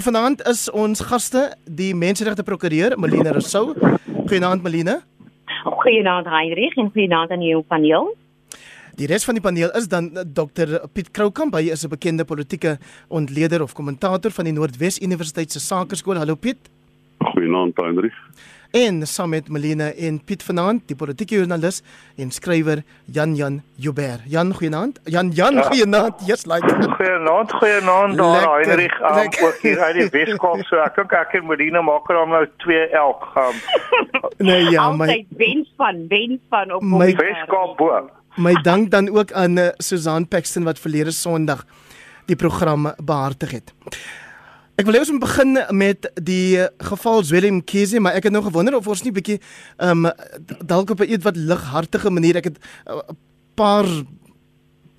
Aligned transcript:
Vanaand 0.00 0.40
is 0.48 0.64
ons 0.72 1.00
gaste 1.04 1.40
die 1.68 1.90
menseregte 1.94 2.44
prokureur 2.46 2.94
Melina 2.96 3.34
Rousseau. 3.36 3.74
Goeienaand 4.30 4.62
Melina. 4.64 5.00
Goeienaand 5.64 6.28
Heinrich 6.30 6.76
en 6.80 6.88
goeienaand 6.94 7.34
aan 7.34 7.44
jou 7.44 7.60
paneel. 7.68 8.08
Die 8.96 9.08
res 9.10 9.26
van 9.28 9.36
die 9.36 9.44
paneel 9.44 9.72
is 9.76 9.88
dan 9.92 10.08
Dr 10.24 10.78
Piet 10.94 11.10
Kroukamp, 11.12 11.54
hy 11.54 11.70
is 11.72 11.84
'n 11.84 11.92
bekende 11.92 12.24
politieke 12.24 12.78
ontleder 13.08 13.62
of 13.62 13.74
kommentator 13.74 14.30
van 14.30 14.44
die 14.44 14.52
Noordwes 14.52 15.00
Universiteit 15.00 15.52
se 15.52 15.60
Sakeskool. 15.60 16.16
Hallo 16.16 16.34
Piet. 16.34 16.70
Goeienaand 17.18 17.76
Heinrich 17.76 18.16
en 18.70 19.06
saam 19.06 19.30
met 19.34 19.48
Melina 19.48 19.90
en 19.92 20.20
Piet 20.24 20.42
Vanaand, 20.42 20.82
die 20.86 20.96
politieke 20.96 21.34
joernalis 21.34 21.80
en 22.20 22.30
skrywer 22.30 22.82
Jan 23.04 23.34
Jan 23.34 23.62
Joubert. 23.74 24.20
Jan, 24.26 24.54
goeienaand. 24.54 25.00
Jan 25.04 25.30
Jan, 25.30 25.54
ja. 25.54 25.62
goeienaand. 25.62 26.22
Yes, 26.26 26.46
like. 26.46 26.66
Goeienaand, 26.96 27.52
goeienaand 27.52 28.16
daar 28.16 28.48
Heinrich 28.54 29.00
um, 29.00 29.46
ook 29.46 29.58
hier 29.62 29.80
uit 29.80 29.94
die 29.94 30.08
Weskaap. 30.10 30.64
So 30.68 30.78
ek 30.84 30.96
dink 31.00 31.12
ek 31.18 31.34
en 31.40 31.46
Melina 31.50 31.82
maak 31.82 32.08
er 32.10 32.22
nou 32.30 32.46
2 32.64 32.88
elk 33.02 33.26
gaan. 33.34 33.60
nee 34.50 34.70
ja, 34.70 34.90
my 34.92 35.26
wens 35.36 35.72
van 35.76 36.06
wens 36.08 36.40
van 36.50 36.72
op 36.78 36.82
my 36.82 37.12
Weskaap 37.18 37.76
bo. 37.76 38.08
My 38.36 38.54
dank 38.62 38.90
dan 38.90 39.10
ook 39.10 39.32
aan 39.32 39.58
uh, 39.58 39.68
Susan 39.78 40.28
Paxton 40.28 40.64
wat 40.64 40.78
verlede 40.78 41.10
Sondag 41.10 41.66
die 42.30 42.36
program 42.36 42.92
behartig 43.02 43.50
het. 43.50 43.74
Ek 44.80 44.86
wil 44.88 44.96
eers 44.96 45.10
begin 45.20 45.58
met 45.76 46.06
die 46.24 46.56
geval 46.80 47.20
Zwelling 47.28 47.58
Mkhize, 47.58 48.00
maar 48.00 48.14
ek 48.16 48.30
het 48.30 48.32
nou 48.32 48.40
gewonder 48.46 48.78
of 48.78 48.86
ons 48.88 49.02
nie 49.04 49.12
bietjie 49.12 49.36
ehm 49.76 50.06
um, 50.08 50.12
dalk 50.64 50.94
op 50.94 51.02
'n 51.04 51.12
iets 51.12 51.24
wat 51.24 51.36
lighartige 51.36 52.10
manier 52.10 52.36
ek 52.40 52.48
het 52.48 52.56
'n 52.56 52.96
uh, 52.96 53.12
paar 53.54 53.84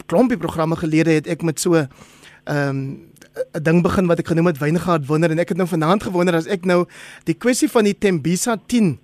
klompie 0.05 0.37
programme 0.37 0.75
gelede 0.75 1.11
het 1.11 1.27
ek 1.27 1.41
met 1.41 1.59
so 1.59 1.73
ehm 1.73 1.87
um, 2.45 3.09
'n 3.57 3.63
ding 3.63 3.81
begin 3.81 4.05
wat 4.05 4.19
ek 4.19 4.27
genoem 4.27 4.45
het 4.45 4.61
Wyngaard 4.61 5.07
wonder 5.07 5.31
en 5.31 5.39
ek 5.39 5.49
het 5.49 5.57
nou 5.57 5.67
vanaand 5.67 6.03
gewonder 6.03 6.35
as 6.35 6.45
ek 6.45 6.65
nou 6.65 6.85
die 7.23 7.35
kwessie 7.35 7.69
van 7.69 7.83
die 7.83 7.97
Tembisa 7.97 8.61
10 8.67 8.99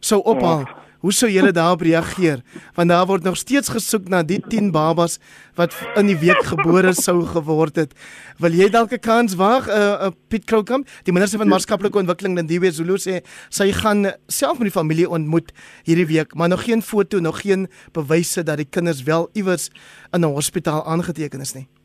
sou 0.00 0.22
ophaal. 0.22 0.66
Ja. 0.66 0.79
Hoe 1.00 1.12
sou 1.16 1.30
julle 1.32 1.52
daarop 1.56 1.80
reageer? 1.80 2.42
Want 2.76 2.92
daar 2.92 3.06
word 3.08 3.24
nog 3.24 3.36
steeds 3.40 3.70
gesoek 3.72 4.08
na 4.12 4.20
die 4.22 4.40
10 4.40 4.68
babas 4.70 5.16
wat 5.56 5.72
in 5.96 6.10
die 6.10 6.18
week 6.20 6.42
gebore 6.44 6.92
sou 6.92 7.22
geword 7.24 7.80
het. 7.80 7.94
Wil 8.36 8.52
jy 8.52 8.68
dalk 8.68 8.92
'n 8.92 9.00
kans 9.00 9.34
waag, 9.34 9.66
'n 9.66 9.70
uh, 9.70 9.76
eh, 9.76 10.06
uh, 10.06 10.12
Piet 10.28 10.44
Kroukamp, 10.44 10.88
die 11.04 11.12
minister 11.12 11.38
van 11.38 11.48
maatskaplike 11.48 11.98
ontwikkeling 11.98 12.38
in 12.38 12.46
die 12.46 12.70
Zulu 12.70 12.98
sê 12.98 13.24
sy 13.48 13.72
gaan 13.72 14.12
self 14.28 14.58
met 14.58 14.68
die 14.68 14.78
familie 14.80 15.08
ontmoet 15.08 15.52
hierdie 15.84 16.06
week, 16.06 16.34
maar 16.34 16.48
nog 16.48 16.64
geen 16.64 16.82
foto, 16.82 17.18
nog 17.18 17.40
geen 17.40 17.68
bewyse 17.92 18.42
dat 18.42 18.56
die 18.56 18.68
kinders 18.70 19.02
wel 19.02 19.28
iewers 19.32 19.70
in 20.12 20.20
'n 20.20 20.34
hospitaal 20.34 20.84
aangeteken 20.84 21.40
is 21.40 21.54
nie. 21.54 21.79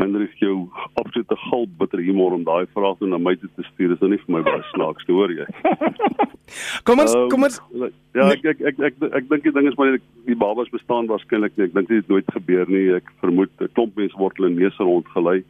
Hendrik 0.00 0.36
jou 0.40 0.54
absolute 1.00 1.36
gulbitter 1.46 2.02
humor 2.02 2.34
om 2.36 2.44
daai 2.46 2.66
vraag 2.74 3.00
nou 3.02 3.10
na 3.12 3.20
my 3.20 3.34
te 3.40 3.66
stuur 3.68 3.94
is 3.94 4.00
nou 4.02 4.10
nie 4.12 4.20
vir 4.24 4.34
my 4.36 4.42
baie 4.46 4.62
snaaks 4.72 5.06
te 5.06 5.16
hoor 5.16 5.32
jy. 5.34 5.46
kom 6.88 7.02
ons 7.04 7.14
um, 7.14 7.28
kom 7.32 7.46
ons 7.46 7.60
ja 8.16 8.30
ek 8.32 8.46
ek 8.54 8.64
ek 8.72 8.80
ek, 8.88 8.98
ek, 9.00 9.12
ek 9.20 9.28
dink 9.30 9.46
die 9.46 9.54
ding 9.58 9.68
is 9.70 9.76
maar 9.78 9.94
die 10.26 10.38
babas 10.40 10.72
bestaan 10.72 11.10
waarskynlik 11.10 11.56
nie. 11.56 11.68
Ek 11.68 11.76
dink 11.76 11.92
dit 11.92 12.02
het 12.02 12.12
nooit 12.12 12.34
gebeur 12.34 12.72
nie. 12.72 12.86
Ek 12.96 13.12
vermoed 13.22 13.52
'n 13.60 13.72
klomp 13.76 14.00
mense 14.00 14.18
word 14.18 14.40
hulle 14.40 14.54
neus 14.56 14.80
rondgelei 14.80 15.42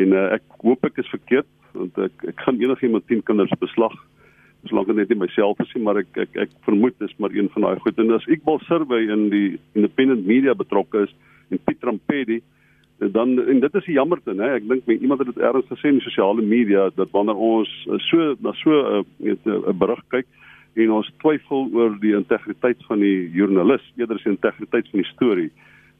en 0.00 0.16
uh, 0.16 0.26
ek 0.38 0.64
hoop 0.64 0.90
ek 0.90 0.98
is 1.04 1.12
verkeerd 1.12 1.50
want 1.74 1.98
ek 2.08 2.28
ek 2.32 2.42
gaan 2.46 2.60
enigiemand 2.62 3.06
10 3.10 3.22
kinders 3.28 3.54
beslag 3.60 3.94
solank 4.68 4.88
dit 4.88 4.96
net 4.96 5.12
nie 5.12 5.20
myself 5.20 5.60
is 5.62 5.72
nie 5.76 5.84
maar 5.84 6.00
ek 6.00 6.10
ek 6.24 6.38
ek 6.46 6.56
vermoed 6.66 6.96
dis 7.02 7.14
maar 7.20 7.34
een 7.34 7.50
van 7.54 7.68
daai 7.68 7.82
goed 7.84 7.98
en 8.00 8.14
as 8.16 8.26
Iqbal 8.30 8.60
Survey 8.68 9.08
in 9.12 9.28
die 9.32 9.48
independent 9.76 10.26
media 10.26 10.54
betrokke 10.56 11.04
is 11.06 11.14
en 11.52 11.60
Piet 11.66 11.84
Rampedi 11.84 12.40
dan 12.98 13.38
en 13.48 13.60
dit 13.60 13.74
is 13.74 13.84
die 13.84 13.96
jammerte 13.96 14.34
nê 14.36 14.54
ek 14.58 14.68
dink 14.68 14.88
iemand 14.94 15.22
het 15.24 15.32
dit 15.32 15.42
ergens 15.42 15.66
gesê 15.72 15.90
in 15.90 16.00
sosiale 16.04 16.42
media 16.42 16.88
dat 16.94 17.10
wanneer 17.12 17.36
ons 17.36 17.70
eh, 17.90 18.00
so 18.08 18.34
na 18.40 18.52
so 18.62 18.70
eh, 18.70 19.02
eh, 19.30 19.36
'n 19.44 19.64
uh, 19.68 19.72
berig 19.72 20.02
kyk 20.08 20.26
en 20.74 20.90
ons 20.90 21.10
twyfel 21.22 21.68
oor 21.72 21.98
die 22.00 22.14
integriteit 22.14 22.78
van 22.88 22.98
die 22.98 23.30
joernalis 23.30 23.82
eerder 23.96 24.16
as 24.16 24.24
die 24.24 24.36
integriteit 24.36 24.88
van 24.90 25.00
die 25.02 25.12
storie 25.12 25.50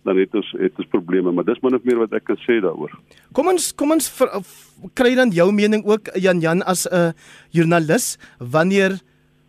dan 0.05 0.19
het 0.21 0.35
ons 0.35 0.51
het 0.61 0.77
ons 0.77 0.89
probleme. 0.93 1.33
Maar 1.33 1.45
dis 1.45 1.61
min 1.65 1.75
of 1.75 1.85
meer 1.85 1.97
wat 1.97 2.13
ek 2.13 2.25
kan 2.29 2.37
sê 2.37 2.61
daaroor. 2.61 2.93
Kom 3.33 3.49
ons 3.49 3.73
kom 3.73 3.91
ons 3.91 4.11
kry 4.95 5.15
dan 5.15 5.33
jou 5.33 5.49
mening 5.53 5.85
ook 5.85 6.13
Jan 6.21 6.41
Jan 6.41 6.63
as 6.63 6.87
'n 6.87 6.95
uh, 6.95 7.13
joernalis. 7.51 8.19
Wanneer 8.39 9.01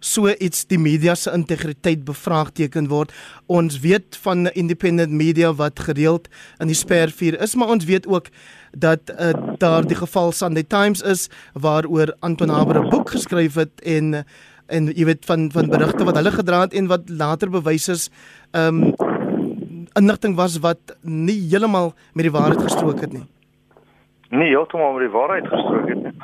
so 0.06 0.30
iets 0.30 0.66
die 0.70 0.80
media 0.80 1.16
se 1.16 1.34
integriteit 1.34 2.04
bevraagteken 2.06 2.90
word. 2.92 3.14
Ons 3.48 3.80
weet 3.84 4.18
van 4.24 4.48
independent 4.54 5.12
media 5.12 5.54
wat 5.54 5.80
gereeld 5.88 6.30
in 6.62 6.70
die 6.72 6.78
spervuur 6.78 7.40
is, 7.42 7.56
maar 7.56 7.74
ons 7.74 7.86
weet 7.90 8.08
ook 8.08 8.30
dat 8.72 9.10
uh, 9.10 9.34
daar 9.58 9.88
die 9.88 9.98
geval 9.98 10.32
Sunday 10.32 10.64
Times 10.64 11.02
is 11.02 11.30
waaroor 11.54 12.14
Anton 12.20 12.50
Haber 12.50 12.80
'n 12.84 12.90
boek 12.90 13.10
geskryf 13.10 13.56
het 13.56 13.82
en 13.84 14.26
en 14.68 14.90
jy 14.98 15.06
weet 15.06 15.26
van 15.26 15.50
van 15.54 15.70
berigte 15.70 16.06
wat 16.06 16.18
hulle 16.18 16.32
gedra 16.32 16.60
het 16.66 16.74
en 16.74 16.88
wat 16.88 17.10
later 17.10 17.50
bewys 17.50 17.88
is 17.90 18.10
um 18.52 18.94
inligting 20.00 20.36
was 20.36 20.60
wat 20.60 20.98
nie 21.02 21.40
heeltemal 21.50 21.94
met 22.14 22.26
die 22.28 22.34
waarheid 22.34 22.62
gestrook 22.62 23.00
het 23.00 23.14
nie. 23.14 23.26
Nee, 24.30 24.50
heeltemal 24.50 24.98
met 24.98 25.06
die 25.06 25.14
waarheid 25.14 25.48
gestrook 25.48 25.90
het 25.90 26.04
nie. 26.04 26.16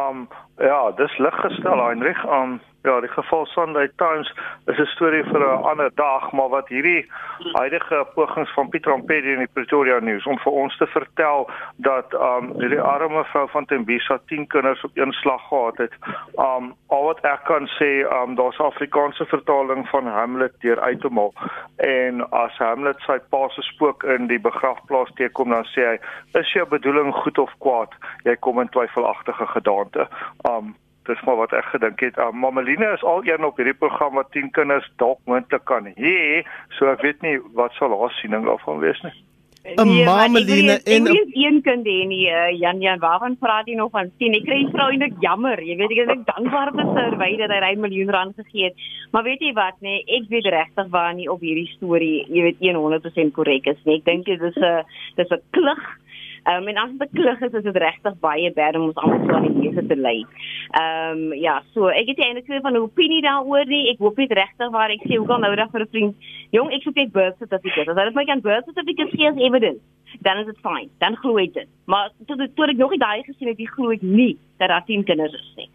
Um 0.00 0.28
ja, 0.58 0.90
dis 0.96 1.18
lig 1.18 1.36
gestel 1.44 1.84
Heinrich. 1.84 2.24
Um 2.24 2.60
Ja, 2.82 3.00
die 3.00 3.08
geval 3.08 3.46
Sunday 3.46 3.90
Times 3.96 4.34
is 4.66 4.78
'n 4.78 4.86
storie 4.86 5.24
vir 5.24 5.40
'n 5.40 5.62
ander 5.62 5.90
dag, 5.94 6.32
maar 6.32 6.48
wat 6.48 6.68
hierdie 6.68 7.10
huidige 7.52 8.06
pogings 8.14 8.52
van 8.52 8.68
Pieter 8.68 8.92
Ampedi 8.92 9.32
in 9.32 9.38
die 9.38 9.52
Pretoria 9.52 9.98
News 9.98 10.26
om 10.26 10.38
vir 10.38 10.52
ons 10.52 10.76
te 10.76 10.86
vertel 10.86 11.50
dat 11.76 12.14
um 12.14 12.52
hierdie 12.58 12.80
arme 12.80 13.24
vrou 13.24 13.48
van 13.48 13.64
Tembisa 13.64 14.18
10 14.26 14.46
kinders 14.46 14.84
op 14.84 14.90
een 14.94 15.12
slag 15.12 15.48
gehad 15.48 15.76
het. 15.76 15.92
Um 16.34 16.74
al 16.86 17.04
wat 17.04 17.20
ek 17.20 17.44
kan 17.44 17.68
sê, 17.68 18.22
um 18.22 18.34
daar's 18.34 18.58
'n 18.58 18.62
Afrikaanse 18.72 19.26
vertaling 19.26 19.88
van 19.88 20.06
Hamlet 20.06 20.60
deur 20.60 20.80
uit 20.80 21.00
te 21.00 21.08
maak 21.08 21.36
en 21.76 22.30
as 22.30 22.58
Hamlet 22.58 23.00
sy 23.00 23.18
pa 23.30 23.48
se 23.48 23.62
spook 23.62 24.02
in 24.02 24.26
die 24.26 24.40
begrafplaas 24.40 25.10
teekom 25.14 25.50
dan 25.50 25.64
sê 25.64 25.80
hy, 25.84 25.98
"Is 26.40 26.52
jou 26.52 26.66
bedoeling 26.66 27.14
goed 27.14 27.38
of 27.38 27.52
kwaad? 27.58 27.92
Jy 28.24 28.36
kom 28.36 28.60
in 28.60 28.68
twyfelagtige 28.68 29.46
gedagte." 29.46 30.08
Um 30.48 30.76
dis 31.08 31.22
maar 31.26 31.36
wat 31.36 31.52
ek 31.56 31.64
gedink 31.72 32.00
het. 32.00 32.18
Uh, 32.18 32.30
Mameline 32.30 32.92
is 32.94 33.02
al 33.02 33.24
een 33.24 33.44
op 33.44 33.56
hierdie 33.56 33.74
program 33.74 34.14
wat 34.14 34.30
10 34.36 34.50
kinders 34.50 34.90
dalk 34.96 35.18
moontlik 35.24 35.64
kan 35.64 35.88
hê, 35.96 36.44
so 36.76 36.92
ek 36.92 37.02
weet 37.06 37.22
nie 37.22 37.38
wat 37.56 37.72
sal 37.78 37.96
haar 38.00 38.14
siening 38.20 38.44
daarvan 38.48 38.82
wees 38.84 39.00
nie. 39.06 39.16
'n 39.60 39.88
nee, 39.88 40.04
Mameline 40.04 40.80
en 40.84 41.02
'n 41.04 41.32
een 41.44 41.60
kind 41.62 41.84
hê 41.86 42.06
nie, 42.08 42.26
uh, 42.32 42.58
Jan 42.58 42.80
Jan, 42.80 42.98
waarvan 42.98 43.36
praat 43.38 43.66
jy 43.66 43.74
nog 43.74 43.90
van 43.90 44.10
10? 44.18 44.34
Ek 44.34 44.44
kry 44.44 44.60
vrou 44.72 44.88
eintlik 44.90 45.20
jammer. 45.20 45.62
Jy 45.62 45.76
weet 45.76 45.90
ek 45.90 46.16
is 46.16 46.24
dankbaar 46.24 46.72
vir 46.72 46.86
sy 46.96 47.16
wyse 47.22 47.46
dat 47.46 47.62
hy 47.62 47.72
'n 47.74 47.80
miljoen 47.80 48.10
rand 48.10 48.34
gegee 48.36 48.64
het. 48.64 48.74
Maar 49.12 49.22
weet 49.22 49.40
jy 49.40 49.52
wat, 49.52 49.76
nee, 49.80 50.04
ek 50.06 50.24
weet 50.28 50.46
regtig 50.46 50.88
waar 50.88 51.14
nie 51.14 51.28
op 51.28 51.40
hierdie 51.40 51.68
storie, 51.76 52.24
jy 52.28 52.42
weet 52.42 52.58
100% 52.60 53.32
korrek 53.32 53.66
is 53.66 53.80
nie. 53.84 53.96
Ek 53.96 54.04
dink 54.04 54.24
dit 54.24 54.40
is 54.40 54.56
'n 54.56 54.84
dis 55.16 55.30
'n 55.30 55.42
klug 55.50 55.82
Ehm 56.44 56.62
um, 56.62 56.68
en 56.68 56.76
as 56.76 56.90
dit 56.98 57.10
klug 57.12 57.40
is, 57.40 57.52
is 57.52 57.62
dit 57.62 57.76
regtig 57.76 58.14
baie 58.20 58.52
baie 58.56 58.78
om 58.78 58.88
ons 58.88 59.00
almal 59.02 59.24
so 59.26 59.34
aan 59.36 59.48
die 59.48 59.70
neus 59.70 59.88
te 59.88 59.96
lê. 59.96 60.16
Ehm 60.80 61.24
um, 61.24 61.34
ja, 61.36 61.58
so 61.74 61.88
ek 61.92 62.12
het 62.12 62.22
eintlik 62.24 62.46
twee 62.46 62.60
van 62.60 62.72
'n 62.72 62.84
opinie 62.86 63.22
daaroor 63.22 63.66
nie. 63.66 63.90
Ek 63.92 63.98
hoop 63.98 64.16
net 64.16 64.32
regtig 64.32 64.70
waar 64.70 64.90
ek 64.90 65.04
sê 65.08 65.16
hoe 65.16 65.26
kan 65.26 65.40
nou 65.40 65.54
dag 65.54 65.70
vir 65.70 65.82
'n 65.82 65.92
vriend, 65.92 66.14
jong, 66.50 66.72
ek 66.72 66.82
soek 66.82 66.96
net 66.96 67.12
birth 67.12 67.38
certificate. 67.38 67.90
As 67.90 67.96
dit 67.96 68.14
my 68.14 68.24
kan 68.24 68.40
birth 68.40 68.64
certificate 68.64 69.16
gee 69.16 69.28
as 69.28 69.36
evidence, 69.36 69.82
dan 70.20 70.38
is 70.38 70.46
dit 70.46 70.58
fyn. 70.62 70.88
Dan 70.98 71.16
glo 71.16 71.36
ek 71.36 71.54
dit. 71.54 71.68
Maar 71.86 72.10
tot 72.26 72.38
tot 72.56 72.68
ek 72.68 72.76
nog 72.76 72.90
nie 72.90 72.98
daai 72.98 73.22
gesien 73.22 73.48
het, 73.48 73.60
ek 73.60 73.74
glo 73.76 73.90
ek 73.90 74.02
nie 74.02 74.36
dat 74.58 74.68
daar 74.68 74.84
10 74.84 75.04
kinders 75.04 75.34
is 75.34 75.52
nie. 75.56 75.68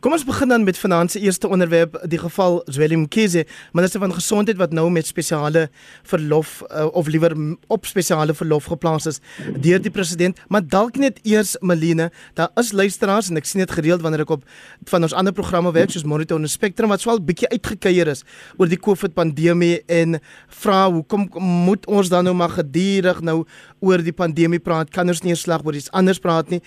Kom 0.00 0.14
ons 0.16 0.24
begin 0.24 0.48
dan 0.48 0.64
met 0.64 0.78
vanaand 0.78 1.10
se 1.10 1.20
eerste 1.20 1.48
onderwerp, 1.48 1.98
die 2.08 2.18
geval 2.18 2.62
Zwelling 2.72 3.02
Mkhize, 3.04 3.44
minister 3.72 4.00
van 4.00 4.14
gesondheid 4.14 4.58
wat 4.58 4.72
nou 4.72 4.88
met 4.90 5.06
spesiale 5.06 5.68
verlof 6.02 6.62
uh, 6.68 6.86
of 6.96 7.06
liewer 7.06 7.34
op 7.68 7.86
spesiale 7.86 8.34
verlof 8.34 8.70
geplaas 8.72 9.06
is 9.06 9.20
deur 9.60 9.82
die 9.82 9.92
president, 9.92 10.38
maar 10.48 10.64
dalk 10.66 10.96
net 10.96 11.20
eers 11.22 11.56
Malene, 11.60 12.10
daar 12.34 12.50
is 12.60 12.72
luisteraars 12.72 13.30
en 13.30 13.40
ek 13.40 13.48
sien 13.48 13.62
dit 13.62 13.74
gereeld 13.76 14.02
wanneer 14.04 14.24
ek 14.24 14.34
op 14.38 14.46
van 14.90 15.06
ons 15.06 15.14
ander 15.16 15.34
programme 15.36 15.72
werk 15.76 15.92
soos 15.94 16.06
Monitor 16.08 16.40
en 16.40 16.48
Spectrum 16.50 16.92
wat 16.92 17.04
swal 17.04 17.20
bietjie 17.20 17.50
uitgekeier 17.52 18.10
is 18.14 18.24
oor 18.58 18.70
die 18.70 18.80
COVID 18.80 19.14
pandemie 19.16 19.80
en 19.90 20.18
vra 20.62 20.86
hoekom 20.90 21.28
moet 21.66 21.86
ons 21.90 22.10
dan 22.12 22.26
nou 22.26 22.34
maar 22.36 22.56
gedurig 22.56 23.20
nou 23.24 23.42
oor 23.80 24.02
die 24.04 24.16
pandemie 24.16 24.60
praat? 24.60 24.90
Kan 24.92 25.08
ons 25.08 25.22
nie 25.24 25.36
slag 25.38 25.64
oor 25.64 25.76
iets 25.76 25.90
anders 25.96 26.20
praat 26.20 26.50
nie? 26.52 26.60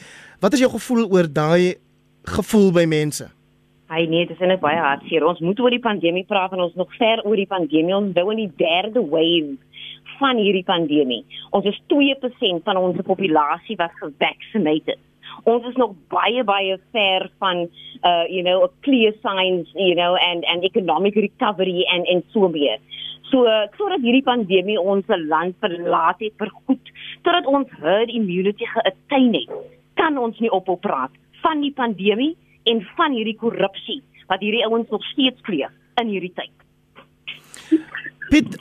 Wat 0.43 0.53
is 0.55 0.63
jou 0.63 0.71
gevoel 0.73 1.05
oor 1.07 1.29
daai 1.31 1.75
gevoel 2.23 2.71
by 2.71 2.85
mense? 2.89 3.27
Hy 3.93 4.05
nee, 4.09 4.25
dit 4.25 4.33
is 4.33 4.47
net 4.47 4.61
baie 4.63 4.79
hartseer. 4.79 5.25
Ons 5.27 5.41
moet 5.43 5.59
oor 5.61 5.73
die 5.73 5.83
pandemie 5.83 6.25
praat 6.25 6.55
en 6.55 6.63
ons 6.65 6.75
nog 6.79 6.91
ver 6.97 7.21
oor 7.27 7.37
die 7.37 7.49
pandemie. 7.49 7.93
Ons 7.93 8.15
nou 8.15 8.25
in 8.33 8.45
die 8.45 8.51
derde 8.57 9.03
wave 9.11 9.57
van 10.19 10.39
hierdie 10.41 10.65
pandemie. 10.65 11.23
Ons 11.53 11.67
is 11.69 11.79
2% 11.93 12.63
van 12.65 12.79
ons 12.79 13.01
populasie 13.05 13.77
wat 13.79 13.93
gevaccineerd 13.99 14.95
is. 14.95 15.01
Ons 15.49 15.65
is 15.67 15.77
nog 15.81 15.95
baie 16.13 16.43
baie 16.47 16.77
ver 16.95 17.27
van 17.41 17.65
uh 18.03 18.25
you 18.29 18.43
know, 18.43 18.69
clear 18.85 19.13
signs, 19.21 19.69
you 19.75 19.95
know, 19.95 20.15
and 20.15 20.45
and 20.45 20.63
economic 20.63 21.15
recovery 21.15 21.85
and 21.91 22.23
so 22.33 22.49
meer. 22.49 22.79
So 23.31 23.45
sodat 23.77 24.05
hierdie 24.05 24.25
pandemie 24.25 24.79
ons 24.79 25.09
land 25.09 25.57
verlaat 25.59 26.21
het 26.21 26.37
vir 26.37 26.53
goed, 26.65 26.93
sodat 27.25 27.49
ons 27.49 27.69
herd 27.81 28.13
immunity 28.13 28.67
geattain 28.75 29.33
het, 29.37 29.53
kan 29.99 30.17
ons 30.17 30.39
nie 30.39 30.51
ophou 30.53 30.77
praat 30.77 31.13
van 31.43 31.61
die 31.61 31.73
pandemie 31.75 32.33
en 32.71 32.81
van 32.97 33.15
hierdie 33.15 33.37
korrupsie 33.37 34.01
wat 34.31 34.39
hierdie 34.43 34.63
ouens 34.65 34.89
nog 34.89 35.03
steeds 35.11 35.41
pleeg 35.47 35.71
in 36.01 36.07
hierdie 36.07 36.33
tyd. 36.39 36.53
Piet 38.29 38.55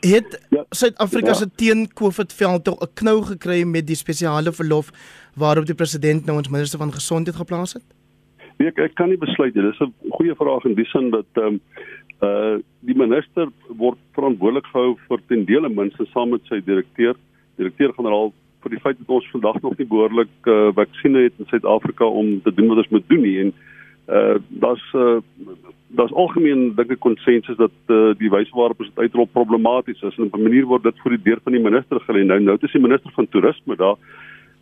het 0.00 0.38
Ja. 0.50 0.64
Suid-Afrika 0.70 1.28
Ja. 1.28 1.34
se 1.34 1.46
teen-COVID 1.54 2.32
veldtog 2.32 2.80
'n 2.80 2.92
knou 2.94 3.22
gekry 3.22 3.64
met 3.64 3.86
die 3.86 3.96
spesiale 3.96 4.52
verlof 4.52 4.90
waarop 5.36 5.66
die 5.66 5.74
president 5.74 6.24
nou 6.26 6.36
ons 6.38 6.48
minister 6.48 6.78
van 6.78 6.92
gesondheid 6.92 7.36
geplaas 7.36 7.72
het? 7.72 7.84
Nee, 8.58 8.68
ek, 8.68 8.78
ek 8.78 8.94
kan 8.94 9.08
nie 9.08 9.18
besluit 9.18 9.54
nie. 9.54 9.62
Dis 9.62 9.80
'n 9.80 9.92
goeie 10.10 10.34
vraag 10.34 10.64
in 10.64 10.74
die 10.74 10.84
sin 10.84 11.10
dat 11.10 11.26
ehm 11.34 11.46
um, 11.46 11.60
uh 12.22 12.58
die 12.80 12.94
minister 12.94 13.48
word 13.68 13.98
verantwoordelik 14.12 14.66
gehou 14.66 14.96
vir 15.08 15.18
ten 15.28 15.44
dele 15.44 15.68
minstens 15.68 16.10
saam 16.10 16.30
met 16.30 16.40
sy 16.48 16.60
direkteur, 16.60 17.14
direkteur-generaal 17.56 18.32
vir 18.62 18.74
die 18.74 18.80
feit 18.84 18.98
dat 18.98 19.08
ons 19.16 19.30
vandag 19.32 19.60
nog 19.62 19.76
nie 19.78 19.86
behoorlik 19.86 20.32
uh 20.46 20.70
vaksines 20.76 21.28
het 21.28 21.42
in 21.42 21.50
Suid-Afrika 21.50 22.04
om 22.04 22.40
te 22.42 22.54
doen 22.54 22.68
wat 22.68 22.82
ons 22.84 22.94
moet 22.94 23.08
doen 23.08 23.22
nie 23.26 23.38
en 23.44 23.52
uh 24.08 24.36
daar's 24.48 24.86
uh 24.94 25.18
daar's 25.98 26.14
algemeen 26.14 26.74
dink 26.78 26.92
ek 26.94 27.02
konsensus 27.02 27.56
dat 27.58 27.74
uh, 27.90 28.12
die 28.18 28.30
wyse 28.30 28.54
waarop 28.54 28.80
ons 28.82 28.90
dit 28.92 29.04
uitrol 29.04 29.26
problematies 29.34 30.02
is 30.06 30.18
en 30.18 30.28
op 30.28 30.36
'n 30.38 30.46
manier 30.46 30.66
word 30.66 30.82
dit 30.82 31.00
voor 31.02 31.16
die 31.16 31.24
deur 31.24 31.40
van 31.42 31.52
die 31.52 31.62
minister 31.62 32.00
gelê. 32.00 32.22
Nou 32.24 32.38
nou 32.40 32.56
is 32.60 32.72
die 32.72 32.80
minister 32.80 33.10
van 33.14 33.28
toerisme 33.28 33.76
daar. 33.76 33.98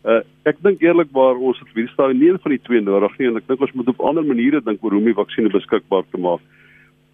Uh 0.03 0.21
ek 0.43 0.57
dink 0.61 0.81
eerlikwaar 0.81 1.35
ons 1.35 1.59
het 1.59 1.67
vir 1.73 1.85
die 1.85 1.93
stadium 1.93 2.19
nie 2.19 2.29
een 2.29 2.39
van 2.39 2.51
die 2.51 2.63
twee 2.63 2.81
nodig 2.81 3.17
nie 3.17 3.27
en 3.27 3.37
ek 3.37 3.47
dink 3.47 3.61
ons 3.61 3.73
moet 3.73 3.87
op 3.87 4.01
ander 4.01 4.25
maniere 4.25 4.61
dink 4.61 4.83
oor 4.83 4.91
hoe 4.91 4.99
om 4.99 5.05
die 5.05 5.21
vaksines 5.21 5.51
beskikbaar 5.51 6.03
te 6.11 6.17
maak. 6.17 6.41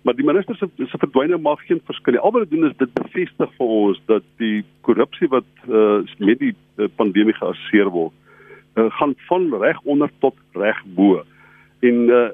Maar 0.06 0.14
die 0.16 0.26
minister 0.26 0.56
se 0.56 0.68
se 0.86 0.98
verdwyning 1.02 1.42
maak 1.42 1.64
geen 1.66 1.82
verskil 1.86 2.14
nie. 2.14 2.22
Al 2.22 2.32
wat 2.32 2.44
dit 2.46 2.52
doen 2.54 2.70
is 2.70 2.78
dit 2.78 2.92
bevestig 2.94 3.54
vir 3.58 3.72
ons 3.78 4.02
dat 4.06 4.26
die 4.38 4.60
korrupsie 4.86 5.28
wat 5.34 5.48
uh 5.66 6.04
met 6.22 6.40
die 6.44 6.54
uh, 6.54 6.86
pandemie 7.00 7.34
geassosieer 7.34 7.90
word, 7.90 8.14
uh, 8.78 8.86
gaan 9.00 9.16
van 9.30 9.48
reg 9.64 9.80
onder 9.82 10.12
tot 10.22 10.38
reg 10.54 10.84
bo. 10.98 11.24
En 11.82 12.06
uh 12.10 12.30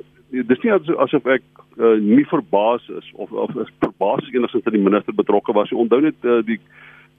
dis 0.52 0.62
nie 0.66 0.74
asof, 0.74 1.26
ek 1.32 1.48
uh, 1.78 1.96
nie 1.96 2.28
verbaas 2.28 2.84
is 3.00 3.08
of 3.16 3.32
of 3.32 3.56
is 3.56 3.72
verbaas 3.80 4.28
enigstens 4.36 4.68
dat 4.68 4.76
die 4.76 4.84
minister 4.84 5.16
betrokke 5.16 5.56
was. 5.56 5.72
Onthou 5.72 6.02
net 6.04 6.28
uh, 6.28 6.42
die 6.44 6.60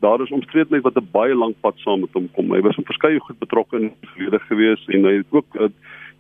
daar 0.04 0.20
is 0.20 0.36
omstredenheid 0.36 0.84
wat 0.84 1.00
'n 1.00 1.08
baie 1.16 1.34
lank 1.34 1.56
pad 1.64 1.80
saam 1.80 2.04
met 2.04 2.12
hom 2.12 2.28
kom. 2.36 2.52
Hy 2.52 2.60
was 2.60 2.76
in 2.76 2.84
verskeie 2.84 3.20
goed 3.20 3.38
betrokke 3.38 3.80
in 3.80 3.88
die 3.88 4.12
verlede 4.12 4.40
gewees 4.52 4.84
en 4.88 5.04
hy 5.08 5.16
het 5.22 5.30
ook 5.30 5.48
uh, 5.56 5.72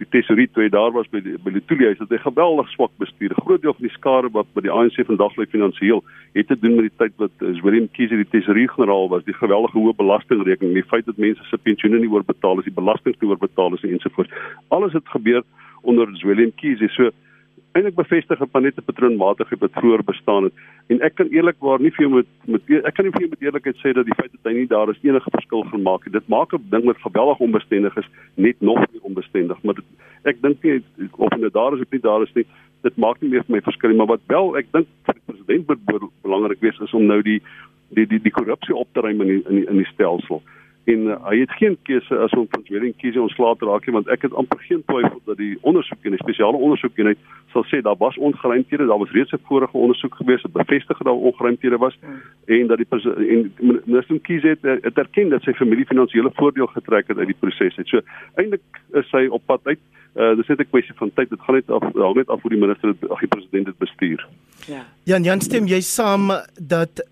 die 0.02 0.10
tesourier 0.10 0.50
toe 0.52 0.64
hy 0.64 0.70
daar 0.72 0.92
was 0.94 1.08
by 1.12 1.20
die 1.24 1.36
by 1.42 1.52
die 1.54 1.62
toeliehuis 1.70 2.00
het 2.02 2.12
hy 2.12 2.18
geweldig 2.22 2.68
swak 2.74 2.92
bestuur. 3.02 3.34
Groot 3.46 3.62
deel 3.62 3.74
van 3.78 3.86
die 3.86 3.94
skade 3.94 4.30
wat 4.34 4.50
by 4.56 4.64
die 4.66 4.72
ANC 4.74 4.98
vandag 5.08 5.36
lê 5.38 5.46
finansiëel 5.52 6.02
het 6.36 6.48
te 6.50 6.58
doen 6.58 6.76
met 6.78 6.88
die 6.88 6.98
tyd 7.02 7.16
wat 7.22 7.44
uh, 7.44 7.54
Willem 7.64 7.88
Kieser 7.96 8.20
die 8.20 8.28
tesourier-generaal 8.34 9.10
was, 9.12 9.26
die 9.28 9.36
geweldige 9.36 9.78
hoë 9.78 9.96
belastingrekening, 9.98 10.74
die 10.78 10.88
feit 10.90 11.06
dat 11.06 11.20
mense 11.22 11.44
se 11.48 11.58
pensioene 11.58 12.00
nie 12.02 12.10
oorbetaal 12.12 12.62
is, 12.62 12.68
die 12.68 12.78
belasting 12.78 13.18
nie 13.20 13.30
oorbetaal 13.30 13.76
is 13.76 13.84
en 13.86 13.96
ensovoorts. 13.98 14.32
Alles 14.74 14.96
het 14.96 15.14
gebeur 15.14 15.44
onder 15.82 16.10
Willem 16.22 16.54
Kieser. 16.56 16.90
So 16.96 17.10
eintlik 17.72 17.94
bevestig 17.94 18.40
'n 18.40 18.50
planete 18.50 18.82
patroonmatigheid 18.82 19.60
wat 19.60 19.72
vroeër 19.72 20.04
bestaan 20.04 20.44
het. 20.44 20.52
En 20.86 21.00
ek 21.00 21.14
kan 21.14 21.28
eerlikwaar 21.28 21.80
nie 21.80 21.90
vir 21.90 22.04
jou 22.06 22.14
met 22.14 22.26
met 22.44 22.84
ek 22.84 22.94
kan 22.94 23.04
nie 23.04 23.12
vir 23.12 23.20
jou 23.20 23.30
met 23.30 23.42
eerlikheid 23.42 23.76
sê 23.76 23.92
dat 23.92 24.04
die 24.04 24.14
feit 24.14 24.32
dat 24.32 24.52
hy 24.52 24.58
nie 24.58 24.66
daar 24.66 24.90
is 24.90 25.02
enige 25.02 25.30
verskil 25.30 25.62
gemaak 25.62 26.04
het 26.04 26.12
dit 26.12 26.28
maak 26.28 26.52
'n 26.52 26.64
ding 26.70 26.84
wat 26.84 26.96
geweldig 26.98 27.38
onbestendig 27.38 27.96
is 27.96 28.08
net 28.34 28.60
nog 28.60 28.78
meer 28.78 29.02
onbestendig. 29.02 29.62
Maar 29.62 29.74
dit, 29.74 29.84
ek 30.24 30.42
dink 30.42 30.62
nie 30.62 30.82
of 31.16 31.32
hy 31.32 31.48
daar 31.50 31.74
is 31.74 31.80
of 31.80 31.90
nie 31.90 32.00
daar 32.00 32.22
is 32.22 32.34
nie 32.34 32.46
dit 32.82 32.96
maak 32.96 33.20
nie 33.20 33.30
meer 33.30 33.44
vir 33.44 33.54
my 33.56 33.60
verskil 33.60 33.90
nie. 33.90 33.96
Maar 33.96 34.14
wat 34.16 34.26
wel 34.26 34.56
ek 34.56 34.66
dink 34.72 34.86
vir 35.04 35.14
die 35.14 35.26
president 35.26 35.68
moet 35.68 36.10
belangrik 36.22 36.60
wees 36.60 36.80
is 36.80 36.94
om 36.94 37.06
nou 37.06 37.22
die 37.22 37.40
die 37.88 38.06
die 38.06 38.20
die 38.20 38.32
korrupsie 38.32 38.74
op 38.74 38.88
te 38.92 39.00
ruim 39.00 39.20
in 39.20 39.28
die, 39.28 39.42
in 39.48 39.54
die, 39.54 39.66
in 39.68 39.76
die 39.76 39.92
stelsel 39.92 40.42
en 40.84 41.00
uh, 41.06 41.16
hy 41.28 41.38
het 41.40 41.52
geen 41.60 41.76
keuse 41.82 42.16
as 42.18 42.32
om 42.34 42.46
van 42.50 42.64
Weling 42.68 42.96
kies 42.96 43.16
ontslae 43.16 43.56
te 43.58 43.66
raak 43.66 43.86
nie 43.86 43.94
want 43.94 44.08
ek 44.08 44.22
het 44.26 44.34
amper 44.34 44.58
geen 44.66 44.82
twyfel 44.90 45.20
dat 45.24 45.36
die 45.36 45.54
ondersoek 45.60 46.02
en 46.02 46.16
die 46.16 46.22
spesiale 46.22 46.58
ondersoekeenheid 46.58 47.18
sal 47.52 47.66
sê 47.70 47.82
daar 47.86 47.98
was 47.98 48.18
ongeruimthede 48.18 48.86
daar 48.86 48.98
was 48.98 49.14
reeds 49.14 49.32
'n 49.32 49.44
vorige 49.46 49.76
ondersoek 49.76 50.14
gewees 50.14 50.42
wat 50.42 50.52
bevestig 50.52 50.98
dat 50.98 51.06
daar 51.06 51.26
ongeruimthede 51.30 51.78
was 51.78 51.98
hmm. 52.00 52.20
en 52.46 52.66
dat 52.66 52.78
die 52.78 52.86
en 52.92 53.52
minister 53.84 54.20
Kies 54.20 54.42
het, 54.42 54.62
het 54.62 54.98
erken 54.98 55.28
dat 55.28 55.42
sy 55.42 55.52
familie 55.52 55.86
finansiële 55.86 56.30
voordeel 56.34 56.66
getrek 56.66 57.08
het 57.08 57.18
uit 57.18 57.26
die 57.26 57.40
proses 57.40 57.76
het 57.76 57.88
so 57.88 58.00
eintlik 58.34 58.82
is 58.98 59.08
sy 59.10 59.26
op 59.30 59.42
pad 59.46 59.60
uit. 59.64 59.78
Uh, 60.14 60.34
dis 60.36 60.46
net 60.46 60.60
'n 60.60 60.68
kwessie 60.70 60.94
van 60.94 61.10
tyd. 61.14 61.30
Dit 61.30 61.40
gaan 61.40 61.54
net 61.54 61.70
af 61.70 61.82
hang 61.82 62.14
net 62.14 62.28
af 62.28 62.42
hoe 62.42 62.50
die 62.50 62.60
minister 62.60 62.94
ag 63.08 63.20
die 63.20 63.28
president 63.28 63.64
dit 63.66 63.78
bestuur. 63.78 64.26
Ja. 64.66 64.84
Jan 65.04 65.22
Jan 65.22 65.40
stem 65.40 65.66
jy 65.66 65.80
saam 65.80 66.30
dat 66.60 67.02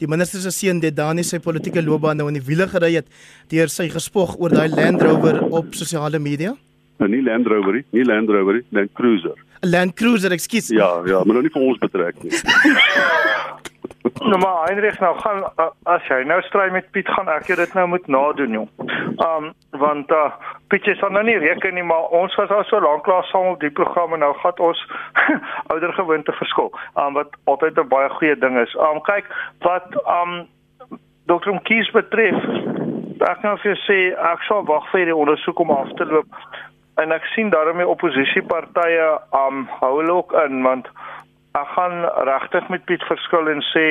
die 0.00 0.08
minister 0.08 0.40
se 0.40 0.50
seun 0.54 0.80
het 0.82 0.96
Dani 0.96 1.22
sy 1.26 1.38
politieke 1.44 1.82
loopbaan 1.84 2.16
nou 2.20 2.28
in 2.30 2.38
die 2.38 2.44
wiele 2.46 2.66
gery 2.70 2.94
het 2.96 3.08
deur 3.52 3.68
sy 3.72 3.88
gespog 3.92 4.36
oor 4.40 4.52
daai 4.54 4.68
Land 4.72 5.02
Rover 5.04 5.42
op 5.50 5.74
sosiale 5.76 6.18
media? 6.18 6.54
Nou 7.00 7.08
nie 7.12 7.22
Land 7.24 7.48
Rover 7.48 7.78
nie, 7.78 7.84
nie 7.96 8.04
Land 8.08 8.28
Rover 8.32 8.60
nie, 8.60 8.64
Land 8.76 8.92
Cruiser. 8.96 9.36
'n 9.62 9.70
Land 9.70 9.94
Cruiser, 9.94 10.32
ekskuus. 10.32 10.68
Ja, 10.72 11.02
ja, 11.06 11.20
maar 11.24 11.36
nou 11.36 11.42
nie 11.42 11.52
vir 11.52 11.62
ons 11.62 11.78
betrek 11.78 12.22
nie. 12.24 12.32
Nou 14.02 14.38
maar 14.38 14.64
Heinrich 14.64 15.00
nou 15.00 15.18
gaan 15.18 15.42
as 15.82 16.06
jy 16.08 16.22
nou 16.24 16.40
stry 16.42 16.70
met 16.72 16.90
Piet 16.90 17.08
gaan 17.08 17.28
ek 17.28 17.50
dit 17.52 17.74
nou 17.76 17.86
moet 17.92 18.06
nadoen 18.08 18.56
jong. 18.56 18.68
Um 19.24 19.50
want 19.82 20.10
uh 20.10 20.30
Piet 20.72 20.86
is 20.88 21.00
dan 21.04 21.12
nou 21.12 21.24
nie 21.24 21.36
reken 21.38 21.74
nie 21.74 21.84
maar 21.84 22.08
ons 22.16 22.34
was 22.40 22.50
al 22.50 22.64
so 22.64 22.80
lank 22.80 23.04
klaar 23.04 23.24
saam 23.28 23.50
op 23.52 23.60
die 23.60 23.72
programme 23.80 24.16
nou 24.16 24.32
gaan 24.40 24.64
ons 24.70 24.80
ouer 25.72 25.92
gewoonte 25.98 26.32
verskil. 26.32 26.72
Um 26.96 27.18
wat 27.20 27.36
altyd 27.44 27.76
'n 27.76 27.88
baie 27.88 28.08
goeie 28.16 28.38
ding 28.38 28.56
is. 28.58 28.74
Um 28.88 29.02
kyk 29.04 29.28
wat 29.60 29.92
um 30.20 30.48
Dr. 31.26 31.60
Kies 31.68 31.90
betref 31.90 32.40
ek 33.28 33.40
kan 33.44 33.58
vir 33.60 33.76
sê 33.84 34.00
ek 34.32 34.42
sal 34.48 34.64
wag 34.64 34.88
vir 34.92 35.04
die 35.04 35.16
ondersoek 35.16 35.60
om 35.60 35.70
af 35.70 35.92
te 36.00 36.08
loop 36.08 36.40
en 36.96 37.12
ek 37.12 37.24
sien 37.34 37.50
daarmee 37.52 37.88
oppositiepartye 37.88 39.08
um 39.44 39.66
hou 39.80 39.92
hulle 40.00 40.12
ook 40.22 40.32
in 40.46 40.62
want 40.62 40.88
ek 41.58 41.68
gaan 41.76 42.04
regtig 42.28 42.68
met 42.68 42.84
Piet 42.84 43.04
verskil 43.08 43.48
en 43.50 43.62
sê 43.72 43.86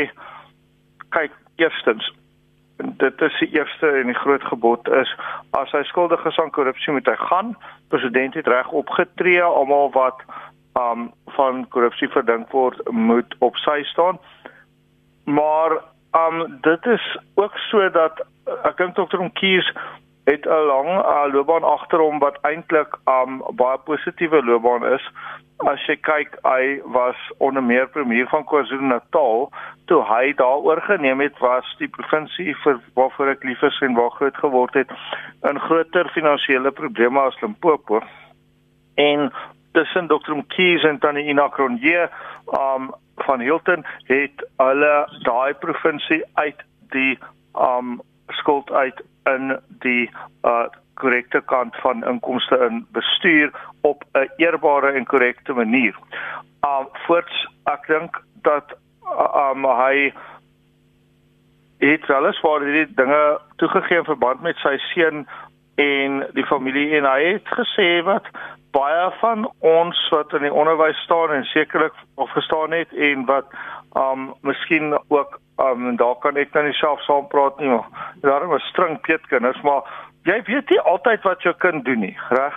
kyk 1.16 1.36
eerstens 1.60 2.08
dit 2.80 3.22
is 3.22 3.40
die 3.40 3.50
eerste 3.58 3.88
en 3.88 4.08
die 4.08 4.16
groot 4.22 4.44
gebod 4.48 4.88
is 5.02 5.10
as 5.60 5.72
hy 5.76 5.82
skuldig 5.90 6.24
is 6.26 6.38
aan 6.40 6.54
korrupsie 6.56 6.94
moet 6.96 7.08
hy 7.12 7.16
gaan. 7.20 7.56
President 7.92 8.38
het 8.40 8.48
reg 8.48 8.72
opgetree 8.72 9.44
almal 9.44 9.92
wat 9.96 10.24
um 10.80 11.10
van 11.36 11.66
korrupsie 11.76 12.08
verdink 12.14 12.52
word 12.56 12.80
moet 12.92 13.36
op 13.44 13.58
sy 13.66 13.82
staan. 13.92 14.20
Maar 15.26 15.80
um 16.16 16.60
dit 16.64 16.86
is 16.86 17.06
ook 17.36 17.58
so 17.68 17.90
dat 17.90 18.24
ek 18.64 18.78
dink 18.78 18.96
dokter 18.96 19.20
Onkies 19.20 19.68
het 20.30 20.46
'n 20.46 20.66
lang 20.72 20.90
uh, 20.90 21.26
loopbaan 21.34 21.64
agter 21.64 22.00
hom 22.00 22.20
wat 22.20 22.38
eintlik 22.42 22.98
um 23.06 23.42
baie 23.56 23.78
positiewe 23.78 24.44
loopbaan 24.44 24.86
is. 24.86 25.12
As 25.58 25.86
jy 25.88 25.96
kyk, 25.96 26.38
hy 26.44 26.82
was 26.86 27.20
onder 27.38 27.64
meer 27.64 27.90
premier 27.90 28.28
van 28.28 28.46
KwaZulu-Natal 28.46 29.50
toe 29.86 30.04
hy 30.04 30.34
daar 30.34 30.62
oorgeneem 30.70 31.20
het 31.20 31.38
was 31.38 31.76
die 31.78 31.88
provinsie 31.88 32.56
vir 32.64 32.80
waarvoor 32.94 33.28
ek 33.34 33.44
lief 33.44 33.62
is 33.62 33.80
en 33.82 33.98
waar 33.98 34.12
groot 34.12 34.38
geword 34.38 34.74
het 34.74 34.92
in 35.50 35.60
groter 35.60 36.10
finansiële 36.10 36.72
probleme 36.72 37.20
as 37.20 37.42
Limpopo. 37.42 38.02
En 38.96 39.32
tussen 39.72 40.08
Dr. 40.08 40.36
Mkhize 40.36 40.88
en 40.88 41.00
Tannie 41.00 41.28
Ina 41.28 41.48
Kronje 41.48 42.10
um 42.46 42.94
van 43.16 43.40
Hilton 43.40 43.86
het 44.04 44.48
hulle 44.58 45.08
daai 45.24 45.54
provinsie 45.54 46.24
uit 46.34 46.64
die 46.90 47.20
um 47.54 48.02
skuld 48.28 48.72
uit 48.72 49.02
in 49.36 49.58
die 49.86 50.10
uh 50.44 50.68
korrekte 51.00 51.40
kant 51.48 51.76
van 51.80 52.04
inkomste 52.04 52.58
in 52.66 52.82
bestuur 52.92 53.52
op 53.82 54.04
'n 54.14 54.28
eerbare 54.38 54.92
en 54.92 55.06
korrekte 55.06 55.54
manier. 55.54 55.96
Um 56.62 56.88
voorts 57.06 57.48
ek 57.64 57.88
dink 57.88 58.22
dat 58.44 58.76
um 59.36 59.64
hy 59.66 60.14
het 61.80 62.10
alles 62.10 62.42
waar 62.42 62.62
hierdie 62.62 62.96
dinge 62.96 63.40
toegegee 63.56 63.98
in 63.98 64.04
verband 64.04 64.42
met 64.42 64.58
sy 64.58 64.78
seun 64.78 65.28
en 65.76 66.24
die 66.34 66.46
familie 66.46 66.98
en 66.98 67.06
hy 67.08 67.24
het 67.24 67.48
gesê 67.56 68.04
wat 68.04 68.28
baie 68.76 69.12
van 69.20 69.48
ons 69.60 70.00
wat 70.14 70.34
in 70.34 70.46
die 70.46 70.54
onderwys 70.54 70.98
staan 71.06 71.32
en 71.32 71.44
sekerlik 71.44 71.94
of 72.16 72.30
gestaan 72.36 72.76
het 72.76 72.92
en 72.94 73.26
wat 73.26 73.46
um 73.96 74.34
miskien 74.42 74.98
ook 75.08 75.40
um 75.58 75.96
daar 75.98 76.16
kan 76.22 76.38
ek 76.38 76.54
nou 76.54 76.66
nie 76.66 76.78
self 76.78 77.02
saam 77.02 77.28
praat 77.28 77.60
nie 77.60 77.70
maar 77.70 77.88
daarom 78.22 78.56
is 78.56 78.70
string 78.70 79.02
peetkinders 79.02 79.62
maar 79.62 79.84
jy 80.28 80.42
weet 80.48 80.70
nie 80.70 80.82
altyd 80.92 81.24
wat 81.24 81.44
jou 81.44 81.54
kind 81.64 81.86
doen 81.86 82.04
nie 82.04 82.18
reg? 82.30 82.56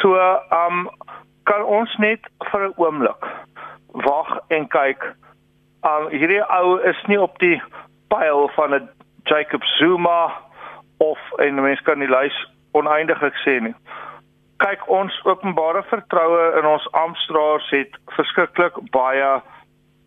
So 0.00 0.16
um 0.54 0.88
kan 1.50 1.64
ons 1.64 1.96
net 1.98 2.26
vir 2.50 2.68
'n 2.68 2.74
oomblik 2.76 3.24
wag 4.06 4.38
en 4.48 4.68
kyk. 4.68 5.02
Um 5.82 6.08
hierdie 6.08 6.42
ou 6.58 6.78
is 6.92 7.00
nie 7.06 7.20
op 7.20 7.38
die 7.38 7.62
pyl 8.08 8.48
van 8.56 8.74
'n 8.74 8.88
Jacob 9.24 9.64
Zuma 9.64 10.32
of 10.98 11.18
en 11.38 11.54
mense 11.54 11.82
kan 11.82 11.98
die 11.98 12.10
lys 12.10 12.36
oneindiglik 12.72 13.34
sê 13.44 13.60
nie. 13.60 13.74
Kyk 14.56 14.88
ons 14.88 15.20
openbare 15.24 15.82
vertroue 15.82 16.58
in 16.58 16.66
ons 16.66 16.88
amptdraers 16.92 17.70
het 17.70 17.96
verskriklik 18.16 18.90
baie 18.90 19.40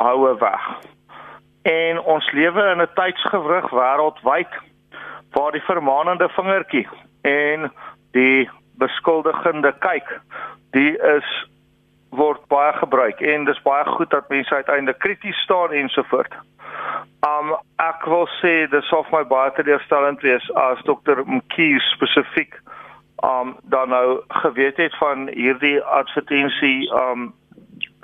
houe 0.04 0.36
weg. 0.40 0.68
En 1.64 2.00
ons 2.16 2.32
lewe 2.32 2.64
in 2.74 2.82
'n 2.82 2.94
tydsgewrig 3.00 3.70
wêreldwyd 3.72 4.52
waar 5.32 5.52
die 5.52 5.64
vermaanende 5.70 6.30
vingertjie 6.30 6.88
en 7.22 7.72
die 8.12 8.50
beskuldigende 8.78 9.74
kyk, 9.80 10.20
die 10.72 10.98
is 10.98 11.30
word 12.10 12.42
baie 12.48 12.74
gebruik 12.78 13.22
en 13.22 13.46
dis 13.50 13.62
baie 13.66 13.86
goed 13.86 14.10
dat 14.14 14.30
mense 14.30 14.56
uiteindelik 14.56 15.00
krities 15.00 15.40
staan 15.46 15.72
ensovoorts. 15.72 16.38
Um 17.26 17.54
ek 17.82 18.06
wil 18.12 18.28
sê 18.40 18.54
dis 18.72 18.92
of 18.94 19.10
my 19.16 19.24
baie 19.28 19.52
teleurstellend 19.58 20.22
wees 20.26 20.46
as 20.60 20.82
Dr. 20.90 21.24
Mkhize 21.26 21.86
spesifiek 21.96 22.60
um 23.24 23.56
dan 23.72 23.90
nou 23.90 24.20
geweet 24.44 24.78
het 24.78 24.98
van 25.00 25.30
hierdie 25.32 25.80
advertensie 25.82 26.92
um 27.00 27.32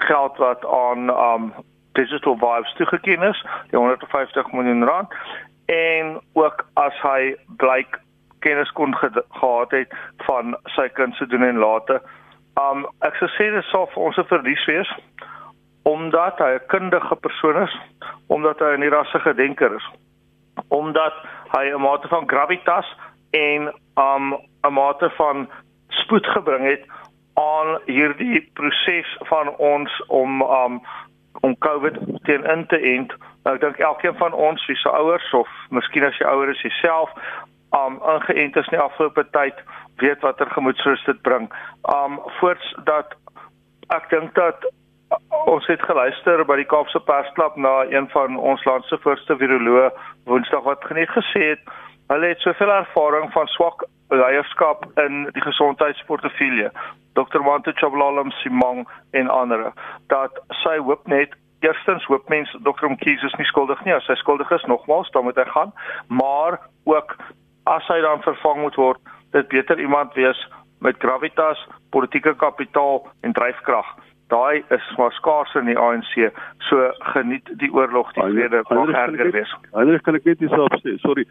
geld 0.08 0.38
wat 0.38 0.66
aan 0.66 1.10
um 1.10 1.52
digital 1.94 2.38
vibes 2.38 2.74
toegeken 2.74 3.24
is, 3.24 3.46
die 3.70 3.80
150 3.80 4.52
miljoen 4.52 4.84
rand 4.84 5.14
en 5.66 6.22
ook 6.34 6.66
as 6.74 6.96
hy 7.02 7.36
blyk 7.62 8.00
kennis 8.40 8.72
kon 8.72 8.96
ge 8.96 9.10
gehad 9.30 9.72
het 9.72 9.94
van 10.26 10.56
sy 10.76 10.88
kind 10.98 11.16
se 11.16 11.28
doen 11.28 11.44
en 11.44 11.62
late. 11.62 12.00
Um 12.60 12.88
ek 13.06 13.20
sou 13.20 13.30
sê 13.36 13.50
dit 13.54 13.68
sou 13.72 13.86
vir 13.94 14.04
ons 14.04 14.18
'n 14.18 14.32
verlies 14.32 14.66
wees 14.66 14.92
omdat 15.86 16.40
hy 16.40 16.52
'n 16.56 16.68
kundige 16.68 17.16
persoon 17.16 17.62
is, 17.64 17.76
omdat 18.28 18.60
hy 18.60 18.78
'n 18.78 18.90
rassige 18.90 19.34
denker 19.34 19.76
is, 19.76 19.88
omdat 20.70 21.14
hy 21.56 21.70
'n 21.70 21.82
mate 21.82 22.08
van 22.08 22.28
gravitas 22.28 22.88
en 23.32 23.74
um 23.96 24.38
'n 24.64 24.74
mate 24.74 25.10
van 25.10 25.50
spoed 25.90 26.26
gebring 26.28 26.66
het 26.66 26.84
aan 27.34 27.80
hierdie 27.86 28.50
proses 28.54 29.18
van 29.30 29.56
ons 29.58 30.04
om 30.08 30.42
um 30.42 30.82
om 31.42 31.58
COVID 31.58 32.00
teen 32.24 32.44
in 32.44 32.66
te 32.68 32.80
ent. 32.80 33.14
Nou, 33.44 33.56
ek 33.56 33.62
dink 33.62 33.78
elkeen 33.78 34.18
van 34.18 34.34
ons 34.34 34.66
wie 34.68 34.78
se 34.78 34.90
ouers 34.90 35.34
of 35.34 35.50
miskien 35.70 36.06
as 36.08 36.18
jy 36.20 36.28
ouer 36.28 36.50
is 36.50 36.62
jouself 36.66 37.14
um 37.78 38.00
ingeënt 38.16 38.58
is 38.58 38.68
in 38.72 38.78
die 38.78 38.84
afgelope 38.84 39.24
tyd 39.36 39.58
weet 40.02 40.22
watter 40.26 40.50
gemoedsrus 40.50 41.04
dit 41.06 41.22
bring. 41.22 41.50
Um 41.94 42.20
voorts 42.40 42.74
dat 42.90 43.14
ek 43.96 44.10
dink 44.10 44.34
dat 44.36 44.66
ons 45.50 45.66
het 45.68 45.82
geluister 45.82 46.44
by 46.46 46.60
die 46.60 46.68
Kaapse 46.70 47.00
Persklub 47.06 47.56
na 47.58 47.84
een 47.90 48.10
van 48.14 48.38
ons 48.38 48.64
land 48.66 48.86
se 48.86 48.98
voorste 49.06 49.38
viroloog 49.38 49.96
Woensdag 50.30 50.66
wat 50.66 50.86
geniet 50.86 51.10
gesê 51.14 51.54
het 51.54 51.72
hulle 52.10 52.34
het 52.34 52.42
soveel 52.46 52.72
ervaring 52.74 53.32
van 53.34 53.48
swak 53.56 53.86
leierskap 54.10 54.86
in 55.06 55.30
die 55.34 55.42
gesondheidsportefeulje 55.42 56.72
Dr. 57.14 57.42
Mantu 57.44 57.74
Chablalam 57.74 58.32
Simong 58.42 58.88
en 59.12 59.30
ander 59.30 59.72
dat 60.08 60.42
sy 60.64 60.78
hoop 60.78 61.08
net 61.08 61.36
eerstens 61.66 62.06
hoop 62.06 62.30
mense 62.30 62.60
Dr. 62.64 62.90
Mkhize 62.90 63.26
is 63.26 63.38
nie 63.38 63.50
skuldig 63.50 63.82
nie 63.86 63.94
as 63.94 64.08
hy 64.08 64.18
skuldig 64.22 64.52
is 64.56 64.66
nogmaals 64.72 65.12
dan 65.16 65.28
moet 65.28 65.38
hy 65.38 65.48
gaan 65.54 65.74
maar 66.08 66.60
ook 66.90 67.18
as 67.70 67.88
hy 67.88 68.00
dan 68.06 68.24
vervang 68.26 68.62
moet 68.66 68.80
word 68.82 69.16
dit 69.36 69.48
beter 69.48 69.80
iemand 69.80 70.14
wees 70.18 70.40
met 70.80 70.96
gravitas, 70.98 71.60
politieke 71.92 72.34
kapitaal 72.40 73.04
en 73.22 73.34
dryfkrag 73.36 73.90
daai 74.30 74.64
is 74.70 74.96
maar 74.98 75.12
skaars 75.12 75.54
in 75.56 75.66
die 75.70 75.78
ANC. 75.78 76.30
So 76.70 76.92
geniet 77.14 77.50
die 77.62 77.72
oorlog 77.74 78.12
die 78.14 78.24
vrede 78.24 78.64
mag 78.70 78.92
erger 78.94 79.32
wees. 79.34 79.54
Anders 79.72 80.02
kan 80.06 80.18
ek 80.20 80.28
net 80.30 80.44
iets 80.46 80.58
op 80.58 80.76
sê. 80.84 80.96
Sorry. 81.06 81.26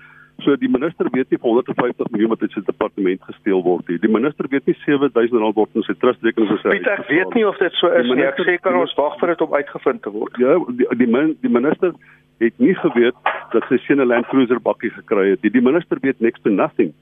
So 0.44 0.54
die 0.56 0.68
minister 0.70 1.08
weet 1.10 1.30
nie 1.30 1.38
vir 1.38 1.50
150 1.50 2.10
miljoen 2.14 2.30
wat 2.30 2.42
uit 2.42 2.52
sy 2.54 2.60
departement 2.66 3.22
gesteel 3.26 3.62
word 3.62 3.88
nie. 3.88 3.98
Die 3.98 4.10
minister 4.10 4.46
weet 4.52 4.66
nie 4.70 4.76
7000 4.84 5.42
rand 5.42 5.56
word 5.58 5.74
in 5.74 5.82
sy 5.82 5.96
trustrekening 5.98 6.52
gesê. 6.52 6.76
Piet, 6.76 6.86
ek 6.92 7.08
weet 7.10 7.34
nie 7.34 7.46
of 7.48 7.58
dit 7.58 7.74
so 7.80 7.90
is 7.90 8.06
nie. 8.12 8.22
Ek 8.22 8.38
sê 8.46 8.54
kan 8.62 8.78
ons 8.78 8.94
wag 9.00 9.18
vir 9.18 9.34
dit 9.34 9.44
om 9.46 9.58
uitgevind 9.58 10.02
te 10.02 10.14
word. 10.14 10.38
Ja, 10.38 10.54
die 10.78 10.88
die, 11.02 11.10
min, 11.10 11.34
die 11.42 11.50
minister 11.50 11.92
het 12.38 12.54
nie 12.62 12.76
geweet 12.78 13.18
dat 13.52 13.66
sy 13.68 13.80
seun 13.82 14.00
'n 14.00 14.06
Land 14.06 14.30
Cruiser 14.30 14.62
bakkie 14.62 14.94
gekry 14.94 15.30
het. 15.30 15.42
Die, 15.42 15.50
die 15.50 15.64
minister 15.64 15.98
weet 16.00 16.20
next 16.20 16.44
to 16.44 16.50
nothing 16.50 16.94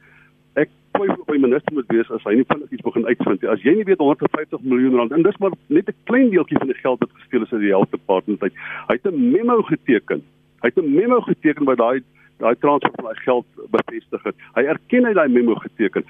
ek 0.57 0.73
kwai 0.97 1.09
op 1.12 1.28
my 1.28 1.37
minister 1.40 1.75
moet 1.76 1.88
wees 1.93 2.09
as 2.16 2.25
hy 2.25 2.38
nie 2.38 2.47
vinnig 2.49 2.73
iets 2.73 2.85
begin 2.87 3.07
uitvind 3.07 3.43
nie. 3.43 3.50
As 3.52 3.64
jy 3.64 3.75
nie 3.76 3.87
weet 3.88 4.00
150 4.02 4.64
miljoen 4.64 4.97
rand 5.00 5.12
en 5.12 5.25
dis 5.26 5.38
maar 5.43 5.55
net 5.69 5.88
'n 5.93 5.97
klein 6.09 6.31
deeltjie 6.33 6.59
van 6.59 6.73
die 6.73 6.81
geld 6.81 7.00
wat 7.05 7.12
gesteel 7.21 7.45
is 7.45 7.52
uit 7.52 7.64
die 7.66 7.75
health 7.75 7.93
department 7.93 8.43
uit. 8.43 8.55
Hy 8.88 8.95
het 8.97 9.07
'n 9.07 9.33
memo 9.33 9.62
geteken. 9.62 10.25
Hy 10.62 10.69
het 10.73 10.78
'n 10.81 10.95
memo 10.95 11.21
geteken 11.21 11.64
by 11.64 11.75
daai 11.75 12.00
daai 12.43 12.57
transfer 12.61 12.93
van 12.97 13.09
daai 13.09 13.23
geld 13.25 13.47
bevestig 13.73 14.28
het. 14.28 14.45
Hy 14.59 14.66
erken 14.75 15.09
hy 15.09 15.14
daai 15.16 15.28
memo 15.33 15.57
geteken. 15.62 16.05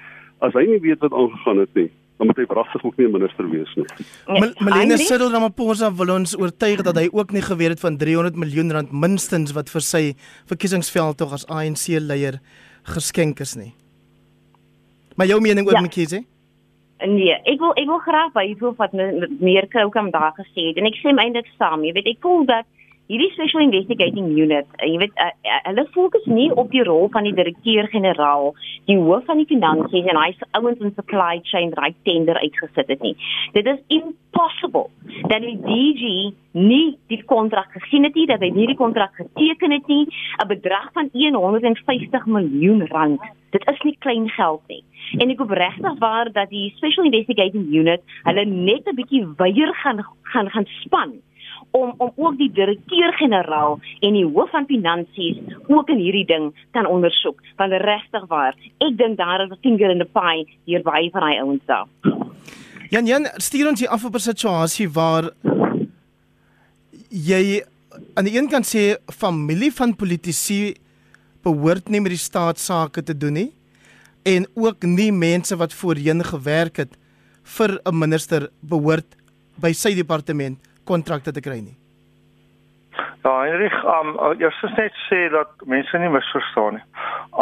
As 0.45 0.53
hy 0.53 0.65
nie 0.69 0.81
weet 0.83 1.01
wat 1.05 1.15
aangegaan 1.15 1.63
het 1.63 1.73
nie, 1.79 1.89
dan 2.17 2.29
moet 2.29 2.39
hy 2.41 2.45
wragtig 2.49 2.83
ook 2.83 2.97
nie 2.97 3.07
'n 3.07 3.11
minister 3.11 3.49
wees 3.49 3.73
nie. 3.75 3.85
Nee, 4.27 4.53
Melanie 4.59 4.97
Cyril 4.97 5.31
Ramaphosa 5.31 5.93
wil 5.93 6.15
ons 6.15 6.37
oortuig 6.37 6.81
dat 6.81 6.95
hy 6.95 7.09
ook 7.11 7.31
nie 7.31 7.41
geweet 7.41 7.69
het 7.69 7.79
van 7.79 7.97
300 7.97 8.35
miljoen 8.35 8.71
rand 8.71 8.91
minstens 8.91 9.53
wat 9.53 9.69
vir 9.69 9.81
sy 9.81 10.15
verkiesingsveld 10.45 11.17
tog 11.17 11.33
as 11.33 11.45
ANC 11.47 11.87
leier 11.99 12.39
geskenk 12.83 13.39
is 13.39 13.55
nie. 13.55 13.73
Maar 15.15 15.27
jou 15.27 15.41
mening 15.41 15.67
oor 15.67 15.73
ja. 15.73 15.81
Mkhize? 15.81 16.23
Nee, 17.05 17.33
ek 17.45 17.59
wil 17.59 17.73
ek 17.77 17.85
wil 17.85 17.99
graag 18.01 18.31
by 18.33 18.47
hoeveel 18.47 18.73
wat 18.77 18.93
meer 19.39 19.67
Kroukamp 19.67 20.11
daar 20.11 20.33
gesê 20.33 20.69
het 20.69 20.77
en 20.77 20.85
ek 20.85 20.97
sê 20.97 21.13
my 21.13 21.27
eintlik 21.27 21.49
saam, 21.57 21.83
jy 21.83 21.93
weet 21.93 22.07
ek 22.07 22.21
voel 22.21 22.45
dat 22.45 22.65
hierdie 23.07 23.29
special 23.31 23.63
investigating 23.63 24.27
unit, 24.35 24.67
jy 24.83 24.97
weet 24.99 25.13
uh, 25.23 25.29
uh, 25.47 25.59
hulle 25.69 25.85
fokus 25.95 26.25
nie 26.27 26.49
op 26.51 26.71
die 26.73 26.83
rol 26.83 27.07
van 27.13 27.27
die 27.27 27.35
direkteur-generaal, 27.37 28.51
die 28.89 28.97
hoof 28.99 29.23
van 29.29 29.39
die 29.39 29.47
finansies 29.47 30.09
en 30.11 30.19
hy 30.19 30.33
se 30.35 30.47
ouens 30.59 30.81
in 30.83 30.91
supply 30.97 31.39
chain 31.47 31.71
raai 31.79 31.93
tender 32.07 32.39
uitgesit 32.41 32.91
het 32.91 33.05
nie. 33.05 33.15
Dit 33.55 33.69
is 33.71 33.79
impossible 33.95 34.89
dat 35.31 35.45
die 35.45 35.55
DG 35.63 36.11
nie 36.57 36.97
die 37.11 37.21
kontrak 37.31 37.71
gesien 37.77 38.07
het 38.07 38.17
nie, 38.19 38.27
dat 38.27 38.43
hy 38.43 38.51
nie 38.51 38.67
die 38.73 38.79
kontrak 38.79 39.15
geteken 39.15 39.75
het 39.77 39.87
nie, 39.87 40.05
'n 40.43 40.47
bedrag 40.47 40.91
van 40.93 41.09
150 41.13 42.25
miljoen 42.25 42.87
rand. 42.91 43.21
Dit 43.51 43.63
is 43.71 43.79
nie 43.83 43.95
klein 43.99 44.27
geld 44.29 44.61
nie. 44.67 44.83
En 45.17 45.29
ek 45.29 45.39
hoop 45.39 45.51
regtig 45.51 45.99
waar 45.99 46.31
dat 46.31 46.49
die 46.49 46.73
special 46.75 47.05
investigating 47.05 47.71
unit 47.71 48.01
hulle 48.23 48.45
net 48.45 48.83
'n 48.87 48.95
bietjie 48.95 49.23
weier 49.37 49.73
gaan 49.83 50.03
gaan 50.23 50.49
gaan 50.49 50.67
span 50.83 51.13
om 51.71 51.93
om 51.97 52.11
ook 52.15 52.37
die 52.37 52.51
direkteur-generaal 52.51 53.79
en 53.99 54.13
die 54.13 54.25
hoof 54.25 54.49
van 54.49 54.65
finansies 54.65 55.37
ook 55.67 55.89
in 55.89 56.01
hierdie 56.01 56.25
ding 56.25 56.53
kan 56.71 56.85
ondersoek 56.85 57.41
want 57.55 57.71
regtig 57.71 58.25
waar 58.27 58.55
ek 58.77 58.97
dink 58.97 59.17
daar 59.17 59.45
is 59.45 59.51
'n 59.51 59.61
finger 59.61 59.89
in 59.89 59.99
the 59.99 60.09
pie 60.19 60.47
hier 60.65 60.83
by 60.83 61.09
van 61.11 61.23
hy 61.23 61.37
ouens 61.39 61.65
daar. 61.65 61.87
Jan 62.89 63.05
Jan 63.05 63.25
stuur 63.37 63.67
ons 63.67 63.79
hier 63.79 63.89
af 63.89 64.05
op 64.05 64.15
'n 64.15 64.19
situasie 64.19 64.89
waar 64.89 65.31
jy 67.09 67.63
aan 68.13 68.25
die 68.25 68.37
een 68.37 68.49
kant 68.49 68.65
sê 68.65 68.95
familie 69.05 69.71
van 69.73 69.95
politici 69.95 70.75
behoort 71.43 71.89
nie 71.89 72.01
met 72.01 72.11
die 72.11 72.21
staatsake 72.21 73.03
te 73.03 73.17
doen 73.17 73.33
nie 73.33 73.51
en 74.27 74.47
ook 74.55 74.83
nie 74.83 75.11
mense 75.11 75.55
wat 75.55 75.73
voorheen 75.73 76.23
gewerk 76.23 76.77
het 76.77 76.97
vir 77.43 77.79
'n 77.85 77.99
minister 77.99 78.49
behoort 78.61 79.15
by 79.55 79.71
sy 79.73 79.95
departement 79.95 80.57
kontrakte 80.87 81.33
te 81.35 81.43
kry 81.43 81.59
nie. 81.59 81.75
Ja, 83.23 83.33
Heinrich, 83.41 83.75
um 83.83 84.15
eers 84.39 84.61
net 84.77 84.95
sê 85.07 85.27
dat 85.33 85.51
mense 85.65 85.99
nie 85.99 86.13
misverstaan 86.13 86.79
nie. 86.79 86.87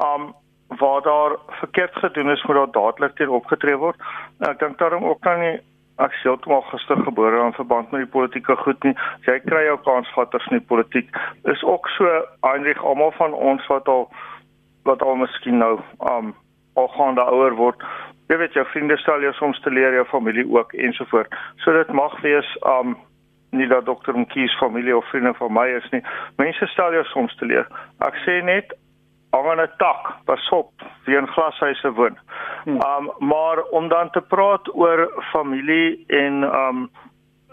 Um 0.02 0.34
waar 0.80 1.02
daar 1.06 1.36
verkeerd 1.62 1.96
gedoen 2.02 2.30
is, 2.34 2.44
moet 2.44 2.56
daar 2.56 2.72
dadelik 2.72 3.16
teen 3.16 3.30
opgetree 3.30 3.78
word. 3.78 4.00
Nou, 4.40 4.52
ek 4.52 4.60
dink 4.60 4.80
daarom 4.82 5.06
ook 5.06 5.22
dan 5.24 5.40
nie 5.40 5.58
ek 6.04 6.16
sê 6.20 6.34
toe 6.42 6.52
maar 6.52 6.66
gister 6.72 7.00
gebore 7.06 7.44
in 7.46 7.54
verband 7.56 7.92
met 7.92 8.04
die 8.04 8.12
politieke 8.12 8.56
goed 8.64 8.84
nie. 8.84 8.96
Jy 9.28 9.38
kry 9.46 9.64
jou 9.68 9.78
kansvatters 9.86 10.48
in 10.52 10.58
die 10.60 10.68
politiek. 10.72 11.12
Is 11.52 11.64
ook 11.64 11.88
so 11.96 12.10
Heinrich 12.48 12.82
almal 12.84 13.14
van 13.20 13.34
ons 13.34 13.68
wat 13.72 13.88
al 13.88 14.10
wat 14.90 15.02
al 15.02 15.16
miskien 15.22 15.62
nou 15.62 15.78
um 16.12 16.34
al 16.76 16.90
gaan 16.98 17.16
daar 17.16 17.32
ouer 17.32 17.56
word. 17.56 17.84
Jy 18.28 18.38
weet 18.42 18.58
jou 18.58 18.66
vriende 18.74 18.98
stel 19.00 19.24
jou 19.24 19.34
soms 19.38 19.62
te 19.64 19.72
leer 19.72 19.94
jou 19.96 20.06
familie 20.10 20.46
ook 20.52 20.74
ensovoort. 20.74 21.36
So 21.64 21.72
dit 21.78 21.94
mag 21.94 22.18
wees 22.26 22.50
um 22.68 22.98
nie 23.56 23.68
dat 23.68 23.86
dokter 23.86 24.18
Mkhize 24.18 24.58
familie 24.58 24.98
of 24.98 25.10
vriende 25.10 25.34
van 25.34 25.54
my 25.54 25.68
is 25.78 25.90
nie. 25.92 26.04
Mense 26.38 26.68
stel 26.68 26.94
jou 26.94 27.04
soms 27.12 27.36
te 27.40 27.46
leer. 27.46 27.68
Ek 28.08 28.16
sê 28.26 28.42
net 28.44 28.74
hang 29.36 29.48
aan 29.52 29.62
'n 29.62 29.72
tak, 29.78 30.14
pas 30.26 30.50
op, 30.50 30.72
wie 31.06 31.18
in 31.18 31.28
glashuise 31.28 31.92
woon. 31.92 32.18
Hmm. 32.64 32.80
Um 32.82 33.12
maar 33.20 33.64
om 33.64 33.88
dan 33.88 34.10
te 34.10 34.22
praat 34.22 34.76
oor 34.76 35.12
familie 35.32 36.04
en 36.08 36.44
um 36.44 36.90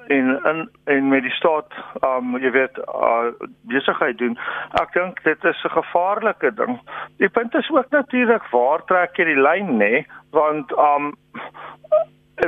en 0.06 0.40
in 0.44 0.70
en 0.84 1.08
met 1.08 1.22
die 1.22 1.32
staat 1.32 1.72
um 2.04 2.36
jy 2.38 2.50
weet 2.50 2.78
uh, 2.78 3.30
besigheid 3.70 4.18
doen. 4.18 4.38
Ek 4.82 4.92
dink 4.92 5.22
dit 5.22 5.44
is 5.44 5.64
'n 5.64 5.76
gevaarlike 5.78 6.54
ding. 6.54 6.80
Die 7.18 7.28
punt 7.28 7.54
is 7.54 7.70
ook 7.70 7.90
natuurlik 7.90 8.46
waar 8.50 8.84
trek 8.84 9.16
jy 9.16 9.24
die 9.24 9.42
lyn 9.42 9.66
nê? 9.66 9.76
Nee? 9.76 10.06
Want 10.30 10.72
um 10.72 11.14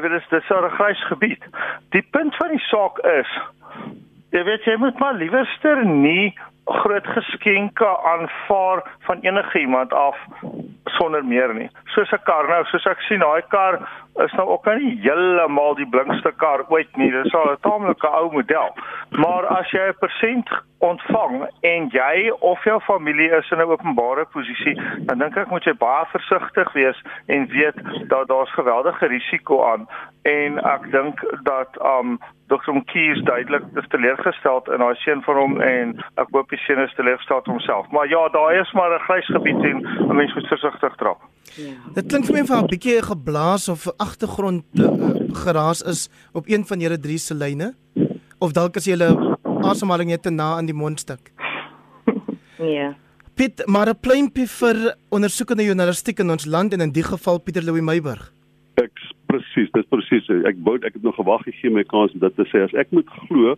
dit 0.01 0.13
is 0.13 0.29
dis 0.29 0.51
'n 0.51 0.69
grys 0.79 1.07
gebied. 1.07 1.43
Die 1.91 2.07
punt 2.11 2.37
van 2.37 2.49
die 2.49 2.65
saak 2.71 2.99
is 2.99 3.31
jy 4.31 4.43
weet 4.45 4.65
jy 4.65 4.77
moet 4.77 4.99
maar 4.99 5.15
liewerster 5.15 5.85
nie 5.87 6.35
groot 6.65 7.07
geskenke 7.07 7.87
aanvaar 8.13 8.83
van 9.07 9.21
enige 9.21 9.59
iemand 9.61 9.93
af 9.93 10.17
sonder 10.85 11.25
meer 11.25 11.55
nie. 11.55 11.71
Soos 11.85 12.13
'n 12.13 12.23
kar 12.25 12.49
nou, 12.49 12.65
soos 12.65 12.87
ek 12.87 13.01
sien 13.01 13.19
daai 13.19 13.43
kar 13.49 13.81
is 14.23 14.33
nou 14.33 14.49
ook 14.49 14.67
nie 14.79 14.99
heeltemal 15.03 15.75
die 15.75 15.89
blinkste 15.89 16.33
kar 16.37 16.65
ooit 16.69 16.97
nie. 16.97 17.11
Dis 17.11 17.35
al 17.35 17.51
'n 17.53 17.61
taamlike 17.61 18.09
ou 18.09 18.33
model. 18.33 18.71
Maar 19.11 19.47
as 19.47 19.71
jy 19.71 19.89
'n 19.89 19.99
persent 19.99 20.49
ontvang 20.79 21.49
en 21.61 21.89
jy 21.89 22.31
of 22.39 22.65
jou 22.65 22.81
familie 22.81 23.31
is 23.31 23.51
in 23.51 23.59
'n 23.59 23.71
openbare 23.71 24.25
posisie, 24.25 24.81
dan 25.07 25.19
dink 25.19 25.37
ek 25.37 25.51
moet 25.51 25.65
jy 25.65 25.75
baie 25.75 26.05
versigtig 26.07 26.73
wees 26.73 27.03
en 27.27 27.47
weet 27.47 28.09
dat 28.09 28.29
daar's 28.29 28.55
geweldige 28.55 29.07
risiko 29.07 29.65
aan 29.65 29.89
en 30.23 30.59
ek 30.59 30.91
dink 30.91 31.21
dat 31.43 31.69
um 31.81 32.19
Dr. 32.47 32.73
Mkies 32.73 33.23
duidelik 33.25 33.63
is 33.75 33.89
teleurgestel 33.89 34.63
in 34.73 34.83
daai 34.83 34.95
seun 34.95 35.23
van 35.23 35.37
hom 35.37 35.61
en 35.65 35.95
ek 36.21 36.29
hoop 36.37 36.51
die 36.53 36.61
seun 36.67 36.83
is 36.85 36.95
teleurgestel 36.95 37.41
homself. 37.45 37.89
Maar 37.91 38.09
ja, 38.09 38.29
daar 38.29 38.55
is 38.61 38.73
maar 38.73 38.93
'n 38.95 39.05
grys 39.09 39.27
gebied 39.27 39.65
en 39.71 39.77
'n 40.11 40.17
mens 40.17 40.35
moet 40.35 40.47
versigtig 40.47 40.95
trap. 40.97 41.21
Ja. 41.57 41.77
Dit 41.95 42.07
klink 42.07 42.25
vir 42.27 42.35
my 42.35 42.45
van 42.45 42.65
'n 42.65 42.67
bietjie 42.67 43.03
geblaas 43.03 43.69
of 43.69 43.87
agtergrond 44.05 44.65
uh, 44.81 44.91
geraas 45.45 45.83
is 45.83 46.09
op 46.33 46.49
een 46.49 46.65
van 46.69 46.81
julle 46.85 46.99
drie 47.01 47.19
se 47.19 47.35
lyne 47.35 47.73
of 48.39 48.53
dalk 48.53 48.77
as 48.77 48.89
jy 48.89 48.97
hulle 48.97 49.39
asemhaling 49.65 50.13
net 50.13 50.23
te 50.23 50.31
na 50.31 50.55
aan 50.59 50.69
die 50.69 50.77
mondstuk. 50.77 51.33
Ja. 52.59 52.93
Piet, 53.35 53.65
maar 53.67 53.89
'n 53.91 53.99
pleintjie 54.01 54.47
vir 54.47 54.95
ondersoekende 55.11 55.65
journalistiek 55.65 56.19
in 56.23 56.31
ons 56.31 56.47
land 56.47 56.73
en 56.73 56.81
in 56.81 56.93
die 56.93 57.03
geval 57.03 57.41
Pieter 57.43 57.65
Louw 57.67 57.83
Meyburg. 57.83 58.31
Ek 58.79 58.95
presies, 59.27 59.71
dis 59.75 59.89
presies. 59.91 60.29
Ek 60.47 60.55
wou 60.63 60.77
ek 60.77 60.95
het 60.95 61.03
nog 61.03 61.19
gewag 61.19 61.43
gegee 61.43 61.71
my 61.71 61.83
kans 61.83 62.15
om 62.15 62.21
dit 62.23 62.37
te 62.37 62.47
sê 62.53 62.63
as 62.63 62.75
ek 62.79 62.93
moet 62.95 63.09
glo 63.27 63.57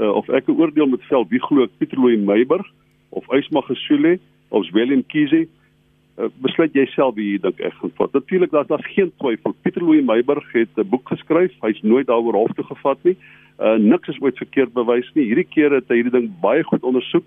uh, 0.00 0.12
of 0.12 0.28
ek 0.28 0.48
'n 0.48 0.60
oordeel 0.60 0.86
moet 0.86 1.04
vel 1.08 1.24
wie 1.32 1.40
glo 1.40 1.66
Pieter 1.78 1.96
Louw 1.96 2.18
Meyburg 2.18 2.66
of 3.08 3.24
Ysma 3.32 3.60
Gesule 3.60 4.18
of 4.50 4.68
Willem 4.72 5.02
Kiese 5.06 5.48
uh, 6.20 6.28
besluit 6.44 6.72
jouself 6.72 7.14
wie 7.14 7.32
jy 7.32 7.40
dink 7.42 7.60
ek 7.60 7.74
gaan 7.80 7.92
vat. 7.96 8.12
Natuurlik 8.12 8.50
daar's 8.50 8.68
daar 8.68 8.84
geen 8.94 9.12
twyfel. 9.18 9.54
Pieter 9.62 9.84
Louw 9.84 10.02
Meyburg 10.02 10.52
het 10.52 10.76
'n 10.76 10.88
boek 10.88 11.08
geskryf. 11.08 11.52
Hy's 11.60 11.82
nooit 11.82 12.06
daaroor 12.06 12.34
hof 12.34 12.52
toe 12.54 12.64
gevat 12.64 12.98
nie. 13.04 13.16
Uh 13.58 13.76
niks 13.76 14.08
is 14.08 14.20
ooit 14.20 14.36
verkeerd 14.36 14.72
bewys 14.72 15.10
nie. 15.14 15.24
Hierdie 15.24 15.48
keer 15.48 15.70
het 15.72 15.88
hy 15.88 16.00
hierdie 16.00 16.16
ding 16.18 16.30
baie 16.40 16.62
goed 16.62 16.82
ondersoek. 16.82 17.24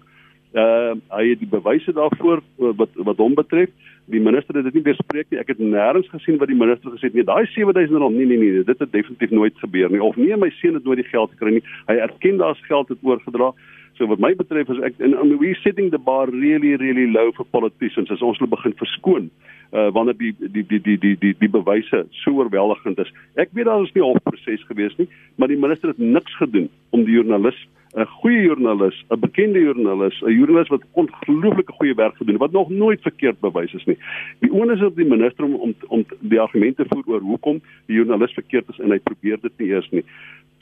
Uh 0.53 0.93
hy 1.10 1.29
het 1.31 1.39
die 1.41 1.50
bewyse 1.50 1.93
daarvoor 1.98 2.43
wat 2.57 2.89
wat 2.93 3.17
hom 3.17 3.33
betref. 3.33 3.69
Die 4.05 4.22
minister 4.22 4.55
het 4.55 4.67
dit 4.67 4.75
nie 4.77 4.86
bespreek 4.86 5.29
nie. 5.31 5.39
Ek 5.41 5.50
het 5.50 5.62
nêrens 5.62 6.10
gesien 6.12 6.38
wat 6.38 6.51
die 6.51 6.57
minister 6.57 6.93
gesê 6.93 7.10
het 7.10 7.17
nie. 7.17 7.25
Daai 7.25 7.45
7000 7.55 7.98
rand, 7.98 8.15
nee 8.15 8.27
nee 8.29 8.38
nee, 8.38 8.63
dit 8.63 8.79
het 8.79 8.91
definitief 8.91 9.31
nooit 9.33 9.57
gebeur 9.57 9.89
nie. 9.89 10.01
Of 10.03 10.15
nee, 10.15 10.38
my 10.38 10.51
seun 10.60 10.77
het 10.77 10.86
nooit 10.86 11.01
die 11.01 11.10
geld 11.10 11.33
gekry 11.33 11.55
nie. 11.57 11.63
Hy 11.88 11.98
erken 12.05 12.38
daar's 12.38 12.62
geld 12.67 12.93
het 12.93 13.01
oorgedra. 13.01 13.53
So 13.98 14.05
wat 14.10 14.22
my 14.22 14.33
betref 14.38 14.69
is 14.74 14.81
ek 14.86 15.01
en 15.05 15.13
we 15.38 15.53
setting 15.62 15.91
the 15.93 16.01
bar 16.01 16.29
really 16.29 16.74
really 16.81 17.05
low 17.10 17.31
for 17.38 17.45
politicians 17.45 18.10
as 18.13 18.22
ons 18.25 18.39
hulle 18.41 18.50
begin 18.50 18.74
verskoon 18.77 19.29
uh 19.74 19.89
wanneer 19.93 20.17
die 20.17 20.33
die 20.38 20.63
die 20.69 20.79
die 20.81 20.98
die 21.01 21.13
die 21.17 21.33
die 21.38 21.50
bewyse 21.50 22.05
so 22.24 22.33
oorweldigend 22.38 23.01
is. 23.01 23.10
Ek 23.41 23.53
weet 23.53 23.69
daar 23.69 23.86
is 23.86 23.93
nie 23.93 24.05
hofproses 24.05 24.65
gewees 24.69 24.98
nie, 24.98 25.10
maar 25.38 25.50
die 25.50 25.57
minister 25.57 25.93
het 25.93 26.01
niks 26.01 26.38
gedoen 26.41 26.69
om 26.89 27.05
die 27.05 27.17
joernalis 27.17 27.57
'n 27.95 28.05
goeie 28.05 28.41
joernalis, 28.41 29.05
'n 29.09 29.19
bekende 29.19 29.59
joernalis, 29.59 30.21
'n 30.21 30.31
joernalis 30.31 30.67
wat 30.67 30.83
ongelooflike 30.91 31.71
goeie 31.71 31.93
werk 31.93 32.15
gedoen 32.15 32.33
het 32.33 32.41
wat 32.41 32.51
nog 32.51 32.69
nooit 32.69 33.01
verkeerd 33.01 33.39
bewys 33.39 33.73
is 33.73 33.85
nie. 33.85 33.97
Die 34.39 34.51
onus 34.51 34.79
is 34.79 34.85
op 34.85 34.95
die 34.95 35.05
minister 35.05 35.43
om 35.45 35.55
om 35.55 35.73
om 35.88 36.05
die 36.19 36.39
argumente 36.39 36.85
voer 36.88 37.03
oor 37.05 37.19
hoekom 37.19 37.62
die 37.85 37.95
joernalis 37.95 38.33
verkeerd 38.33 38.69
is 38.69 38.79
en 38.79 38.91
hy 38.91 39.00
probeer 39.00 39.38
dit 39.41 39.51
nie 39.57 39.67
eers 39.67 39.89
nie. 39.89 40.03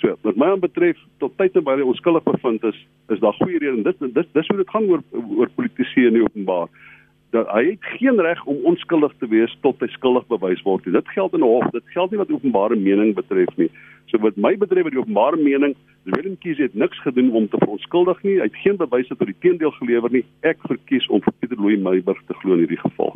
So, 0.01 0.15
wat 0.21 0.35
my 0.35 0.55
betref, 0.59 0.97
tot 1.21 1.35
tyd 1.37 1.55
en 1.55 1.63
baie 1.63 1.85
onskuldig 1.85 2.23
bevind 2.23 2.63
is, 2.63 2.77
is 3.13 3.19
daar 3.19 3.37
goeie 3.37 3.59
redes. 3.61 3.83
Dit 3.83 4.13
dis 4.13 4.31
dis 4.33 4.47
hoe 4.47 4.57
dit 4.57 4.69
gaan 4.69 4.89
oor 4.89 5.03
oor 5.11 5.49
politisie 5.55 6.07
in 6.07 6.17
die 6.17 6.23
openbaar. 6.23 6.67
Dat 7.31 7.47
hy 7.47 7.63
het 7.69 7.85
geen 7.95 8.19
reg 8.19 8.43
om 8.45 8.65
onskuldig 8.73 9.13
te 9.19 9.27
wees 9.27 9.53
tot 9.61 9.79
hy 9.79 9.87
skuldig 9.87 10.25
bewys 10.27 10.63
word. 10.65 10.83
Dit 10.83 11.13
geld 11.15 11.33
in 11.33 11.39
'n 11.39 11.47
hof. 11.47 11.69
Dit 11.71 11.85
geld 11.93 12.11
nie 12.11 12.19
wat 12.19 12.31
openbare 12.31 12.75
mening 12.75 13.15
betref 13.15 13.55
nie. 13.55 13.69
So 14.11 14.17
wat 14.17 14.35
my 14.35 14.57
betref 14.57 14.83
met 14.83 14.91
die 14.91 14.99
openbare 14.99 15.37
mening, 15.37 15.75
Willem 16.03 16.37
Kies 16.37 16.57
het 16.57 16.73
niks 16.73 17.01
gedoen 17.01 17.31
om 17.31 17.49
te 17.49 17.57
verontskuldig 17.61 18.23
nie. 18.23 18.37
Hy 18.39 18.47
het 18.49 18.61
geen 18.63 18.77
bewyse 18.77 19.15
tot 19.15 19.29
die 19.29 19.37
teendeel 19.39 19.71
gelewer 19.77 20.11
nie. 20.11 20.23
Ek 20.41 20.57
verkies 20.65 21.05
om 21.13 21.21
vir 21.21 21.33
Pieter 21.39 21.61
Louw 21.61 21.77
Meyburg 21.77 22.21
te 22.27 22.37
glo 22.41 22.57
in 22.57 22.65
hierdie 22.65 22.81
geval. 22.81 23.13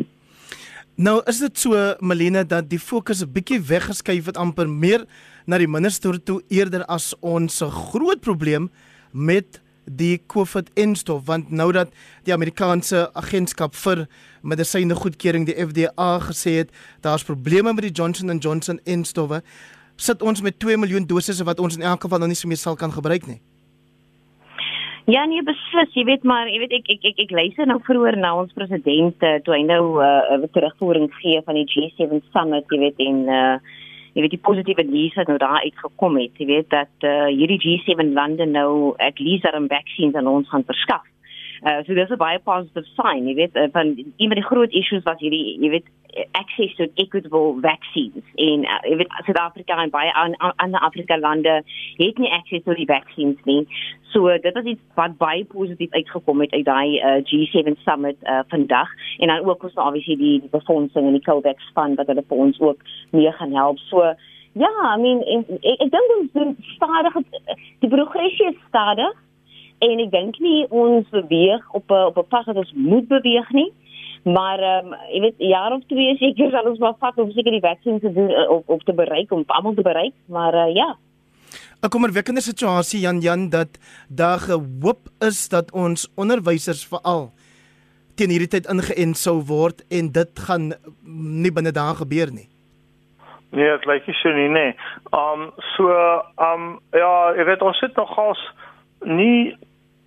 Nou 0.95 1.17
is 1.27 1.41
dit 1.43 1.57
so 1.59 1.75
Melina 1.99 2.45
dat 2.47 2.69
die 2.69 2.79
fokus 2.79 3.23
'n 3.23 3.31
bietjie 3.31 3.59
weggeskuif 3.59 4.25
het 4.25 4.37
amper 4.37 4.69
meer 4.69 5.05
na 5.45 5.57
die 5.57 5.67
minister 5.67 6.23
toe 6.23 6.41
eerder 6.47 6.85
as 6.85 7.13
ons 7.19 7.61
groot 7.61 8.21
probleem 8.21 8.69
met 9.11 9.61
die 9.85 10.21
COVID-19 10.27 10.95
stof 10.95 11.25
want 11.25 11.51
nou 11.51 11.71
dat 11.71 11.91
die 12.23 12.33
Amerikaanse 12.33 13.09
agentskap 13.13 13.75
vir 13.75 14.07
medisyne 14.41 14.95
goedkeuring 14.95 15.45
die 15.45 15.55
FDA 15.55 16.19
gesê 16.19 16.57
het 16.63 16.71
daar's 17.01 17.23
probleme 17.23 17.73
met 17.73 17.83
die 17.83 17.93
Johnson 17.93 18.37
& 18.37 18.39
Johnson 18.39 18.79
instowwe 18.83 19.43
sit 19.95 20.21
ons 20.21 20.41
met 20.41 20.59
2 20.59 20.77
miljoen 20.77 21.07
dosisse 21.07 21.43
wat 21.43 21.59
ons 21.59 21.77
in 21.77 21.83
elk 21.83 22.01
geval 22.01 22.19
nou 22.19 22.29
nie 22.29 22.47
meer 22.47 22.61
sal 22.61 22.75
kan 22.75 22.91
gebruik 22.91 23.27
nie. 23.27 23.39
Ja 25.05 25.21
nee 25.29 25.43
beslis, 25.45 25.91
jy 25.93 26.03
weet 26.07 26.23
maar, 26.25 26.47
jy 26.49 26.59
weet 26.63 26.71
ek 26.79 26.87
ek 26.89 27.03
ek, 27.11 27.19
ek 27.27 27.31
luister 27.37 27.67
nou 27.69 27.77
vroeër 27.85 28.15
na 28.17 28.31
ons 28.39 28.53
president 28.57 29.21
uh, 29.21 29.35
toe 29.45 29.53
hy 29.53 29.61
nou 29.61 30.01
'n 30.01 30.05
uh, 30.05 30.37
uh, 30.41 30.47
terugvoering 30.49 31.11
gee 31.21 31.41
van 31.45 31.59
die 31.59 31.67
G7 31.69 32.23
summit, 32.33 32.65
jy 32.73 32.79
weet 32.79 33.03
en 33.05 33.19
uh, 33.29 33.57
jy 34.15 34.23
weet 34.23 34.33
die 34.33 34.45
positiewe 34.47 34.83
nuus 34.89 35.13
wat 35.19 35.29
nou 35.29 35.37
daar 35.37 35.61
uitgekom 35.61 36.17
het, 36.17 36.33
jy 36.41 36.47
weet 36.49 36.69
dat 36.73 37.05
uh, 37.05 37.29
hierdie 37.29 37.61
G7 37.61 38.15
lande 38.17 38.49
nou 38.49 38.95
at 38.97 39.19
least 39.19 39.45
aan 39.45 39.69
vaksines 39.69 40.15
aan 40.15 40.27
ons 40.27 40.49
gaan 40.49 40.65
verskaf. 40.65 41.05
Uh, 41.63 41.83
so 41.85 41.93
dis 41.93 42.09
'n 42.09 42.17
baie 42.17 42.39
positive 42.39 42.87
sign, 42.95 43.27
jy 43.27 43.35
weet, 43.35 43.55
uh, 43.55 43.69
van 43.71 43.95
een 43.95 44.27
van 44.27 44.39
die 44.41 44.49
groot 44.49 44.71
issues 44.71 45.03
was 45.03 45.19
hierdie, 45.19 45.57
jy 45.59 45.69
weet, 45.69 45.87
access 46.31 46.75
to 46.77 46.87
equitable 46.97 47.59
vaccines 47.61 48.23
in 48.35 48.63
uh, 48.63 48.79
jy 48.87 48.95
weet 49.01 49.15
Suid-Afrika 49.27 49.77
en 49.81 49.91
baie 49.93 50.11
ander 50.15 50.79
Afrika 50.79 51.17
lande 51.19 51.61
het 51.99 52.21
nie 52.21 52.31
access 52.31 52.63
tot 52.63 52.79
die 52.79 52.87
vaccines 52.89 53.41
nie. 53.49 53.65
So 54.13 54.31
dit 54.39 54.55
was 54.55 54.69
iets 54.71 54.83
wat 54.99 55.17
baie 55.19 55.43
positief 55.51 55.91
uitgekom 55.91 56.45
het 56.45 56.53
uit 56.55 56.65
daai 56.67 56.99
uh, 56.99 57.17
G7 57.27 57.75
summit 57.83 58.17
uh, 58.23 58.45
vandag 58.53 58.93
en 59.19 59.33
dan 59.33 59.43
ook 59.43 59.67
ons 59.67 59.75
obviously 59.75 60.15
die, 60.15 60.37
die 60.45 60.53
befondsing 60.53 61.09
en 61.09 61.17
die 61.17 61.25
COVAX 61.25 61.71
fund 61.75 61.99
wat 61.99 62.07
hulle 62.11 62.23
vir 62.29 62.45
ons 62.47 62.61
ook 62.63 62.87
mee 63.11 63.31
gaan 63.39 63.53
help. 63.55 63.81
So 63.91 64.13
ja, 64.55 64.71
I 64.93 64.95
mean 65.01 65.19
ek, 65.27 65.51
ek 65.59 65.91
dink 65.91 66.15
ons 66.19 66.31
doen 66.37 66.55
stadig 66.77 67.19
die 67.83 67.91
progressie 67.91 68.53
is 68.53 68.59
stadig 68.69 69.11
en 69.91 70.03
ek 70.05 70.11
dink 70.11 70.39
nie 70.39 70.65
ons 70.69 71.09
beweeg 71.09 71.63
op 71.71 71.91
'n 71.91 72.05
op 72.11 72.17
'n 72.17 72.27
pad 72.29 72.45
wat 72.45 72.61
ons 72.63 72.73
moet 72.73 73.07
beweeg 73.07 73.49
nie. 73.51 73.71
Maar 74.23 74.59
ehm 74.59 74.93
um, 74.93 74.95
jy 75.13 75.19
weet 75.21 75.35
jaar 75.37 75.71
of 75.71 75.83
twee 75.87 76.15
seker 76.17 76.51
sal 76.51 76.69
ons 76.69 76.79
maar 76.79 76.95
vat 76.99 77.17
om 77.17 77.31
seker 77.31 77.51
die 77.51 77.65
vaksin 77.67 77.99
te 77.99 78.13
doen 78.13 78.31
of 78.49 78.63
of 78.65 78.83
te 78.83 78.93
bereik 78.93 79.31
om 79.31 79.43
almal 79.47 79.73
te 79.73 79.81
bereik, 79.81 80.13
maar 80.25 80.53
uh, 80.53 80.73
ja. 80.73 80.95
'n 81.83 81.89
Kommerwekkende 81.89 82.41
situasie 82.41 82.99
Jan 82.99 83.19
Jan 83.19 83.49
dat 83.49 83.77
daar 84.09 84.39
gehoop 84.39 85.01
is 85.19 85.49
dat 85.49 85.71
ons 85.71 86.11
onderwysers 86.15 86.87
veral 86.87 87.31
teen 88.15 88.29
hierdie 88.29 88.47
tyd 88.47 88.67
ingeënt 88.71 89.17
sou 89.17 89.41
word 89.47 89.83
en 89.91 90.11
dit 90.11 90.39
gaan 90.47 90.73
nie 91.43 91.51
binne 91.51 91.71
dae 91.75 91.95
gebeur 91.95 92.31
nie. 92.31 92.47
Nee, 93.51 93.69
dit 93.71 93.85
lyk 93.85 94.07
nie 94.07 94.15
so 94.19 94.31
nie, 94.35 94.49
nee. 94.49 94.71
Um 95.13 95.51
so 95.75 95.91
um 96.41 96.79
ja, 96.91 97.11
jy 97.37 97.45
weet 97.45 97.61
ons 97.61 97.79
sit 97.79 97.95
nog 97.95 98.09
gas 98.15 98.41
nie 99.05 99.55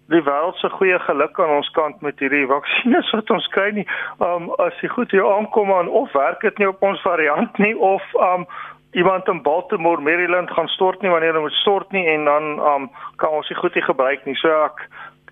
die 0.09 0.23
wêreld 0.25 0.57
se 0.57 0.71
goeie 0.71 0.99
geluk 1.05 1.40
aan 1.40 1.57
ons 1.59 1.68
kant 1.77 2.01
met 2.01 2.18
hierdie 2.23 2.47
vaksines 2.49 3.11
wat 3.16 3.31
ons 3.35 3.47
kry 3.53 3.68
nie. 3.77 3.87
Um 4.25 4.51
as 4.64 4.77
jy 4.83 4.88
goed 4.94 5.12
hier 5.12 5.27
aankom 5.29 5.73
aan 5.75 5.88
of 5.88 6.12
werk 6.16 6.40
dit 6.47 6.59
nie 6.59 6.68
op 6.68 6.83
ons 6.83 7.03
variant 7.05 7.59
nie 7.59 7.75
of 7.77 8.05
um 8.31 8.47
iemand 8.97 9.29
in 9.29 9.42
Baltimore, 9.44 10.01
Maryland 10.01 10.51
gaan 10.51 10.68
stort 10.73 11.03
nie 11.03 11.11
wanneer 11.12 11.35
hulle 11.35 11.44
moet 11.44 11.61
stort 11.61 11.92
nie 11.92 12.07
en 12.09 12.25
dan 12.25 12.49
um 12.73 12.90
kan 13.21 13.37
ons 13.37 13.49
dit 13.49 13.61
goed 13.61 13.75
hier 13.77 13.85
gebruik 13.85 14.25
nie. 14.25 14.37
So 14.40 14.49
ek 14.64 14.81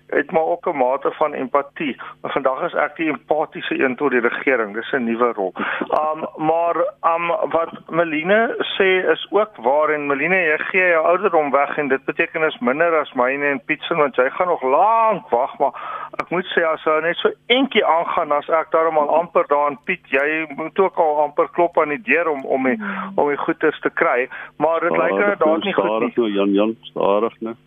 het 0.07 0.31
maar 0.31 0.45
ook 0.45 0.65
'n 0.67 0.77
mate 0.77 1.11
van 1.11 1.33
empatie. 1.33 2.01
Maar 2.21 2.31
vandag 2.31 2.61
is 2.61 2.73
ek 2.73 2.95
die 2.95 3.09
empatiese 3.09 3.79
een 3.83 3.95
tot 3.95 4.11
die 4.11 4.19
regering. 4.19 4.73
Dis 4.73 4.91
'n 4.91 5.03
nuwe 5.03 5.31
rol. 5.33 5.53
Um 6.03 6.45
maar 6.45 6.75
um 7.01 7.27
wat 7.27 7.71
Meline 7.89 8.55
sê 8.77 9.09
is 9.11 9.27
ook 9.29 9.55
waar 9.55 9.89
en 9.89 10.07
Meline 10.07 10.35
jy 10.35 10.57
gee 10.57 10.87
jou 10.87 11.05
ouderdom 11.05 11.51
weg 11.51 11.77
en 11.77 11.87
dit 11.87 12.05
beteken 12.05 12.43
is 12.43 12.57
minder 12.59 12.99
as 12.99 13.13
myne 13.13 13.45
en 13.45 13.61
Pietsen 13.65 13.97
want 13.97 14.15
jy 14.15 14.29
gaan 14.29 14.47
nog 14.47 14.61
lank 14.61 15.29
wag 15.29 15.57
maar 15.57 15.73
ek 16.21 16.29
moet 16.29 16.45
sê 16.45 16.63
as 16.63 16.83
jy 16.83 16.99
net 17.01 17.15
so 17.15 17.31
eentjie 17.45 17.85
aangaan 17.85 18.31
as 18.31 18.49
ek 18.49 18.71
daarom 18.71 18.97
al 18.97 19.15
amper 19.15 19.47
daar 19.47 19.69
in 19.69 19.79
Piet 19.83 20.09
jy 20.09 20.45
moet 20.55 20.79
ook 20.79 20.97
al 20.97 21.21
amper 21.21 21.49
klop 21.49 21.79
aan 21.79 21.89
die 21.89 22.01
deur 22.01 22.29
om 22.29 22.45
om 22.45 22.63
die, 22.63 22.79
om 23.15 23.27
die 23.27 23.37
goeders 23.37 23.79
te 23.79 23.89
kry. 23.89 24.27
Maar 24.57 24.79
dit 24.79 24.91
lyk 24.91 25.15
nou 25.19 25.35
daar's 25.37 25.63
nie 25.63 25.73
goed 25.73 25.99
nie. 25.99 26.11
Stadig 26.11 26.35
Jan 26.35 26.53
Jan, 26.53 26.75
stadig 26.81 27.39
net. 27.39 27.57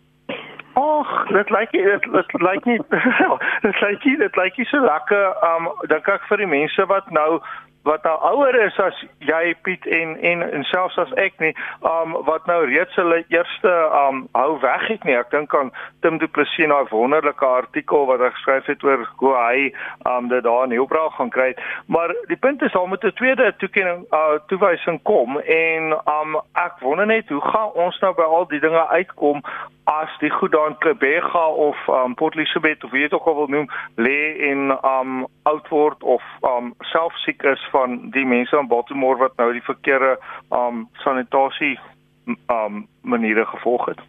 Ag, 0.80 1.26
dit 1.28 1.50
lyk 1.50 1.72
nie 1.72 1.82
dit, 1.84 2.06
dit 2.12 2.42
lyk 2.42 2.64
nie 2.64 2.78
dit 3.66 3.80
lyk 3.80 4.04
nie 4.04 4.16
dit 4.16 4.36
lyk 4.36 4.56
nie 4.56 4.68
so 4.70 4.84
lekker. 4.84 5.26
Um 5.50 5.70
dink 5.92 6.08
ek 6.08 6.28
vir 6.30 6.44
die 6.44 6.50
mense 6.50 6.86
wat 6.92 7.10
nou 7.10 7.40
wat 7.82 8.02
nou 8.02 8.16
ouer 8.32 8.56
is 8.64 8.76
as 8.82 8.96
jy 9.24 9.54
Piet 9.64 9.86
en 9.86 10.16
en 10.20 10.42
en 10.44 10.64
selfs 10.68 10.98
as 11.00 11.12
ek 11.20 11.38
nie 11.40 11.52
um 11.86 12.12
wat 12.28 12.46
nou 12.50 12.58
reeds 12.68 12.96
hulle 13.00 13.22
eerste 13.32 13.72
um 14.02 14.26
hou 14.36 14.58
weg 14.60 14.86
het 14.88 15.04
nie. 15.08 15.16
Ek 15.16 15.30
dink 15.32 15.54
aan 15.56 15.72
Tim 16.04 16.18
Du 16.20 16.28
Plessis 16.28 16.66
en 16.66 16.74
daai 16.74 16.92
wonderlike 16.92 17.46
artikel 17.46 18.06
wat 18.10 18.20
hy 18.20 18.30
geskryf 18.36 18.68
het 18.68 18.84
oor 18.84 19.06
hoe 19.22 19.34
hy 19.36 19.70
um 20.10 20.28
dit 20.32 20.44
daar 20.44 20.68
in 20.68 20.76
Hielbra 20.76 21.08
gaan 21.16 21.32
kry. 21.32 21.50
Maar 21.86 22.12
die 22.28 22.36
punt 22.36 22.62
is 22.62 22.76
al 22.76 22.86
met 22.86 23.04
'n 23.04 23.16
tweede 23.16 23.54
toekenning 23.58 24.04
uh 24.12 24.38
toewysing 24.52 25.00
kom 25.02 25.38
en 25.40 25.92
um 26.20 26.40
ek 26.52 26.80
wonder 26.80 27.06
net 27.06 27.28
hoe 27.28 27.40
gaan 27.40 27.72
ons 27.72 28.00
nou 28.00 28.14
by 28.14 28.28
al 28.28 28.48
die 28.48 28.60
dinge 28.60 28.88
uitkom 28.88 29.42
as 29.84 30.12
die 30.20 30.30
goed 30.30 30.52
daar 30.52 30.68
in 30.68 30.78
Kebega 30.78 31.46
of 31.46 31.76
um 31.88 32.14
Port 32.14 32.34
Elizabeth 32.34 32.84
of 32.84 32.90
wie 32.90 33.02
dit 33.02 33.12
ook 33.12 33.26
al 33.26 33.34
wil 33.34 33.48
noem 33.48 33.68
lê 33.96 34.36
en 34.50 34.70
um 34.84 35.26
oud 35.42 35.68
word 35.68 36.02
of 36.02 36.22
um 36.42 36.74
self 36.92 37.16
siek 37.24 37.42
is 37.42 37.68
van 37.70 38.10
die 38.10 38.26
mense 38.26 38.56
in 38.56 38.68
Baltimore 38.68 39.18
wat 39.18 39.36
nou 39.36 39.52
die 39.52 39.64
verkeerde 39.66 40.18
um 40.50 40.88
sanitasie 41.04 41.78
um 42.26 42.86
maniere 43.02 43.46
gevolg 43.46 43.86
het. 43.86 44.00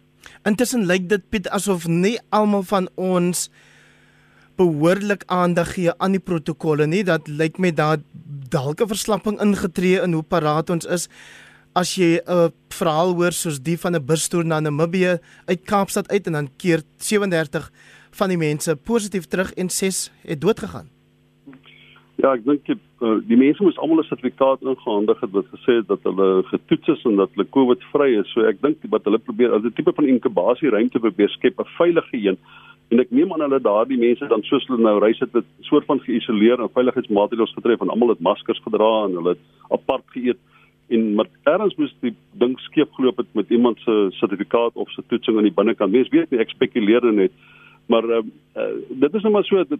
Intussen 0.46 0.86
lyk 0.86 1.08
dit 1.08 1.28
Piet 1.30 1.48
asof 1.50 1.86
nie 1.86 2.18
almal 2.30 2.62
van 2.62 2.88
ons 2.94 3.48
behoorlik 4.60 5.24
aandag 5.26 5.74
gee 5.74 5.92
aan 5.98 6.16
die 6.16 6.22
protokolle 6.22 6.86
nie. 6.86 7.04
Dat 7.04 7.28
lyk 7.28 7.58
my 7.58 7.72
daar 7.72 8.02
dalk 8.52 8.80
'n 8.80 8.92
verslapping 8.94 9.40
ingetree 9.40 10.02
in 10.02 10.12
hoe 10.12 10.22
paraat 10.22 10.70
ons 10.70 10.84
is. 10.86 11.08
As 11.74 11.94
jy 11.94 12.20
'n 12.26 12.52
verhaal 12.68 13.14
hoor 13.14 13.32
soos 13.32 13.60
die 13.60 13.78
van 13.78 13.94
'n 13.94 14.06
bustoer 14.06 14.44
na 14.44 14.60
Namibië 14.60 15.18
uit 15.46 15.64
Kaapstad 15.64 16.08
uit 16.08 16.26
en 16.26 16.32
dan 16.32 16.50
keer 16.56 16.82
37 16.96 17.70
van 18.10 18.28
die 18.28 18.38
mense 18.38 18.76
positief 18.76 19.26
terug 19.26 19.52
en 19.54 19.70
6 19.70 20.10
het 20.22 20.40
dood 20.40 20.58
gegaan. 20.58 20.88
Ja, 22.22 22.36
ek 22.36 22.44
dink 22.46 22.60
die, 22.68 22.76
uh, 23.02 23.16
die 23.26 23.36
mense 23.38 23.64
moes 23.64 23.78
almal 23.82 23.98
'n 23.98 24.06
sertifikaat 24.06 24.60
ingehandig 24.62 25.20
het 25.20 25.32
wat 25.34 25.48
gesê 25.50 25.80
het 25.80 25.88
dat 25.88 26.04
hulle 26.06 26.44
getoets 26.52 26.88
is 26.94 27.04
en 27.04 27.16
dat 27.16 27.30
hulle 27.34 27.50
COVID-vry 27.56 28.10
is. 28.20 28.30
So 28.30 28.46
ek 28.46 28.60
dink 28.62 28.78
wat 28.94 29.04
hulle 29.04 29.18
probeer 29.18 29.50
as 29.50 29.64
'n 29.64 29.74
tipe 29.74 29.92
van 29.92 30.06
inkubasie 30.06 30.70
ruimte 30.70 31.00
probeer 31.02 31.28
skep, 31.28 31.58
'n 31.58 31.74
veilige 31.78 32.16
een. 32.16 32.38
En 32.90 33.00
ek 33.00 33.10
neem 33.10 33.32
aan 33.32 33.40
hulle 33.40 33.60
daardie 33.60 33.98
mense 33.98 34.28
dan 34.28 34.42
soos 34.42 34.66
hulle 34.68 34.78
nou 34.78 35.00
reis 35.00 35.18
het, 35.18 35.32
het 35.32 35.44
soort 35.60 35.86
van 35.86 35.98
geïsoleer 35.98 36.60
en 36.60 36.70
veiligheidsmaatreëls 36.70 37.54
getref 37.58 37.80
en 37.80 37.90
almal 37.90 38.14
het 38.14 38.20
maskers 38.20 38.62
gedra 38.62 39.04
en 39.06 39.18
hulle 39.18 39.34
het 39.34 39.44
apart 39.70 40.06
geëet 40.14 40.38
en 40.94 41.14
maar 41.14 41.28
erns 41.42 41.74
moes 41.74 41.94
die 42.00 42.14
ding 42.38 42.54
skeef 42.60 42.90
geloop 42.92 43.16
het 43.16 43.34
met 43.34 43.50
iemand 43.50 43.78
se 43.80 44.08
sertifikaat 44.10 44.74
of 44.74 44.90
se 44.90 45.02
toetsing 45.06 45.36
aan 45.36 45.48
die 45.48 45.58
binnekant. 45.58 45.92
Mens 45.92 46.08
weet 46.08 46.30
nie, 46.30 46.40
ek 46.40 46.50
spekuleer 46.50 47.12
net. 47.12 47.32
Maar 47.86 48.04
uh, 48.04 48.22
uh, 48.56 48.72
dit 48.88 49.14
is 49.14 49.22
net 49.22 49.32
maar 49.32 49.44
so 49.44 49.64
dat 49.68 49.78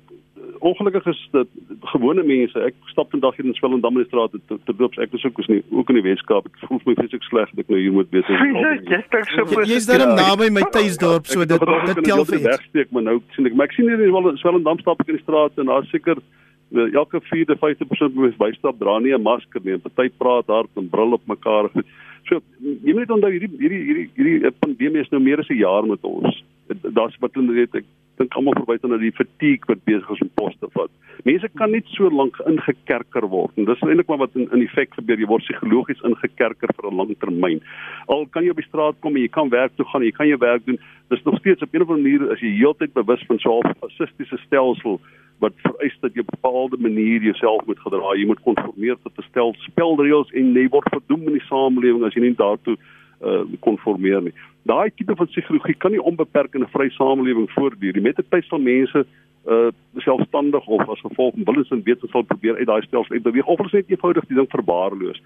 ongelukkig 0.59 1.07
is 1.07 1.29
dit 1.31 1.49
gewone 1.81 2.23
mense. 2.23 2.59
Ek 2.67 2.75
stap 2.91 3.11
vandag 3.11 3.37
hier 3.37 3.47
in 3.47 3.55
Swellendam 3.55 3.97
in 3.97 4.05
die 4.05 4.11
straat 4.11 4.35
te 4.35 4.59
te 4.67 4.75
loop. 4.79 4.97
Ek 5.03 5.15
is 5.17 5.25
ook 5.27 5.38
is 5.43 5.49
nie 5.51 5.62
ook 5.71 5.91
in 5.93 5.99
die 6.01 6.05
Weskaap. 6.07 6.47
Ek 6.51 6.67
voel 6.67 6.83
my 6.87 6.95
fisies 6.99 7.27
sleg 7.31 7.51
dat 7.55 7.65
ek 7.65 7.73
nou 7.73 7.81
hier 7.81 7.95
moet 7.95 8.11
wees. 8.15 8.29
Jy 8.29 9.79
is 9.79 9.88
daar 9.91 10.07
naby 10.11 10.51
my 10.55 10.67
tuisdorp 10.75 11.31
so 11.31 11.47
dit 11.47 11.67
dit 11.88 12.05
tel 12.09 12.25
vir 12.31 12.45
wegsteek 12.47 12.95
maar 12.95 13.07
nou 13.11 13.19
sien 13.37 13.51
ek 13.51 13.59
maar 13.59 13.71
ek 13.71 13.77
sien 13.79 13.91
hier 13.91 14.07
in 14.07 14.41
Swellendam 14.43 14.81
stap 14.83 15.03
ek 15.03 15.12
in 15.12 15.21
die 15.21 15.25
straat 15.25 15.59
en 15.62 15.71
daar 15.73 15.88
seker 15.91 16.19
eh, 16.19 16.88
elke 16.93 17.23
4de 17.33 17.59
50% 17.61 18.17
moet 18.19 18.38
bystap 18.38 18.79
dra 18.79 18.99
nie 18.99 19.15
'n 19.15 19.23
masker 19.23 19.62
nie. 19.65 19.79
Party 19.79 20.11
praat 20.19 20.47
hard 20.47 20.71
en 20.77 20.91
brul 20.91 21.19
op 21.19 21.27
mekaar. 21.27 21.71
So 22.31 22.38
jy 22.62 22.93
moet 22.95 23.11
onthou 23.11 23.33
hierdie 23.35 23.51
hierdie 23.59 23.83
hierdie 23.83 24.09
hierdie 24.15 24.51
pandemie 24.62 25.01
is 25.03 25.11
nou 25.11 25.19
meer 25.21 25.41
as 25.43 25.51
'n 25.51 25.59
jaar 25.59 25.83
met 25.83 25.99
ons. 26.07 26.45
Daar's 26.68 27.16
wat 27.20 27.35
hulle 27.35 27.53
weet 27.53 27.75
ek 27.75 27.85
dink 28.20 28.35
almal 28.37 28.57
verwys 28.59 28.83
na 28.85 28.98
die 29.01 29.14
fatigue 29.16 29.68
wat 29.70 29.85
besig 29.88 30.11
is 30.14 30.22
om 30.25 30.31
pos 30.37 30.57
te 30.61 30.68
vat. 30.75 30.92
Mense 31.27 31.48
kan 31.59 31.72
net 31.75 31.88
so 31.94 32.11
lank 32.12 32.38
ingekerker 32.51 33.27
word 33.33 33.57
en 33.59 33.68
dis 33.68 33.85
eintlik 33.87 34.11
maar 34.11 34.22
wat 34.25 34.37
in 34.38 34.48
in 34.53 34.64
effek 34.66 34.94
gebeur. 34.98 35.20
Jy 35.20 35.29
word 35.31 35.46
psigologies 35.46 36.05
ingekerker 36.09 36.75
vir 36.77 36.90
'n 36.90 36.98
lang 37.01 37.14
termyn. 37.25 37.61
Al 38.09 38.27
kan 38.27 38.44
jy 38.44 38.51
op 38.51 38.61
die 38.61 38.68
straat 38.68 39.01
kom 39.01 39.16
en 39.16 39.22
jy 39.22 39.29
kan 39.29 39.51
werk 39.51 39.77
toe 39.77 39.87
gaan, 39.87 40.03
jy 40.03 40.12
kan 40.12 40.29
jou 40.29 40.38
werk 40.38 40.66
doen. 40.66 40.79
Dis 41.11 41.25
nog 41.25 41.38
steeds 41.38 41.62
op 41.62 41.72
'n 41.72 41.83
of 41.83 41.90
ander 41.90 42.03
manier 42.03 42.33
as 42.33 42.40
jy 42.40 42.53
heeltyd 42.59 42.92
bewus 42.94 43.22
van 43.27 43.38
so 43.38 43.61
'n 43.61 43.75
fasistiese 43.81 44.38
stelsel 44.46 45.01
wat 45.40 45.53
vereis 45.57 45.96
dat 46.01 46.14
jy 46.14 46.20
op 46.20 46.31
'n 46.31 46.37
bepaalde 46.37 46.77
manier 46.79 47.22
jouself 47.22 47.66
moet 47.66 47.79
gedra. 47.79 48.14
Jy 48.14 48.27
moet 48.27 48.42
konformeer 48.42 48.96
tot 49.03 49.18
'n 49.18 49.29
stel 49.31 49.55
spelreëls 49.59 50.31
en 50.33 50.55
jy 50.55 50.68
word 50.68 50.88
verdoem 50.90 51.27
in 51.27 51.38
die 51.38 51.48
samelewing 51.48 52.05
as 52.05 52.14
jy 52.14 52.20
nie 52.20 52.35
daartoe 52.35 52.77
uh 53.25 53.43
konformeer 53.61 54.23
nie. 54.23 54.35
Daai 54.63 54.91
tipe 54.95 55.17
van 55.17 55.27
psigologie 55.27 55.75
kan 55.75 55.91
nie 55.91 56.03
onbeperk 56.03 56.55
in 56.55 56.63
'n 56.63 56.73
vry 56.75 56.89
samelewing 56.91 57.51
voortduur 57.51 57.93
nie. 57.93 58.03
Met 58.03 58.19
'n 58.19 58.27
tyd 58.29 58.47
van 58.49 58.63
mense 58.63 59.07
uh 59.47 59.71
selfstandig 59.97 60.67
of 60.67 60.89
as 60.89 61.01
gevolg 61.01 61.35
van 61.35 61.45
willens 61.45 61.71
en 61.71 61.83
wetens 61.85 62.11
sal 62.11 62.23
probeer 62.23 62.57
uit 62.57 62.67
daai 62.67 62.83
stelsel 62.83 63.15
uit 63.15 63.23
beweeg 63.23 63.47
of 63.47 63.59
hulle 63.59 63.71
net 63.73 63.91
eenvoudig 63.91 64.27
die 64.27 64.37
ding 64.37 64.51
verbaarloos. 64.51 65.23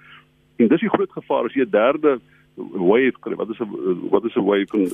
En 0.56 0.68
dis 0.68 0.80
die 0.80 0.88
groot 0.88 1.12
gevaar 1.12 1.44
as 1.44 1.54
jy 1.54 1.62
'n 1.62 1.70
derde 1.70 2.20
wave 2.56 3.18
kry. 3.20 3.34
Wat 3.34 3.50
is 3.50 3.60
'n 3.60 4.08
wat 4.10 4.24
is 4.24 4.34
'n 4.36 4.44
wave 4.44 4.66
kan 4.66 4.88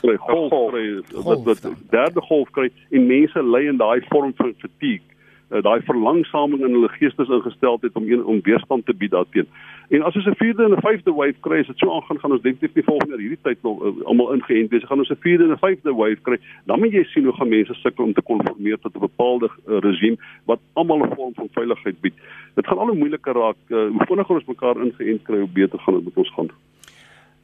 kry? 0.00 0.16
Golf 0.16 0.70
kry. 0.70 1.02
Wat 1.22 1.42
wat 1.44 1.62
derde 1.90 2.20
golf 2.20 2.50
kry 2.50 2.70
en 2.90 3.06
mense 3.06 3.42
ly 3.42 3.66
in 3.66 3.76
daai 3.76 4.00
vorm 4.08 4.32
van 4.36 4.54
fatigue 4.58 5.02
uh, 5.50 5.62
daai 5.62 5.80
verlangsaming 5.82 6.62
in 6.64 6.72
hulle 6.76 6.88
geestesingesteldheid 6.88 7.96
om 7.96 8.06
een 8.10 8.24
om 8.24 8.40
weerstand 8.42 8.86
te 8.86 8.94
bied 8.94 9.10
daarteen. 9.10 9.48
En 9.88 10.02
as 10.02 10.16
ons 10.16 10.26
'n 10.26 10.40
vierde 10.42 10.64
en 10.64 10.72
'n 10.72 10.80
vyfde 10.80 11.12
wave 11.12 11.40
kry, 11.40 11.58
as 11.58 11.66
dit 11.66 11.78
so 11.78 11.92
aangaan 11.94 12.18
gaan 12.20 12.32
ons 12.32 12.42
definitief 12.42 12.74
nie 12.74 12.84
volgende 12.84 13.16
hierdie 13.16 13.42
tyd 13.42 13.62
nog 13.62 13.82
uh, 13.82 14.04
almal 14.04 14.32
ingeënt 14.32 14.70
wees. 14.70 14.84
Gaan 14.84 14.98
ons 14.98 15.10
'n 15.10 15.20
vierde 15.20 15.44
en 15.44 15.50
'n 15.50 15.64
vyfde 15.66 15.94
wave 15.94 16.22
kry, 16.22 16.38
dan 16.66 16.78
moet 16.78 16.92
jy 16.92 17.04
sien 17.04 17.24
hoe 17.24 17.32
gaan 17.32 17.48
mense 17.48 17.74
sukkel 17.74 18.04
om 18.04 18.12
te 18.12 18.22
konformeer 18.22 18.78
tot 18.78 18.94
'n 18.94 19.06
bepaalde 19.08 19.48
uh, 19.68 19.78
regime 19.78 20.16
wat 20.44 20.60
almal 20.72 21.02
'n 21.04 21.14
vorm 21.14 21.34
van 21.34 21.48
veiligheid 21.50 22.00
bied. 22.00 22.14
Dit 22.54 22.66
gaan 22.66 22.78
al 22.78 22.86
hoe 22.86 22.96
moeiliker 22.96 23.34
raak. 23.34 23.60
Uh, 23.68 23.88
hoe 23.88 24.06
vinniger 24.06 24.34
ons 24.34 24.44
mekaar 24.44 24.76
ingeënt 24.76 25.22
kry, 25.22 25.38
hoe 25.38 25.48
beter 25.52 25.78
gaan 25.78 25.94
dit 25.94 26.04
met 26.04 26.16
ons 26.16 26.32
gaan. 26.34 26.50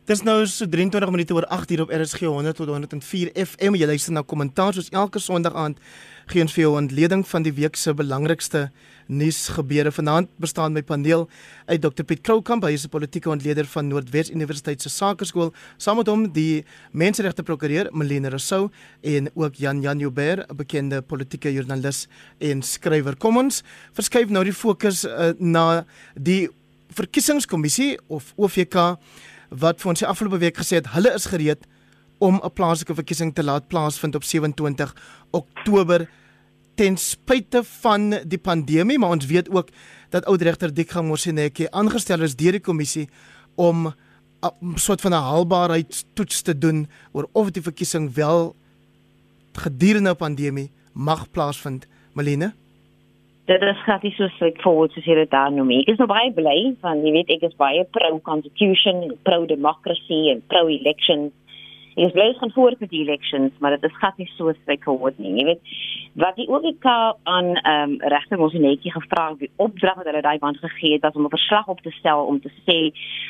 Dis 0.04 0.20
nou 0.20 0.42
so 0.44 0.66
23 0.68 1.08
minute 1.08 1.32
oor 1.32 1.46
8 1.48 1.70
hier 1.72 1.80
op 1.80 1.88
RSG 1.88 2.26
100 2.28 2.58
tot 2.58 2.68
104 2.68 3.30
FM. 3.40 3.72
Jy 3.72 3.86
luister 3.88 4.12
na 4.12 4.20
kommentaar 4.20 4.76
soos 4.76 4.90
elke 4.92 5.16
Sondag 5.16 5.54
aand 5.56 5.78
gee 6.28 6.44
ons 6.44 6.52
vir 6.52 6.60
jou 6.66 6.72
'n 6.74 6.84
ontleding 6.84 7.24
van 7.24 7.42
die 7.42 7.52
week 7.52 7.76
se 7.76 7.94
belangrikste 7.94 8.70
nuusgebeure. 9.08 9.90
Vanaand 9.90 10.28
bestaan 10.36 10.74
my 10.74 10.82
paneel 10.82 11.26
uit 11.66 11.80
Dr 11.80 12.04
Piet 12.04 12.20
Kroukamp, 12.20 12.64
hy 12.64 12.72
is 12.72 12.84
'n 12.84 12.90
politieke 12.90 13.30
ontleder 13.30 13.64
van 13.64 13.88
Noordwes 13.88 14.30
Universiteit 14.30 14.82
se 14.82 14.90
Sakeskool, 14.90 15.54
saam 15.78 15.96
met 15.96 16.06
hom 16.06 16.32
die 16.32 16.64
menseregte 16.92 17.42
prokureur 17.42 17.88
Melina 17.90 18.28
Rousseau 18.28 18.70
en 19.00 19.30
ook 19.34 19.54
Jan 19.54 19.80
Jan 19.80 19.98
Joubert, 19.98 20.50
'n 20.50 20.56
bekende 20.56 21.00
politieke 21.00 21.50
joernalis 21.50 22.08
en 22.40 22.62
skrywer. 22.62 23.16
Kom 23.16 23.38
ons 23.38 23.62
verskuif 23.94 24.28
nou 24.28 24.44
die 24.44 24.52
fokus 24.52 25.04
uh, 25.06 25.32
na 25.38 25.86
die 26.14 26.50
verkiesingskommissie 26.92 27.98
of 28.08 28.32
OVK 28.36 28.98
wat 29.48 29.80
vir 29.80 29.88
ons 29.88 29.98
die 29.98 30.08
afgelope 30.08 30.38
week 30.38 30.56
gesê 30.56 30.80
het 30.80 30.92
hulle 30.94 31.14
is 31.14 31.26
gereed 31.26 31.66
om 32.18 32.40
'n 32.42 32.52
plaaslike 32.52 32.94
verkiesing 32.94 33.34
te 33.34 33.44
laat 33.44 33.68
plaasvind 33.68 34.14
op 34.14 34.24
27 34.24 34.94
Oktober 35.30 36.08
ten 36.74 36.96
spyte 36.96 37.62
van 37.64 38.10
die 38.26 38.38
pandemie, 38.38 38.98
maar 38.98 39.10
ons 39.10 39.26
weet 39.26 39.50
ook 39.50 39.68
dat 40.10 40.24
oudregter 40.24 40.74
Dikgang 40.74 41.08
Moseneke 41.08 41.70
aangestel 41.70 42.22
is 42.22 42.36
deur 42.36 42.52
die 42.52 42.60
kommissie 42.60 43.08
om 43.54 43.94
'n 44.42 44.76
soort 44.76 45.00
van 45.00 45.12
'n 45.12 45.22
haalbaarheidstoets 45.22 46.42
te 46.42 46.58
doen 46.58 46.88
oor 47.12 47.28
of 47.32 47.50
die 47.50 47.62
verkiesing 47.62 48.14
wel 48.14 48.56
gedurende 49.52 50.10
'n 50.10 50.16
pandemie 50.16 50.72
mag 50.92 51.30
plaasvind. 51.30 51.86
Malene 52.12 52.54
Dit 53.44 53.62
is 53.62 53.82
gratis 53.84 54.16
so 54.16 54.28
sê 54.38 54.48
voor 54.62 54.88
soos 54.88 55.04
dit 55.04 55.30
daar 55.30 55.52
noem. 55.52 55.70
Ek 55.82 55.90
is 55.92 55.98
nou 56.00 56.08
baie 56.08 56.30
bly 56.32 56.58
want 56.80 57.04
jy 57.04 57.10
weet 57.12 57.32
ek 57.34 57.42
is 57.50 57.56
baie 57.60 57.82
pro 57.92 58.16
constitution, 58.24 59.02
pro 59.28 59.44
democracy 59.44 60.30
en 60.32 60.40
pro 60.48 60.64
elections 60.72 61.32
Ek 61.94 62.08
is 62.08 62.14
bly 62.14 62.26
ons 62.32 62.38
gaan 62.42 62.54
voort 62.54 62.80
met 62.82 62.90
die 62.90 63.02
elections, 63.04 63.52
maar 63.62 63.76
dit 63.76 63.84
is 63.86 63.98
gat 64.02 64.16
nie 64.18 64.26
so 64.34 64.50
straightforward 64.62 65.18
nie. 65.22 65.36
Jy 65.38 65.44
weet, 65.46 65.74
wat 66.18 66.34
die 66.38 66.46
OVK 66.50 66.86
aan 67.30 67.52
ehm 67.54 67.94
um, 67.94 67.94
regter 68.12 68.38
ons 68.42 68.54
netjie 68.54 68.92
gevra 68.94 69.28
het, 69.28 69.38
die 69.38 69.50
opdrag 69.62 69.96
wat 70.00 70.08
hulle 70.10 70.22
daai 70.22 70.38
band 70.42 70.58
gegee 70.62 70.96
het 70.96 71.02
was 71.06 71.14
om 71.14 71.26
'n 71.26 71.34
verslag 71.34 71.68
op 71.68 71.80
te 71.82 71.90
stel 71.90 72.24
om 72.26 72.40
te 72.40 72.50
sê 72.66 72.78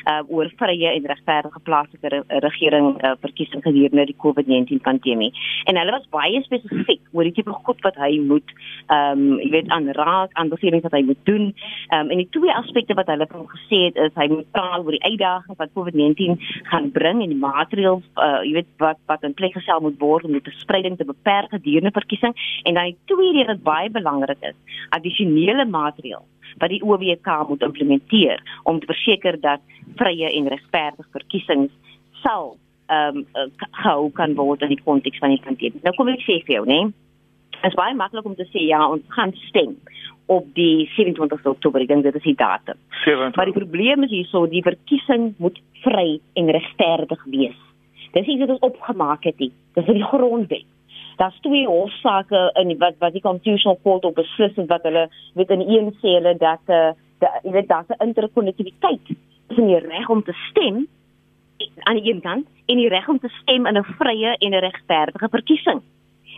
uh 0.09 0.21
oor 0.27 0.49
vrye 0.57 0.89
en 0.93 1.05
regverdige 1.05 1.59
plaaslike 1.63 2.07
re 2.13 2.23
regering 2.27 3.03
uh, 3.03 3.13
verkiesing 3.21 3.61
gedurende 3.63 4.05
die 4.05 4.17
COVID-19 4.23 4.81
pandemie. 4.81 5.31
En 5.65 5.77
hulle 5.77 5.91
was 5.91 6.09
baie 6.09 6.41
spesifiek 6.43 7.01
oor 7.13 7.23
die 7.23 7.33
tipe 7.33 7.51
goed 7.51 7.81
wat 7.81 7.95
hy 7.95 8.19
moet 8.19 8.49
ehm 8.87 9.11
um, 9.11 9.39
jy 9.39 9.49
weet 9.49 9.69
aan 9.69 9.91
raad 9.91 10.29
aan 10.33 10.49
bevelings 10.49 10.83
wat 10.83 10.97
hy 10.97 11.03
moet 11.03 11.21
doen. 11.23 11.53
Ehm 11.89 11.99
um, 11.99 12.09
en 12.09 12.17
die 12.17 12.29
twee 12.29 12.53
aspekte 12.53 12.93
wat 12.93 13.07
hulle 13.07 13.27
van 13.29 13.47
gesê 13.47 13.79
het 13.89 13.95
is 13.95 14.13
hy 14.15 14.27
moet 14.27 14.51
praat 14.51 14.85
oor 14.85 14.97
die 14.97 15.05
uitdagings 15.11 15.57
wat 15.57 15.73
COVID-19 15.73 16.37
gaan 16.69 16.91
bring 16.91 17.21
en 17.21 17.29
die 17.29 17.43
maatreëls 17.47 18.05
uh 18.15 18.41
weet 18.57 18.69
wat 18.83 18.99
wat 19.11 19.23
in 19.27 19.35
plek 19.37 19.55
gestel 19.57 19.83
moet 19.83 19.99
word 20.01 20.27
om 20.27 20.35
die 20.35 20.43
verspreiding 20.45 20.97
te 20.97 21.07
beperk 21.07 21.53
gedurende 21.53 21.93
verkiesing 21.95 22.35
en 22.63 22.79
dan 22.79 22.91
die 22.91 22.97
tweede 23.11 23.47
wat 23.51 23.63
baie 23.63 23.89
belangrik 23.89 24.41
is, 24.51 24.57
addisionele 24.97 25.65
maatreëls 25.69 26.31
wat 26.61 26.71
die 26.71 26.83
OWK 26.83 27.31
moet 27.49 27.65
implementeer 27.67 28.43
om 28.63 28.79
te 28.79 28.87
verseker 28.91 29.39
dat 29.41 29.63
vrye 29.99 30.29
en 30.31 30.51
regverdige 30.53 31.09
verkiesings 31.17 31.73
sal 32.23 32.55
ehm 32.85 33.23
um, 33.33 33.51
gehou 33.57 34.11
kan 34.13 34.35
word 34.37 34.61
in 34.61 34.75
die 34.75 34.83
konteks 34.83 35.17
van 35.17 35.33
die 35.33 35.41
pandemie. 35.41 35.81
Nou 35.83 35.93
kom 35.97 36.11
ek 36.11 36.21
sê 36.21 36.37
vir 36.45 36.59
jou, 36.59 36.65
né? 36.69 36.83
Nee? 36.83 36.93
Dit 37.55 37.71
is 37.71 37.77
baie 37.79 37.95
maklik 37.97 38.25
om 38.29 38.35
te 38.37 38.45
sê 38.51 38.61
ja, 38.67 38.83
ons 38.85 39.01
gaan 39.15 39.33
stem 39.47 39.73
op 40.29 40.45
die 40.57 40.85
27ste 40.93 41.49
Oktober. 41.49 41.81
Ek 41.81 41.89
dink 41.89 42.05
dit 42.05 42.17
is 42.19 42.27
die 42.27 42.37
datum. 42.37 42.77
27. 43.03 43.37
Maar 43.37 43.49
die 43.49 43.57
probleem 43.57 44.05
is 44.05 44.13
hierso 44.13 44.45
die 44.49 44.63
verkiesing 44.65 45.31
moet 45.41 45.57
vry 45.85 46.19
en 46.37 46.51
regverdig 46.57 47.23
wees. 47.33 47.57
Dis 48.15 48.27
iets 48.31 48.45
wat 48.45 48.53
ons 48.55 48.67
opgemaak 48.69 49.23
het 49.27 49.39
nie. 49.43 49.51
Dis 49.75 49.87
in 49.91 49.99
die 49.99 50.07
grondwet. 50.07 50.67
Daar's 51.19 51.39
twee 51.43 51.67
hofsaake 51.67 52.49
in 52.59 52.77
wat 52.79 52.99
wat 52.99 53.15
die 53.15 53.23
constitutional 53.23 53.79
court 53.83 54.05
op 54.07 54.15
beslis 54.15 54.55
het 54.55 54.67
wat 54.71 54.83
hulle 54.87 55.07
weet 55.33 55.51
in 55.55 55.63
een 55.63 55.91
sê 55.99 56.15
hulle 56.17 56.35
dat 56.39 56.63
eh 56.65 56.91
uh, 57.27 57.39
jy 57.43 57.51
weet 57.51 57.67
daar's 57.67 57.87
'n 57.87 58.03
interkonnektiwiteit 58.07 59.05
tussen 59.47 59.67
die 59.67 59.79
reg 59.79 60.09
om 60.09 60.23
te 60.23 60.33
stem 60.49 60.87
aan 61.83 61.95
die 61.95 62.13
een 62.13 62.21
kant 62.21 62.47
en 62.65 62.77
die 62.77 62.89
reg 62.89 63.07
om 63.07 63.19
te 63.19 63.29
stem 63.41 63.65
in 63.65 63.77
'n 63.77 63.83
vrye 63.99 64.35
en 64.37 64.59
regverdige 64.59 65.29
verkiesing. 65.29 65.81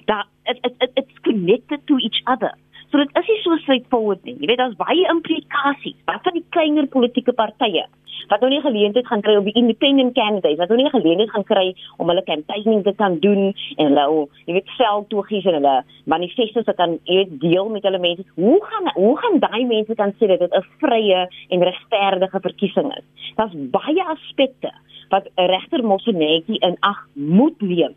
Daar 0.05 0.27
it, 0.43 0.57
it, 0.61 0.73
it, 0.77 0.91
it's 0.93 1.19
connected 1.21 1.79
to 1.87 1.97
each 1.97 2.21
other. 2.23 2.53
So 2.91 2.97
dit 2.97 3.09
is 3.19 3.27
nie 3.27 3.41
so 3.43 3.57
straightforward 3.63 4.23
nie. 4.23 4.37
Jy 4.39 4.47
weet 4.51 4.61
daar's 4.61 4.79
baie 4.79 5.07
implikasies. 5.11 5.97
Wat 6.07 6.23
van 6.23 6.37
die 6.39 6.45
kleiner 6.55 6.87
politieke 6.87 7.33
partye 7.35 7.87
wat 8.27 8.41
nou 8.43 8.49
nie 8.51 8.61
geleentheid 8.61 9.07
gaan 9.07 9.21
kry 9.23 9.35
om 9.39 9.45
die 9.47 9.55
independent 9.59 10.15
candidates 10.17 10.59
wat 10.59 10.71
nou 10.71 10.79
nie 10.81 10.91
geleentheid 10.91 11.31
gaan 11.31 11.45
kry 11.47 11.65
om 12.01 12.09
hulle 12.11 12.23
campaigning 12.27 12.83
te 12.83 12.93
kan 12.99 13.19
doen 13.23 13.51
en 13.77 13.85
hulle 13.85 14.25
jy 14.47 14.57
weet 14.57 14.73
veldtogies 14.79 15.47
en 15.47 15.59
hulle 15.59 15.75
manifestos 16.13 16.67
te 16.67 16.75
kan 16.79 16.97
jy 17.09 17.21
weet 17.21 17.37
deel 17.43 17.71
met 17.73 17.85
hulle 17.87 18.01
mense. 18.03 18.25
Hoe 18.35 18.57
gaan 18.65 18.91
hoe 18.95 19.13
gaan 19.21 19.39
daai 19.43 19.63
mense 19.69 19.95
kan 19.99 20.15
sê 20.17 20.31
dat 20.31 20.43
dit 20.43 20.57
'n 20.59 20.65
vrye 20.81 21.27
en 21.49 21.67
regverdige 21.69 22.39
verkiesing 22.49 22.91
is? 22.97 23.05
Daar's 23.35 23.55
baie 23.55 24.03
aspekte 24.15 24.71
wat 25.09 25.29
regter 25.35 25.83
Mosonetjie 25.83 26.59
in 26.59 26.77
ag 26.79 27.07
moet 27.13 27.61
neem 27.61 27.95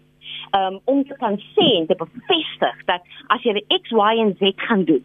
um, 0.56 0.80
om 0.85 1.04
te 1.04 1.16
kan 1.18 1.38
sê 1.54 1.66
en 1.78 1.87
te 1.87 1.96
bevestig 1.96 2.85
dat 2.87 3.02
as 3.28 3.42
jy 3.42 3.64
X, 3.80 3.90
Y 3.90 4.14
en 4.24 4.35
Z 4.38 4.52
gaan 4.56 4.85
doen, 4.85 5.04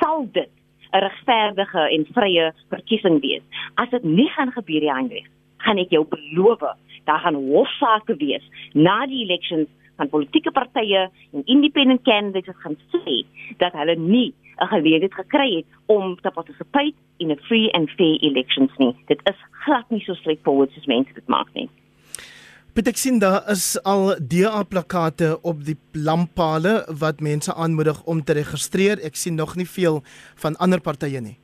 sal 0.00 0.28
dit 0.32 0.50
'n 0.92 1.02
regverdige 1.02 1.82
en 1.90 2.06
vrye 2.12 2.52
verkiesing 2.68 3.20
wees. 3.20 3.42
As 3.74 3.90
dit 3.90 4.04
nie 4.04 4.28
gaan 4.28 4.52
gebeur 4.52 4.80
nie, 4.80 4.92
Heinrich, 4.92 5.28
gaan 5.56 5.78
ek 5.78 5.90
jou 5.90 6.04
beloof, 6.08 6.62
daar 7.04 7.18
gaan 7.18 7.34
hofsaake 7.34 8.16
wees 8.16 8.44
na 8.72 9.06
die 9.06 9.24
elections 9.24 9.68
van 9.96 10.08
politieke 10.08 10.50
partye 10.50 11.10
en 11.32 11.44
independent 11.44 12.02
candidates 12.02 12.56
gaan 12.62 12.76
sê 12.92 13.24
dat 13.56 13.72
hulle 13.72 13.96
nie 13.96 14.34
'n 14.60 14.66
geleentheid 14.66 15.14
gekry 15.14 15.50
het 15.56 15.66
om 15.86 16.16
te 16.20 16.30
participate 16.30 16.94
in 17.16 17.30
'n 17.30 17.40
free 17.48 17.72
and 17.72 17.90
fair 17.90 18.16
elections 18.20 18.76
nie. 18.76 18.94
Dit 19.06 19.20
is 19.24 19.40
glad 19.50 19.90
nie 19.90 20.00
so 20.00 20.14
straightforward 20.14 20.70
soos 20.72 20.86
mense 20.86 21.12
dit 21.12 21.28
maak 21.28 21.48
nie. 21.52 21.68
Piet 22.76 22.90
ek 22.90 22.98
sien 23.00 23.16
daar 23.16 23.46
is 23.48 23.78
al 23.88 24.10
DA 24.20 24.58
plakate 24.68 25.30
op 25.48 25.62
die 25.64 25.78
lamppale 25.96 26.82
wat 27.00 27.22
mense 27.24 27.54
aanmoedig 27.54 28.02
om 28.04 28.18
te 28.20 28.34
registreer. 28.36 29.00
Ek 29.00 29.16
sien 29.16 29.38
nog 29.40 29.54
nie 29.56 29.64
veel 29.64 30.02
van 30.42 30.58
ander 30.60 30.82
partye 30.84 31.22
nie. 31.24 31.38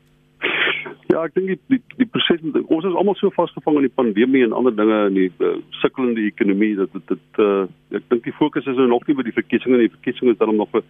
Ja, 1.08 1.22
ek 1.22 1.32
dink 1.38 1.48
die 1.54 1.56
die, 1.72 1.78
die 2.02 2.08
proses 2.12 2.44
ons 2.44 2.84
is 2.84 2.98
almal 3.00 3.16
so 3.16 3.32
vasgevang 3.32 3.80
in 3.80 3.86
die 3.88 3.94
pandemie 4.02 4.42
en 4.44 4.52
ander 4.58 4.76
dinge 4.76 4.98
in 5.06 5.16
die 5.22 5.30
uh, 5.40 5.54
sukkelende 5.80 6.26
ekonomie 6.28 6.74
dat 6.82 6.92
dit 6.98 7.14
dit 7.14 7.40
uh, 7.40 7.64
ek 7.96 8.04
dink 8.12 8.28
die 8.28 8.36
fokus 8.36 8.68
is 8.68 8.76
nou 8.76 8.90
nog 8.92 9.08
nie 9.08 9.16
by 9.16 9.24
die 9.24 9.36
verkiesings 9.38 9.72
en 9.72 9.86
die 9.86 9.94
verkiesings 9.96 10.34
is 10.34 10.40
dan 10.44 10.52
nog 10.60 10.76
'n 10.76 10.84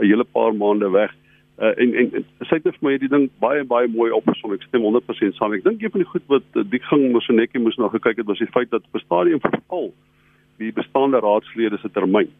hele 0.00 0.24
paar 0.24 0.56
maande 0.56 0.88
weg. 0.96 1.12
Uh, 1.60 1.72
en 1.76 1.94
en, 1.94 2.24
sy 2.48 2.56
het 2.56 2.64
vir 2.64 2.78
my 2.80 2.94
die 2.96 3.10
ding 3.12 3.26
baie 3.42 3.64
baie 3.68 3.88
mooi 3.92 4.08
opgesom. 4.16 4.54
Ek 4.56 4.64
stem 4.64 4.86
100% 4.86 5.36
saam. 5.36 5.52
Ek 5.52 5.66
dink 5.66 5.82
een 5.82 5.92
van 5.92 6.00
die 6.00 6.08
goed 6.08 6.24
wat 6.32 6.46
uh, 6.56 6.64
die 6.64 6.80
ging 6.88 7.10
mos 7.12 7.28
so 7.28 7.36
netjie 7.36 7.60
moes 7.60 7.76
na 7.76 7.90
gekyk 7.92 8.22
het 8.22 8.30
was 8.30 8.40
die 8.40 8.48
feit 8.54 8.70
dat 8.72 8.86
op 8.88 8.96
'n 8.96 9.04
stadium 9.04 9.40
verval 9.40 9.92
die 10.62 10.72
bestaande 10.72 11.20
raadslede 11.20 11.78
se 11.78 11.90
termyn. 11.92 12.30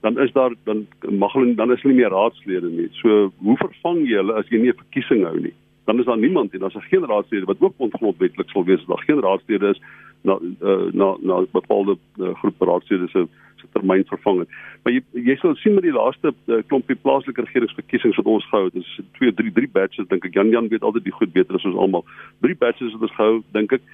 Dan 0.00 0.18
is 0.24 0.32
daar 0.32 0.54
dan 0.64 0.86
mag 1.10 1.32
hulle 1.32 1.54
dan 1.54 1.72
is 1.72 1.82
hulle 1.82 1.94
nie 1.94 2.02
meer 2.02 2.14
raadslede 2.14 2.70
nie. 2.70 2.88
So 3.02 3.32
hoe 3.44 3.56
vervang 3.56 4.06
jy 4.08 4.16
hulle 4.22 4.38
as 4.40 4.48
jy 4.48 4.62
nie 4.62 4.72
'n 4.72 4.80
verkiesing 4.80 5.24
hou 5.24 5.36
nie? 5.40 5.54
Dan 5.84 5.98
is 5.98 6.06
daar 6.06 6.18
niemand 6.18 6.54
en 6.54 6.60
daar's 6.60 6.88
geen 6.88 7.04
raadslede 7.04 7.46
wat 7.46 7.60
ook 7.60 7.74
ongrondwetlik 7.76 8.50
sal 8.50 8.64
wees 8.64 8.80
as 8.80 8.86
daar 8.86 9.04
geen 9.04 9.20
raadslede 9.20 9.68
is 9.76 9.80
na 10.22 10.38
uh, 10.62 10.92
na 10.92 11.16
na 11.20 11.44
bepaalde 11.52 11.98
uh, 12.16 12.34
groep 12.34 12.60
raadslede 12.60 13.08
se 13.08 13.28
se 13.60 13.70
termyn 13.72 14.04
vervang 14.08 14.42
het. 14.44 14.58
Maar 14.82 14.94
jy 14.96 15.02
jy 15.30 15.36
sal 15.40 15.56
sien 15.62 15.74
met 15.76 15.86
die 15.86 15.94
laaste 15.94 16.32
uh, 16.32 16.60
klompie 16.70 16.96
plaaslike 16.96 17.44
regeringsverkiesings 17.46 18.20
wat 18.20 18.30
ons 18.34 18.46
gehou 18.50 18.68
het, 18.68 18.78
dis 18.78 18.92
2 19.18 19.34
3 19.40 19.54
3 19.58 19.72
batches 19.74 20.08
dink 20.12 20.24
ek 20.24 20.38
Jan 20.38 20.52
Jan 20.54 20.70
weet 20.72 20.86
altyd 20.86 21.08
die 21.08 21.16
goed 21.18 21.32
beter 21.32 21.58
as 21.58 21.66
ons 21.68 21.78
almal. 21.78 22.06
3 22.46 22.56
batches 22.62 22.94
het 22.94 23.04
ons 23.08 23.18
gehou 23.18 23.42
dink 23.56 23.76
ek 23.78 23.84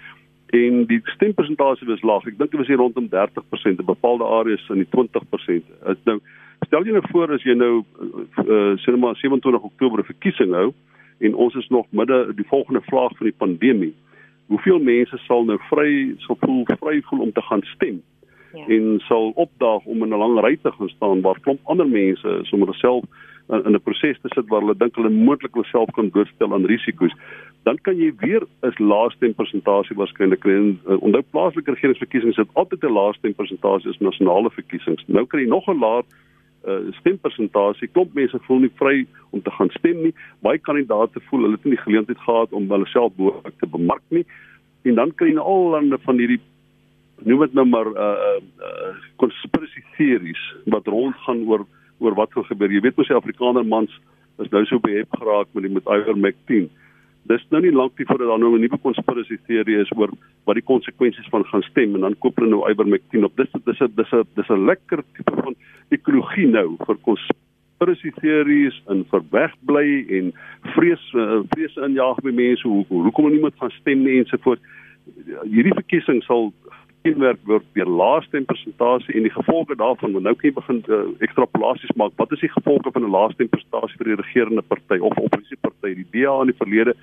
en 0.54 0.84
die 0.86 1.00
stempersentasie 1.16 1.88
was 1.88 2.02
laag. 2.06 2.26
Ek 2.30 2.38
dink 2.38 2.52
dit 2.52 2.60
was 2.60 2.70
hier 2.70 2.78
rondom 2.78 3.08
30% 3.10 3.80
in 3.80 3.88
bepaalde 3.88 4.24
areas 4.24 4.64
in 4.70 4.84
die 4.84 4.90
20%. 4.92 5.70
Dit 5.88 6.08
nou 6.08 6.20
stel 6.66 6.86
jy 6.86 6.94
nou 6.94 7.04
voor 7.10 7.34
as 7.34 7.44
jy 7.44 7.56
nou 7.58 7.74
uh, 7.82 8.74
sê 8.84 8.94
maar 8.96 9.18
27 9.20 9.66
Oktober 9.66 10.04
verkiesing 10.06 10.54
hou 10.56 10.70
en 11.24 11.34
ons 11.34 11.54
is 11.54 11.68
nog 11.74 11.86
midde 11.90 12.18
die 12.38 12.46
volgende 12.48 12.82
vlaag 12.88 13.16
van 13.18 13.30
die 13.30 13.38
pandemie. 13.38 13.92
Hoeveel 14.52 14.80
mense 14.84 15.18
sal 15.24 15.46
nou 15.48 15.58
vry 15.70 16.14
sal 16.26 16.38
voel 16.42 16.64
vry 16.80 17.00
voel 17.08 17.26
om 17.28 17.32
te 17.32 17.44
gaan 17.48 17.64
stem? 17.74 18.02
Ja. 18.54 18.66
en 18.76 19.00
sal 19.08 19.32
opdaag 19.34 19.84
om 19.84 20.02
in 20.02 20.14
'n 20.14 20.18
lang 20.18 20.40
ry 20.40 20.56
te 20.56 20.72
gaan 20.72 20.88
staan 20.88 21.20
waar 21.20 21.40
klomp 21.40 21.60
ander 21.64 21.88
mense 21.88 22.38
sommer 22.42 22.74
self 22.74 23.04
in, 23.48 23.64
in 23.64 23.74
'n 23.74 23.82
proses 23.82 24.20
te 24.20 24.28
sit 24.34 24.48
waar 24.48 24.60
hulle 24.60 24.76
dink 24.76 24.96
hulle 24.96 25.10
moontlik 25.10 25.54
hulle 25.54 25.66
self 25.66 25.90
kan 25.92 26.10
doorstel 26.10 26.52
aan 26.52 26.66
risiko's. 26.66 27.14
Dan 27.62 27.78
kan 27.82 27.96
jy 27.96 28.12
weer 28.18 28.42
'n 28.62 28.84
laaste 28.84 29.32
persentasie 29.36 29.96
waarskynlik 29.96 30.40
kry. 30.40 30.76
Uh, 30.88 30.96
onthou 31.00 31.22
plaaslike 31.30 31.70
regeringsverkiesings 31.70 32.36
het 32.36 32.54
altyd 32.54 32.84
'n 32.84 32.92
laaste 32.92 33.32
persentasie 33.36 33.90
as 33.90 33.98
nasionale 33.98 34.50
verkiesings. 34.50 35.04
Nou 35.06 35.26
kry 35.26 35.40
jy 35.40 35.48
nog 35.48 35.68
'n 35.68 35.78
laer 35.78 36.04
uh, 36.66 36.92
stempersentasie. 37.00 37.88
Klomp 37.88 38.14
mense 38.14 38.38
voel 38.46 38.58
nie 38.58 38.72
vry 38.74 39.06
om 39.30 39.42
te 39.42 39.50
gaan 39.50 39.70
stem 39.70 40.02
nie. 40.02 40.14
Baie 40.40 40.58
kandidaate 40.58 41.20
voel 41.28 41.42
hulle 41.42 41.56
het 41.56 41.64
nie 41.64 41.76
die 41.76 41.84
geleentheid 41.84 42.18
gehad 42.18 42.52
om 42.52 42.70
hulle 42.70 42.86
self 42.86 43.12
behoorlik 43.16 43.58
te 43.60 43.66
bemark 43.66 44.02
nie. 44.08 44.24
En 44.84 44.94
dan 44.94 45.14
kry 45.14 45.28
jy 45.28 45.34
nou 45.34 45.44
al 45.44 45.70
lande 45.70 45.98
van 45.98 46.18
hierdie 46.18 46.40
noem 47.22 47.40
dit 47.40 47.54
nou 47.54 47.66
maar 47.66 47.86
uh 47.86 48.38
uh 48.60 48.94
conspiracy 49.16 49.82
theories 49.96 50.42
wat 50.64 50.86
rondgaan 50.86 51.44
oor 51.46 51.66
oor 51.98 52.14
wat 52.14 52.32
gaan 52.32 52.44
gebeur. 52.44 52.72
Jy 52.72 52.80
weet 52.80 52.96
mos 52.96 53.10
die 53.10 53.16
Afrikaner 53.16 53.66
mans 53.66 53.92
is 54.42 54.50
nou 54.50 54.64
so 54.66 54.82
behep 54.82 55.12
geraak 55.18 55.48
met 55.52 55.66
die 55.66 55.72
met 55.72 55.86
Ivermectin. 55.86 56.68
Dis 57.30 57.44
nou 57.54 57.62
nie 57.64 57.72
lank 57.72 57.96
nie 57.98 58.06
voordat 58.08 58.28
daar 58.28 58.38
nou 58.38 58.54
'n 58.56 58.60
nuwe 58.60 58.78
conspiracy 58.82 59.38
theorie 59.46 59.78
is 59.80 59.92
oor 59.96 60.10
wat 60.44 60.54
die 60.54 60.68
konsekwensies 60.72 61.30
van 61.30 61.44
gaan 61.44 61.62
stem 61.62 61.94
en 61.94 62.00
dan 62.00 62.18
koop 62.18 62.36
hulle 62.36 62.50
nou 62.50 62.70
Ivermectin 62.70 63.24
op. 63.24 63.36
Dis 63.36 63.48
dis 63.64 63.80
is 63.80 63.94
dis 63.96 64.12
'n 64.12 64.26
dis 64.34 64.48
'n 64.48 64.66
lekker 64.66 65.02
tipe 65.14 65.32
van 65.42 65.54
ekologie 65.90 66.46
nou 66.46 66.76
vir 66.86 66.96
conspiracy 67.00 68.10
theories 68.20 68.82
en 68.88 69.04
vir 69.10 69.22
wegbly 69.30 70.04
en 70.08 70.32
vrees 70.74 71.04
uh, 71.14 71.40
vrees 71.54 71.76
injaag 71.76 72.20
by 72.22 72.30
mense 72.30 72.68
hoe 72.68 72.84
hoekom 72.88 73.24
hulle 73.24 73.36
nie 73.36 73.44
moet 73.44 73.58
gaan 73.58 73.70
stem 73.70 74.02
nie 74.02 74.18
ensovoorts. 74.18 74.62
Hierdie 75.44 75.74
verkiesing 75.74 76.22
sal 76.22 76.52
kenmerk 77.04 77.40
word 77.48 77.66
deur 77.76 77.90
laaste 78.00 78.40
persentasie 78.48 79.14
en 79.18 79.26
die 79.26 79.34
gevolge 79.34 79.76
daarvan 79.76 80.14
want 80.16 80.24
nou 80.24 80.34
kan 80.40 80.54
begin 80.56 80.80
uh, 80.88 81.02
ekstrapolasies 81.26 81.92
maak. 82.00 82.16
Wat 82.20 82.32
is 82.32 82.40
die 82.44 82.52
gevolge 82.52 82.92
van 82.92 83.04
'n 83.04 83.12
laaste 83.12 83.44
persentasie 83.44 83.98
vir 84.00 84.10
die 84.10 84.20
regerende 84.22 84.62
party 84.62 84.98
of 85.00 85.18
oppositieparty? 85.26 85.94
Die 86.00 86.08
DA 86.14 86.40
in 86.40 86.52
die 86.52 86.60
verlede 86.62 86.96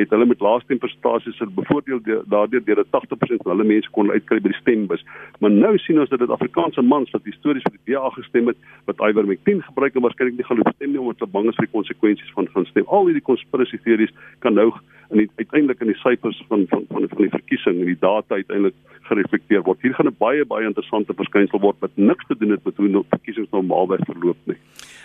het 0.00 0.10
hulle 0.10 0.26
met 0.26 0.40
laaste 0.40 0.76
persentasies 0.76 1.38
het 1.38 1.54
bevoordeel 1.54 2.00
daardeur 2.30 2.64
deur 2.64 2.84
80% 2.84 3.42
van 3.44 3.50
hulle 3.52 3.68
mense 3.68 3.90
kon 3.90 4.10
uitkry 4.10 4.40
by 4.40 4.52
die 4.52 4.60
stembus. 4.60 5.04
Maar 5.40 5.50
nou 5.50 5.74
sien 5.78 6.00
ons 6.00 6.08
dat 6.08 6.22
dit 6.22 6.32
Afrikaanse 6.32 6.82
mans 6.82 7.10
wat 7.12 7.28
histories 7.28 7.66
vir 7.68 7.76
die 7.76 7.94
DA 7.94 8.08
gestem 8.16 8.48
het, 8.48 8.56
wat 8.88 9.02
Ivermectin 9.08 9.60
gebruik 9.68 9.94
en 9.94 10.06
waarskynlik 10.06 10.38
nie 10.38 10.48
gaan 10.48 10.64
stem 10.74 10.94
nie 10.94 11.02
omdat 11.02 11.20
hulle 11.20 11.36
bang 11.36 11.50
is 11.50 11.60
vir 11.60 11.68
die 11.68 11.76
konsekwensies 11.76 12.32
van 12.38 12.48
gaan 12.54 12.66
stem. 12.70 12.88
Al 12.88 13.10
hierdie 13.10 13.28
konspirasie 13.28 13.80
teorieë 13.84 14.16
kan 14.40 14.56
nou 14.56 14.70
in 15.12 15.22
die, 15.22 15.28
uiteindelik 15.36 15.80
in 15.84 15.92
die 15.92 16.00
syfers 16.00 16.40
van 16.48 16.64
van 16.70 16.86
van 16.88 17.08
van 17.08 17.24
die 17.26 17.34
verkiesing 17.34 17.80
en 17.82 17.90
die 17.90 18.00
data 18.00 18.40
uiteindelik 18.40 18.76
gereflekteer 19.10 19.62
word. 19.66 19.82
Hier 19.82 19.94
gaan 19.94 20.08
'n 20.08 20.16
baie 20.18 20.44
baie 20.44 20.66
interessante 20.66 21.14
verskynsel 21.14 21.60
word 21.60 21.76
wat 21.80 21.96
niks 21.96 22.26
te 22.26 22.36
doen 22.38 22.50
het 22.50 22.64
met 22.64 22.76
hoe 22.76 22.88
nou 22.88 23.04
verkiesings 23.10 23.50
normaalweg 23.50 24.00
verloop 24.08 24.40
nie. 24.44 24.56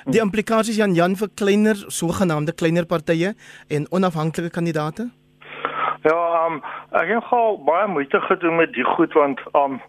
Die 0.07 0.21
implikasies 0.23 0.77
Jan 0.79 0.93
Jan 0.95 1.17
vir 1.19 1.27
kleiner 1.35 1.75
sogenaamde 1.91 2.53
kleiner 2.55 2.85
partye 2.87 3.33
en 3.67 3.87
onafhanklike 3.91 4.53
kandidate? 4.55 5.09
Ja, 6.07 6.19
um, 6.45 6.61
ek 6.95 7.09
het 7.11 7.33
al 7.35 7.57
baie 7.67 7.89
moeite 7.91 8.21
gedoen 8.29 8.55
met 8.55 8.71
die 8.77 8.85
goed 8.95 9.11
want 9.19 9.41
um 9.51 9.81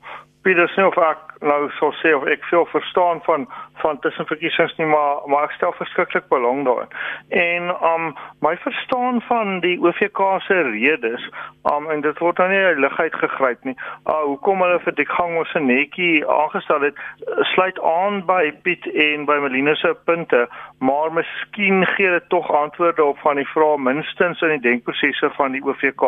Pieter 0.42 0.66
sê 0.74 0.82
of 0.82 0.98
ek 0.98 1.38
nou 1.46 1.60
sou 1.78 1.92
sê 2.00 2.16
of 2.16 2.26
ek 2.26 2.42
veel 2.50 2.66
verstaan 2.72 3.22
van 3.28 3.46
van 3.82 3.98
tussenverkiesings 3.98 4.76
nie 4.76 4.86
maar 4.86 5.22
maar 5.26 5.48
ek 5.48 5.56
stel 5.56 5.72
verskriklik 5.72 6.28
belang 6.28 6.64
daarin. 6.64 6.92
En 7.28 7.70
um 7.92 8.14
my 8.44 8.56
verstaan 8.56 9.20
van 9.28 9.60
die 9.60 9.78
OVK 9.80 10.20
se 10.46 10.60
redes 10.70 11.30
um 11.72 11.90
en 11.90 12.00
dit 12.00 12.18
word 12.18 12.38
nou 12.38 12.48
nie 12.50 12.80
ligheid 12.80 13.14
gegryp 13.14 13.64
nie. 13.64 13.76
Uh 14.06 14.20
hoekom 14.30 14.62
hulle 14.62 14.80
vir 14.84 14.94
die 15.00 15.08
gang 15.08 15.36
ons 15.38 15.54
'n 15.54 15.66
netjie 15.66 16.26
aangestel 16.26 16.80
het 16.80 16.96
sluit 17.54 17.80
aan 17.82 18.24
by 18.26 18.52
Piet 18.62 18.86
en 18.86 19.24
by 19.24 19.38
Melina 19.42 19.74
se 19.74 19.94
punte, 20.04 20.48
maar 20.78 21.12
miskien 21.12 21.86
gee 21.86 22.10
dit 22.10 22.28
tog 22.28 22.50
antwoorde 22.50 23.04
op 23.04 23.18
van 23.18 23.36
die 23.36 23.48
vrae 23.48 23.78
minstens 23.78 24.40
in 24.40 24.48
die 24.48 24.70
denkprosesse 24.70 25.30
van 25.30 25.52
die 25.52 25.64
OVK. 25.64 26.02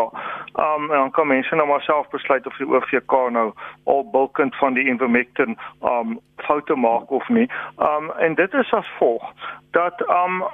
Um 0.54 0.90
en 0.90 0.98
dan 0.98 1.10
kan 1.10 1.26
mense 1.26 1.54
nou 1.54 1.68
maar 1.68 1.82
self 1.82 2.08
besluit 2.08 2.46
of 2.46 2.56
die 2.56 2.68
OVK 2.68 3.30
nou 3.30 3.52
al 3.84 4.10
bulkend 4.10 4.56
van 4.56 4.74
die 4.74 4.84
Ivermectin 4.84 5.58
um 5.82 6.18
foute 6.36 6.74
maak 6.74 7.10
of 7.10 7.28
nie. 7.28 7.48
Um 7.78 8.10
en 8.10 8.34
dit 8.34 8.54
is 8.54 8.72
as 8.72 8.88
volg 8.98 9.32
dat 9.70 10.08
um 10.08 10.44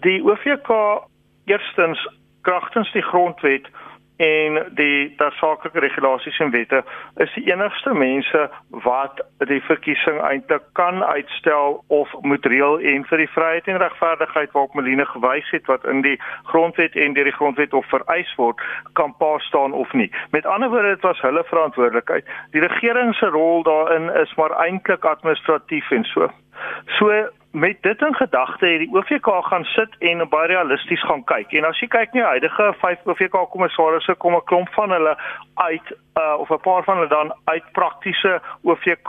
die 0.00 0.22
OVK 0.24 0.70
eerstens 1.44 2.08
kragtens 2.42 2.92
die 2.92 3.02
grondwet 3.02 3.68
en 4.16 4.58
die 4.78 5.14
tersaaklike 5.16 5.80
regulasies 5.84 6.38
en 6.38 6.50
wette 6.50 6.82
is 7.22 7.32
die 7.34 7.44
enigste 7.52 7.92
mense 7.94 8.46
wat 8.86 9.20
die 9.50 9.60
verkiesing 9.68 10.20
eintlik 10.24 10.64
kan 10.78 11.02
uitstel 11.04 11.82
of 11.92 12.12
moet 12.22 12.46
reël 12.46 12.80
en 12.80 13.04
vir 13.10 13.24
die 13.24 13.30
vryheid 13.34 13.68
en 13.68 13.80
regverdigheid 13.82 14.52
waarop 14.54 14.74
Meline 14.74 15.06
gewys 15.12 15.50
het 15.52 15.68
wat 15.72 15.84
in 15.84 16.00
die 16.06 16.16
grondwet 16.52 16.96
en 16.96 17.12
deur 17.12 17.28
die 17.28 17.36
grondwet 17.36 17.76
of 17.76 17.88
vereis 17.92 18.32
word 18.40 18.60
kan 18.92 19.12
pa 19.20 19.36
staan 19.38 19.72
of 19.72 19.92
nie. 19.92 20.10
Met 20.30 20.46
ander 20.46 20.72
woorde 20.72 20.94
dit 20.96 21.04
was 21.04 21.20
hulle 21.20 21.44
verantwoordelikheid. 21.44 22.24
Die 22.56 22.64
regering 22.64 23.14
se 23.14 23.26
rol 23.26 23.62
daarin 23.62 24.08
is 24.22 24.34
maar 24.34 24.56
eintlik 24.64 25.04
administratief 25.04 25.90
en 25.90 26.04
so. 26.04 26.30
So 26.98 27.12
met 27.56 27.76
dit 27.82 28.00
in 28.00 28.14
gedagte 28.14 28.66
het 28.66 28.78
die 28.78 28.92
OVK 28.92 29.28
gaan 29.48 29.64
sit 29.64 29.96
en 29.98 30.28
baie 30.28 30.46
realisties 30.46 31.04
gaan 31.04 31.24
kyk. 31.24 31.52
En 31.52 31.64
as 31.64 31.78
jy 31.80 31.88
kyk 31.88 32.12
na 32.12 32.20
die 32.20 32.28
huidige 32.28 32.66
5 32.80 33.06
OVK 33.08 33.36
kommissarisse 33.50 34.14
kom 34.14 34.36
'n 34.36 34.44
klomp 34.44 34.68
van 34.76 34.90
hulle 34.90 35.16
uit 35.54 35.88
uh, 36.20 36.34
of 36.38 36.50
'n 36.50 36.60
paar 36.60 36.84
van 36.84 36.96
hulle 36.96 37.08
dan 37.08 37.34
uit 37.44 37.72
praktiese 37.72 38.40
OVK 38.62 39.08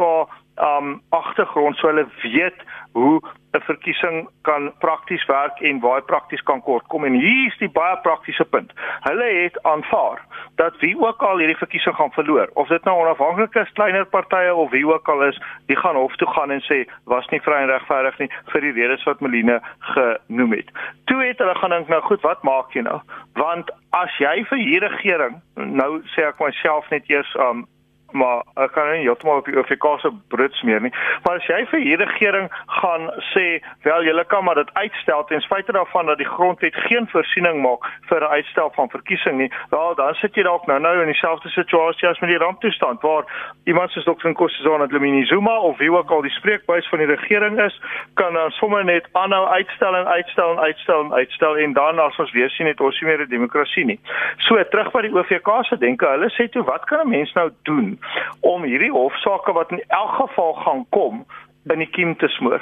um 0.59 1.01
agtergrond 1.09 1.77
so 1.77 1.87
hulle 1.87 2.07
weet 2.21 2.63
hoe 2.91 3.21
'n 3.53 3.61
verkiesing 3.61 4.29
kan 4.41 4.71
prakties 4.79 5.25
werk 5.25 5.59
en 5.59 5.79
waar 5.79 6.01
prakties 6.01 6.43
kan 6.43 6.61
kortkom 6.61 7.03
en 7.05 7.13
hier 7.13 7.47
is 7.47 7.57
die 7.57 7.69
baie 7.69 7.97
praktiese 7.97 8.45
punt. 8.45 8.71
Hulle 9.01 9.29
het 9.43 9.63
aanvaar 9.63 10.19
dat 10.55 10.77
wie 10.79 10.99
ook 10.99 11.21
al 11.21 11.37
hierdie 11.37 11.57
verkiesing 11.57 11.95
gaan 11.95 12.11
verloor, 12.11 12.49
of 12.53 12.67
dit 12.67 12.83
nou 12.83 12.99
onafhanklike 12.99 13.67
kleiner 13.73 14.05
partye 14.05 14.55
of 14.55 14.69
wie 14.71 14.87
ook 14.87 15.07
al 15.07 15.23
is, 15.23 15.41
die 15.65 15.77
gaan 15.77 15.95
hof 15.95 16.15
toe 16.15 16.27
gaan 16.27 16.51
en 16.51 16.61
sê 16.61 16.83
was 17.03 17.27
nie 17.27 17.41
vry 17.41 17.61
en 17.61 17.69
regverdig 17.69 18.17
nie 18.19 18.29
vir 18.51 18.61
die 18.61 18.71
redes 18.71 19.03
wat 19.03 19.19
Meline 19.19 19.61
genoem 19.79 20.51
het. 20.51 20.69
Toe 21.05 21.23
het 21.23 21.37
hulle 21.37 21.55
gaan 21.55 21.69
dink 21.69 21.87
nou 21.87 22.01
goed, 22.01 22.21
wat 22.21 22.43
maak 22.43 22.73
jy 22.73 22.81
nou? 22.81 22.99
Want 23.33 23.71
as 23.89 24.17
jy 24.17 24.43
vir 24.49 24.57
hierdie 24.57 24.93
regering 24.97 25.41
nou 25.55 26.01
sê 26.15 26.27
ek 26.27 26.39
myself 26.39 26.89
net 26.89 27.09
eers 27.09 27.35
um 27.49 27.67
maar 28.11 28.43
ek 28.55 28.71
kan 28.71 28.91
nie 28.91 29.03
heeltemal 29.05 29.41
op 29.41 29.45
die 29.45 29.57
OVK 29.57 29.85
se 30.01 30.11
brits 30.27 30.61
meer 30.61 30.81
nie. 30.81 30.93
Maar 31.23 31.39
as 31.41 31.47
jy 31.49 31.65
vir 31.71 31.79
hierdie 31.83 32.07
regering 32.07 32.49
gaan 32.79 33.09
sê, 33.33 33.59
wel 33.83 34.03
julle 34.07 34.25
kan 34.25 34.43
maar 34.43 34.55
dit 34.55 34.73
uitstel 34.73 35.23
ten 35.27 35.41
spyte 35.41 35.71
daarvan 35.71 36.05
dat 36.05 36.17
die 36.17 36.29
grondwet 36.29 36.75
geen 36.87 37.07
voorsiening 37.11 37.61
maak 37.61 37.85
vir 38.09 38.21
'n 38.23 38.33
uitstel 38.39 38.71
van 38.75 38.89
verkiesing 38.89 39.37
nie, 39.37 39.51
wel 39.69 39.95
dan 39.95 40.13
sit 40.15 40.35
jy 40.35 40.43
dalk 40.43 40.67
nou 40.67 40.79
nou 40.79 41.01
in 41.01 41.11
dieselfde 41.11 41.49
situasie 41.49 42.07
as 42.07 42.19
met 42.19 42.29
die 42.29 42.37
ramptoestand 42.37 43.01
waar 43.01 43.25
iemand 43.63 43.91
soos 43.91 44.03
Dr. 44.03 44.29
Nkosazana 44.29 44.87
Dlamini 44.87 45.25
Zuma 45.25 45.57
of 45.59 45.77
wie 45.77 45.91
ook 45.91 46.11
al 46.11 46.21
die 46.21 46.31
spreekbuis 46.31 46.87
van 46.89 46.99
die 46.99 47.07
regering 47.07 47.59
is, 47.61 47.81
kan 48.13 48.33
dan 48.33 48.51
sommer 48.51 48.85
net 48.85 49.07
aanhou 49.11 49.45
uitstel 49.47 49.95
en 49.95 50.07
uitstel 50.07 50.51
en 50.51 50.59
uitstel 50.59 51.01
en 51.01 51.13
uitstel 51.13 51.57
en 51.57 51.73
dan 51.73 51.99
as 51.99 52.17
ons 52.17 52.31
weer 52.31 52.49
sien 52.49 52.67
het 52.67 52.81
ons 52.81 53.01
nie 53.01 53.09
meer 53.09 53.21
'n 53.21 53.29
demokrasie 53.29 53.85
nie. 53.85 53.99
So 54.37 54.63
terug 54.63 54.91
by 54.91 55.01
die 55.01 55.13
OVK 55.13 55.65
se 55.65 55.77
denke, 55.77 56.05
hulle 56.05 56.29
sê 56.29 56.49
toe 56.49 56.63
wat 56.63 56.85
kan 56.85 57.05
'n 57.05 57.09
mens 57.09 57.33
nou 57.33 57.49
doen? 57.63 57.96
Om 58.39 58.63
hierdie 58.63 58.91
hofsaake 58.91 59.51
wat 59.51 59.71
in 59.71 59.83
elk 59.88 60.15
geval 60.21 60.53
gaan 60.53 60.86
kom 60.89 61.25
in 61.73 61.83
die 61.83 61.89
kiem 61.91 62.15
te 62.15 62.27
smoor. 62.27 62.62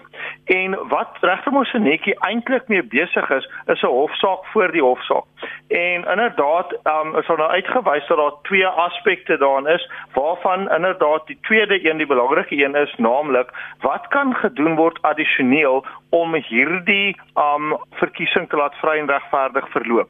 En 0.52 0.76
wat 0.90 1.18
regter 1.22 1.54
Mosenetjie 1.54 2.16
eintlik 2.28 2.68
mee 2.72 2.84
besig 2.84 3.30
is, 3.30 3.50
is 3.74 3.82
'n 3.82 3.96
hofsaak 3.98 4.46
voor 4.54 4.72
die 4.72 4.82
hofsaak. 4.82 5.26
En 5.68 6.06
inderdaad, 6.14 6.74
um, 6.84 7.16
is 7.18 7.28
daar 7.28 7.38
nou 7.38 7.50
uitgewys 7.50 8.08
dat 8.08 8.18
daar 8.18 8.42
twee 8.42 8.68
aspekte 8.68 9.38
daarin 9.38 9.68
is 9.68 9.92
waarvan 10.14 10.72
inderdaad 10.72 11.28
die 11.28 11.38
tweede 11.42 11.90
een 11.90 11.98
die 11.98 12.08
belangrike 12.08 12.64
een 12.64 12.76
is, 12.76 12.96
naamlik 12.98 13.50
wat 13.80 14.08
kan 14.08 14.36
gedoen 14.36 14.76
word 14.76 15.02
addisioneel 15.02 15.86
om 16.10 16.34
hierdie 16.34 17.18
um 17.36 17.78
verkiesing 17.92 18.50
te 18.50 18.56
laat 18.56 18.76
vry 18.76 18.98
en 18.98 19.10
regverdig 19.10 19.70
verloop. 19.70 20.10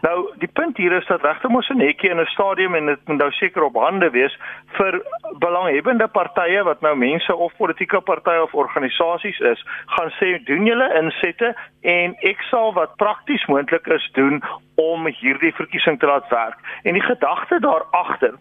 Nou, 0.00 0.30
die 0.40 0.48
punt 0.52 0.76
hier 0.76 0.92
is 0.92 1.06
dat 1.06 1.22
regter 1.22 1.50
mos 1.50 1.68
'n 1.68 1.76
netjie 1.76 2.10
in 2.10 2.20
'n 2.20 2.26
stadium 2.26 2.74
en 2.74 2.86
dit 2.86 3.00
moet 3.04 3.18
nou 3.18 3.30
seker 3.30 3.62
op 3.62 3.74
hande 3.74 4.10
wees 4.10 4.38
vir 4.66 5.02
belanghebbende 5.38 6.08
partye 6.08 6.62
wat 6.62 6.80
nou 6.80 6.96
mense 6.96 7.36
of 7.36 7.56
politieke 7.56 8.00
partye 8.00 8.42
of 8.42 8.54
organisasies 8.54 9.38
is, 9.38 9.64
gaan 9.86 10.10
sê 10.10 10.44
doen 10.44 10.66
julle 10.66 10.88
insette 11.02 11.54
en 11.80 12.16
ek 12.20 12.40
sal 12.50 12.72
wat 12.72 12.96
prakties 12.96 13.46
moontlik 13.46 13.86
is 13.86 14.10
doen 14.12 14.42
om 14.80 15.06
hierdie 15.06 15.52
verkiesing 15.54 15.98
te 15.98 16.06
laat 16.06 16.28
werk. 16.28 16.56
En 16.82 16.92
die 16.92 17.02
gedagte 17.02 17.60
daar 17.60 17.84
agter 17.90 18.34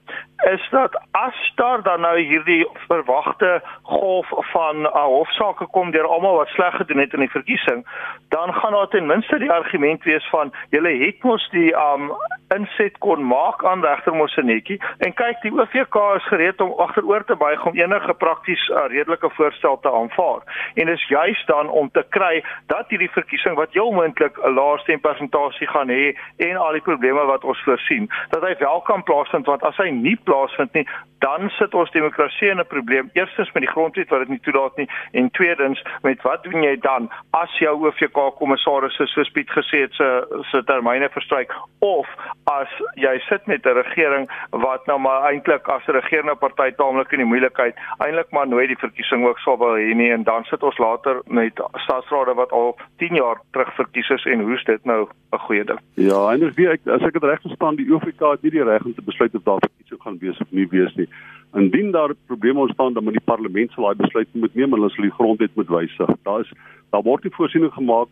is 0.51 0.67
dat 0.71 0.95
as 1.11 1.51
daar 1.55 1.81
dan 1.83 2.01
nou 2.01 2.19
hierdie 2.19 2.67
verwagte 2.87 3.61
golf 3.81 4.27
van 4.51 4.85
uh, 4.85 4.91
hofsaake 4.91 5.67
kom 5.75 5.91
deur 5.91 6.07
almal 6.07 6.35
wat 6.35 6.47
sleg 6.47 6.75
gedoen 6.75 7.03
het 7.03 7.13
in 7.13 7.19
die 7.19 7.35
verkiesing, 7.35 7.83
dan 8.29 8.53
gaan 8.53 8.71
daar 8.71 8.87
ten 8.87 9.05
minste 9.05 9.39
die 9.39 9.51
argument 9.51 10.03
wees 10.03 10.29
van 10.29 10.53
julle 10.69 10.93
het 11.09 11.23
mos 11.23 11.49
die 11.53 11.71
um 11.73 12.11
inset 12.55 12.97
kon 13.03 13.21
maak 13.25 13.63
aan 13.65 13.83
regter 13.85 14.15
Mosenetjie 14.15 14.79
en 15.05 15.13
kyk 15.13 15.41
die 15.43 15.51
OVK 15.53 15.97
is 16.17 16.27
gereed 16.31 16.61
om 16.61 16.73
agteroor 16.81 17.25
te 17.29 17.35
buig 17.37 17.65
om 17.65 17.77
enige 17.77 18.13
prakties 18.23 18.63
uh, 18.69 18.85
redelike 18.93 19.29
voorstel 19.37 19.77
te 19.83 19.91
aanvaar. 19.91 20.41
En 20.73 20.89
dis 20.89 21.07
juis 21.07 21.43
dan 21.45 21.69
om 21.69 21.91
te 21.93 22.03
kry 22.15 22.41
dat 22.73 22.89
hierdie 22.89 23.11
verkiesing 23.13 23.57
wat 23.59 23.73
heel 23.77 23.91
moontlik 23.93 24.37
'n 24.37 24.55
lae 24.57 24.79
stempersentasie 24.85 25.67
gaan 25.67 25.93
hê 25.93 26.15
en 26.37 26.57
al 26.57 26.73
die 26.77 26.87
probleme 26.89 27.25
wat 27.25 27.43
ons 27.43 27.61
voorsien, 27.63 28.09
dat 28.29 28.41
hy 28.41 28.55
wel 28.59 28.81
kan 28.81 29.03
plaasvind 29.03 29.45
want 29.45 29.63
as 29.63 29.77
hy 29.77 29.89
nie 29.89 30.17
plaasvind 30.23 30.73
nie, 30.73 30.87
dan 31.19 31.49
sit 31.49 31.73
ons 31.73 31.91
demokrasie 31.91 32.49
in 32.49 32.59
'n 32.59 32.67
probleem. 32.67 33.09
Eerstens 33.13 33.51
met 33.51 33.63
die 33.63 33.71
grondwet 33.71 34.09
wat 34.09 34.19
dit 34.19 34.29
nie 34.29 34.39
toelaat 34.39 34.75
nie 34.77 34.89
en 35.11 35.31
tweedens 35.31 35.83
met 36.01 36.21
wat 36.21 36.43
doen 36.43 36.63
jy 36.63 36.77
dan 36.79 37.11
as 37.31 37.57
jou 37.57 37.85
OVK 37.85 38.35
kommissaris 38.37 38.95
soos 38.95 39.29
Piet 39.29 39.49
gesê 39.49 39.81
het 39.81 39.93
se 39.93 40.09
se 40.51 40.63
termyne 40.99 41.09
verstryk 41.13 41.51
of 41.79 42.07
as 42.51 42.67
jy 42.95 43.19
sit 43.29 43.45
met 43.47 43.65
'n 43.65 43.75
regering 43.75 44.29
wat 44.51 44.85
nou 44.87 44.99
maar 44.99 45.31
eintlik 45.31 45.67
as 45.67 45.87
'n 45.87 45.91
regerende 45.91 46.35
party 46.35 46.71
taamlik 46.75 47.11
in 47.11 47.19
die 47.19 47.31
moeilikheid 47.31 47.75
eintlik 47.99 48.31
maar 48.31 48.47
nooit 48.47 48.67
die 48.67 48.77
verkiesing 48.77 49.25
ook 49.25 49.39
sal 49.39 49.57
wil 49.57 49.77
hê 49.77 49.95
nie 49.95 50.11
en 50.11 50.23
dan 50.23 50.43
sit 50.43 50.63
ons 50.63 50.77
later 50.77 51.21
met 51.27 51.53
staatsrade 51.75 52.33
wat 52.33 52.51
al 52.51 52.77
10 52.97 53.15
jaar 53.15 53.37
terug 53.51 53.73
verkies 53.75 54.09
is 54.09 54.25
en 54.25 54.41
hoe's 54.41 54.63
dit 54.63 54.85
nou 54.85 55.07
'n 55.31 55.37
goeie 55.37 55.63
ding. 55.63 55.79
Ja, 55.93 56.31
en 56.33 56.43
ek 56.43 56.79
as 56.87 57.01
ek 57.01 57.13
dit 57.13 57.23
reg 57.23 57.41
verstaan, 57.41 57.75
die 57.75 57.93
OFK 57.93 58.19
het 58.31 58.41
nie 58.41 58.51
die 58.51 58.63
reg 58.63 58.85
om 58.85 58.93
te 58.93 59.01
besluit 59.01 59.35
of 59.35 59.43
daar 59.43 59.59
verkiesing 59.59 60.01
gaan 60.01 60.17
wees 60.19 60.39
of 60.39 60.51
nie 60.51 60.67
wees 60.67 60.95
nie. 60.95 61.07
Indien 61.53 61.91
daar 61.91 62.13
probleme 62.27 62.59
ontstaan, 62.59 62.93
dan 62.93 63.03
moet 63.03 63.13
die 63.13 63.25
parlement 63.25 63.71
sal 63.71 63.83
daai 63.83 63.95
besluit 63.95 64.27
moet 64.33 64.55
neem 64.55 64.73
en 64.73 64.79
hulle 64.79 64.89
sal 64.89 65.03
die 65.03 65.17
grondwet 65.17 65.55
moet 65.55 65.67
wysig. 65.67 66.09
Daar 66.23 66.39
is 66.39 66.51
daar 66.89 67.01
word 67.01 67.23
nie 67.23 67.33
voorsiening 67.33 67.73
gemaak 67.73 68.07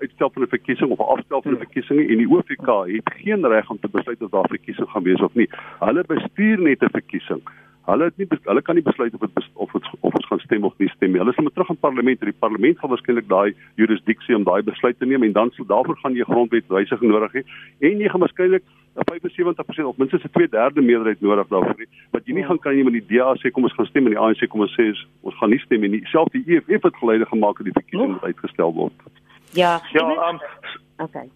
uitstel 0.00 0.30
van 0.30 0.42
'n 0.42 0.54
verkiesing 0.56 0.90
of 0.90 0.98
'n 0.98 1.12
afstel 1.14 1.42
van 1.42 1.52
'n 1.52 1.64
verkiesing 1.64 1.98
en 2.10 2.18
die 2.18 2.30
OFK 2.30 2.68
het 2.96 3.10
geen 3.22 3.46
reg 3.46 3.70
om 3.70 3.78
te 3.80 3.88
besluit 3.88 4.22
of 4.22 4.30
daar 4.30 4.48
verkiesing 4.48 4.88
gaan 4.88 5.02
wees 5.02 5.20
of 5.20 5.34
nie. 5.34 5.48
Hulle 5.80 6.04
bestuur 6.06 6.58
net 6.60 6.82
'n 6.82 6.90
verkiesing. 6.90 7.42
Hulle 7.86 8.04
het 8.04 8.16
nie 8.16 8.26
hulle 8.42 8.62
kan 8.62 8.74
nie 8.74 8.82
besluit 8.82 9.14
of 9.14 9.20
dit 9.20 9.48
of 9.54 9.72
het, 9.72 9.84
of 10.00 10.14
ons 10.14 10.26
gaan 10.26 10.38
stem 10.38 10.64
of 10.64 10.74
nie 10.78 10.88
stem 10.88 11.12
nie. 11.12 11.20
Hulle 11.22 11.32
sal 11.32 11.44
moet 11.46 11.54
terug 11.54 11.70
aan 11.70 11.76
parlement 11.76 12.20
en 12.20 12.30
die 12.32 12.40
parlement 12.44 12.78
gaan 12.78 12.90
waarskynlik 12.90 13.28
daai 13.28 13.54
jurisdiksie 13.74 14.36
om 14.36 14.44
daai 14.44 14.62
besluit 14.62 14.98
te 14.98 15.06
neem 15.06 15.22
en 15.22 15.32
dan 15.32 15.50
sal 15.54 15.66
daarvoor 15.66 15.98
gaan 16.02 16.16
jy 16.18 16.26
grondwetwysiging 16.26 17.12
nodig 17.12 17.32
hê 17.32 17.42
en 17.90 18.02
jy 18.02 18.08
gaan 18.08 18.24
waarskynlik 18.26 18.64
'n 18.96 19.04
75% 19.12 19.86
of 19.86 19.96
minstens 19.98 20.24
'n 20.24 20.32
2/3 20.34 20.82
meerderheid 20.82 21.20
nodig 21.20 21.46
daarvoor 21.48 21.78
hê. 21.78 21.86
Wat 22.10 22.26
jy 22.26 22.34
nie 22.34 22.44
gaan 22.44 22.58
kan 22.58 22.76
jy 22.76 22.84
met 22.84 22.98
die 22.98 23.06
DA 23.06 23.34
sê 23.36 23.52
kom 23.52 23.62
ons 23.62 23.76
gaan 23.78 23.86
stem 23.86 24.06
en 24.06 24.12
die 24.12 24.18
ANC 24.18 24.48
kom 24.48 24.60
ons 24.60 24.74
sê 24.74 24.90
ons 25.22 25.34
gaan 25.38 25.50
nie 25.50 25.58
stem 25.58 25.80
nie. 25.80 26.02
Selfs 26.06 26.32
die 26.32 26.44
EFF 26.46 26.82
het 26.82 26.96
geleide 26.96 27.26
gemaak 27.26 27.56
dat 27.56 27.66
die 27.66 27.78
verkiesing 27.80 28.18
uitgestel 28.22 28.74
word. 28.74 28.98
Ja, 29.56 29.80
ja, 29.92 30.06
um, 30.28 30.40
okay. 31.02 31.30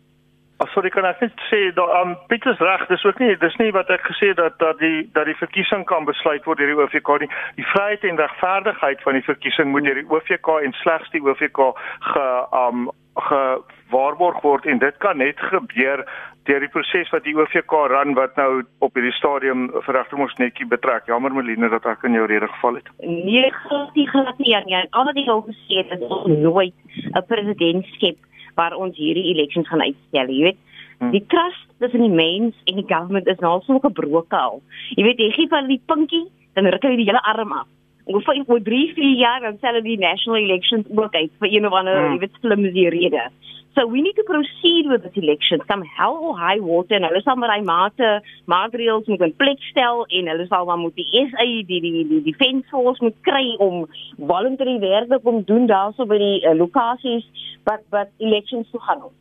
Ag 0.60 0.68
sorry 0.74 0.90
kan 0.92 1.06
ek 1.08 1.22
net 1.24 1.38
sê 1.48 1.60
dat 1.72 1.92
um 2.02 2.10
Pieters 2.28 2.58
reg, 2.60 2.82
dis 2.90 3.04
ook 3.08 3.20
nie 3.22 3.32
dis 3.40 3.54
nie 3.56 3.70
wat 3.72 3.88
ek 3.88 4.02
gesê 4.04 4.34
dat 4.36 4.58
dat 4.60 4.76
die 4.82 5.06
dat 5.16 5.24
die 5.24 5.36
verkiesing 5.38 5.86
kan 5.88 6.04
besluit 6.04 6.44
word 6.44 6.60
deur 6.60 6.68
die 6.68 6.76
OVK 6.76 7.08
nie. 7.22 7.30
Die 7.56 7.64
vryheid 7.72 8.04
en 8.04 8.20
regverdigheid 8.20 9.00
van 9.06 9.16
die 9.16 9.24
verkiesing 9.24 9.72
moet 9.72 9.88
deur 9.88 10.02
die 10.02 10.10
OVK 10.10 10.58
en 10.66 10.76
slegs 10.82 11.08
die 11.16 11.22
OVK 11.24 11.62
ge 12.10 12.26
um 12.60 12.90
gewaarborg 13.30 14.42
word 14.44 14.68
en 14.68 14.78
dit 14.84 15.00
kan 15.02 15.16
net 15.18 15.40
gebeur 15.40 16.04
deur 16.50 16.64
die 16.64 16.72
proses 16.72 17.10
wat 17.14 17.26
die 17.26 17.34
OVK 17.38 17.74
ran 17.92 18.16
wat 18.18 18.38
nou 18.40 18.62
op 18.82 18.96
hierdie 18.98 19.14
stadium 19.14 19.68
verregter 19.86 20.18
ons 20.18 20.34
netjie 20.42 20.66
betrek. 20.70 21.06
Jammer 21.10 21.34
Meline 21.34 21.70
dat 21.70 21.86
ek 21.86 22.02
in 22.08 22.16
jou 22.18 22.26
rede 22.30 22.48
geval 22.56 22.80
het. 22.80 22.90
Nee, 23.04 23.50
glad 23.62 23.94
nie 23.98 24.06
glad 24.10 24.40
nie. 24.42 24.56
Ja, 24.72 24.82
al 24.90 25.06
wat 25.08 25.20
ek 25.20 25.30
al 25.30 25.44
gesê 25.46 25.82
het 25.82 25.94
is 25.96 26.02
ons 26.08 26.26
nooit 26.42 26.74
'n 27.14 27.24
president 27.28 27.86
skep 27.94 28.18
waar 28.58 28.74
ons 28.74 28.96
hierdie 28.96 29.30
elections 29.34 29.68
gaan 29.68 29.82
uitstel, 29.82 30.28
jy 30.28 30.42
weet. 30.48 30.60
Hmm. 30.98 31.10
Die 31.14 31.24
trust 31.32 31.66
tussen 31.78 32.02
die 32.02 32.12
mens 32.12 32.54
en 32.64 32.76
die 32.76 32.88
government 32.88 33.26
is 33.26 33.38
nou 33.38 33.60
so 33.64 33.78
gebroke 33.78 34.36
al. 34.36 34.62
Jy 34.96 35.04
weet, 35.04 35.18
jy 35.18 35.30
gee 35.30 35.48
van 35.48 35.68
die 35.68 35.80
pinkie, 35.86 36.26
dan 36.54 36.66
ruk 36.66 36.82
hy 36.82 36.96
die 36.96 37.08
hele 37.08 37.22
arm 37.22 37.52
af. 37.52 37.68
Of 38.04 38.24
vir 38.24 38.42
oor 38.46 38.60
3, 38.60 38.92
4 38.94 39.16
jaar 39.16 39.40
dan 39.40 39.56
stel 39.58 39.80
die 39.82 39.98
national 39.98 40.42
elections 40.42 40.86
ook 40.90 41.14
uit 41.14 41.30
vir 41.38 41.48
een 41.48 41.66
of 41.66 41.72
ander, 41.72 41.96
hmm. 41.96 42.12
jy 42.12 42.18
weet, 42.18 42.40
flimsy 42.42 42.88
rede. 42.88 43.30
So 43.74 43.86
we 43.86 44.02
need 44.02 44.16
to 44.16 44.24
proceed 44.24 44.86
with 44.90 45.02
this 45.04 45.14
election. 45.14 45.60
Come 45.68 45.84
hell 45.96 46.18
or 46.20 46.36
high 46.36 46.58
water 46.58 46.96
en 46.98 47.06
hulle 47.06 47.22
sal 47.22 47.38
maar 47.38 47.52
hy 47.54 47.60
mate 47.66 48.08
maatreëls 48.50 49.06
moet 49.12 49.22
in 49.26 49.34
plek 49.38 49.62
stel 49.68 50.02
en 50.18 50.30
hulle 50.32 50.46
sal 50.50 50.66
maar 50.66 50.80
moet 50.80 50.96
die 50.98 51.06
SA 51.30 51.46
die 51.68 51.78
die 51.84 52.02
die 52.10 52.22
defense 52.26 52.66
force 52.72 53.02
moet 53.04 53.14
kry 53.28 53.44
om 53.62 53.84
voluntary 54.32 54.78
werk 54.82 55.12
te 55.12 55.20
kom 55.22 55.42
doen 55.46 55.68
daarso 55.70 56.08
by 56.10 56.18
die 56.18 56.40
uh, 56.42 56.56
lokasies 56.58 57.28
but 57.68 57.86
but 57.94 58.10
elections 58.18 58.66
toe 58.74 58.82
gaan 58.88 59.06
ons. 59.12 59.18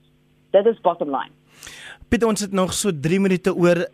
That 0.58 0.66
is 0.66 0.82
bottom 0.82 1.14
line. 1.14 1.34
Piet 2.10 2.26
ons 2.26 2.42
het 2.42 2.56
nog 2.56 2.74
so 2.74 2.90
3 2.90 3.22
minute 3.22 3.54
oor 3.54 3.86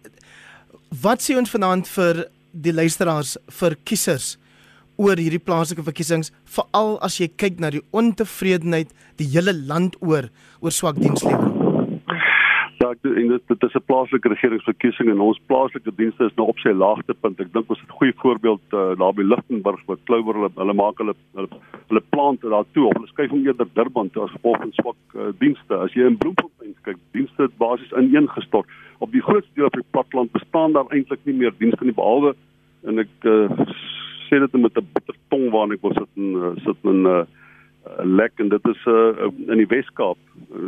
wat 1.03 1.23
sê 1.25 1.35
ons 1.35 1.51
vanaand 1.51 1.89
vir 1.97 2.25
die 2.55 2.71
luisteraars 2.71 3.35
vir 3.59 3.75
kiesers 3.83 4.35
oor 4.97 5.19
hierdie 5.19 5.43
plaaslike 5.43 5.83
verkiesings 5.83 6.31
veral 6.57 6.97
as 7.05 7.19
jy 7.19 7.27
kyk 7.27 7.59
na 7.59 7.71
die 7.75 7.83
ontevredenheid 7.91 8.93
die 9.19 9.29
hele 9.35 9.53
land 9.53 9.99
oor 10.01 10.29
oor 10.61 10.71
swak 10.71 10.99
dienslewering. 11.01 11.65
Ja, 12.85 12.89
ek 12.91 12.99
dink 13.01 13.31
dit, 13.31 13.43
dit 13.47 13.63
is 13.63 13.75
'n 13.75 13.87
plaaslike 13.87 14.29
regeringsverkiesing 14.29 15.07
en 15.09 15.21
ons 15.23 15.39
plaaslike 15.47 15.91
dienste 15.95 16.25
is 16.25 16.35
nou 16.35 16.47
op 16.51 16.59
sy 16.59 16.73
laagtepunt. 16.75 17.39
Ek 17.39 17.53
dink 17.53 17.69
ons 17.69 17.79
het 17.79 17.89
'n 17.89 17.97
goeie 17.99 18.13
voorbeeld 18.19 18.65
uh, 18.73 18.91
daar 18.99 19.13
by 19.13 19.23
Lichtenburg 19.23 19.81
met 19.87 20.03
Clover 20.05 20.35
hulle 20.35 20.51
hulle 20.55 20.73
maak 20.73 20.97
hulle 20.99 21.15
hulle, 21.35 21.49
hulle 21.87 22.03
plante 22.11 22.49
daartoe 22.49 22.85
of 22.85 22.93
hulle 22.93 23.07
skuif 23.07 23.31
hom 23.31 23.45
eerder 23.47 23.67
Durban 23.73 24.09
toe 24.11 24.23
as 24.23 24.35
gevolg 24.35 24.57
van 24.57 24.71
swak 24.73 24.99
uh, 25.15 25.31
dienste. 25.39 25.73
As 25.73 25.93
jy 25.93 26.05
in 26.05 26.17
Bloemfontein 26.17 26.75
kyk, 26.83 26.99
dienste 27.13 27.41
het 27.47 27.57
basies 27.57 27.95
ineengestort. 27.95 28.67
Op 28.99 29.11
die 29.11 29.21
grootste 29.21 29.55
deel 29.55 29.71
van 29.71 29.81
die 29.81 29.91
platteland 29.91 30.31
bestaan 30.31 30.73
daar 30.73 30.91
eintlik 30.91 31.23
nie 31.23 31.33
meer 31.35 31.53
dienste 31.57 31.85
nie 31.85 31.95
behalwe 31.95 32.35
en 32.83 32.99
ek 32.99 33.13
uh, 33.23 33.49
sê 34.27 34.39
dit 34.39 34.61
met 34.61 34.77
'n 34.77 34.87
bitter 34.93 35.15
tong 35.29 35.49
waarin 35.51 35.75
ek 35.75 35.81
wil 35.81 35.93
sit 35.93 36.11
en 36.17 36.29
uh, 36.35 36.53
sit 36.65 36.77
in 36.83 37.01
'n 37.03 37.05
uh, 37.05 37.25
lek 38.03 38.31
en 38.41 38.49
dit 38.49 38.67
is 38.67 38.85
uh, 38.85 39.29
in 39.47 39.57
die 39.61 39.67
Wes-Kaap. 39.69 40.17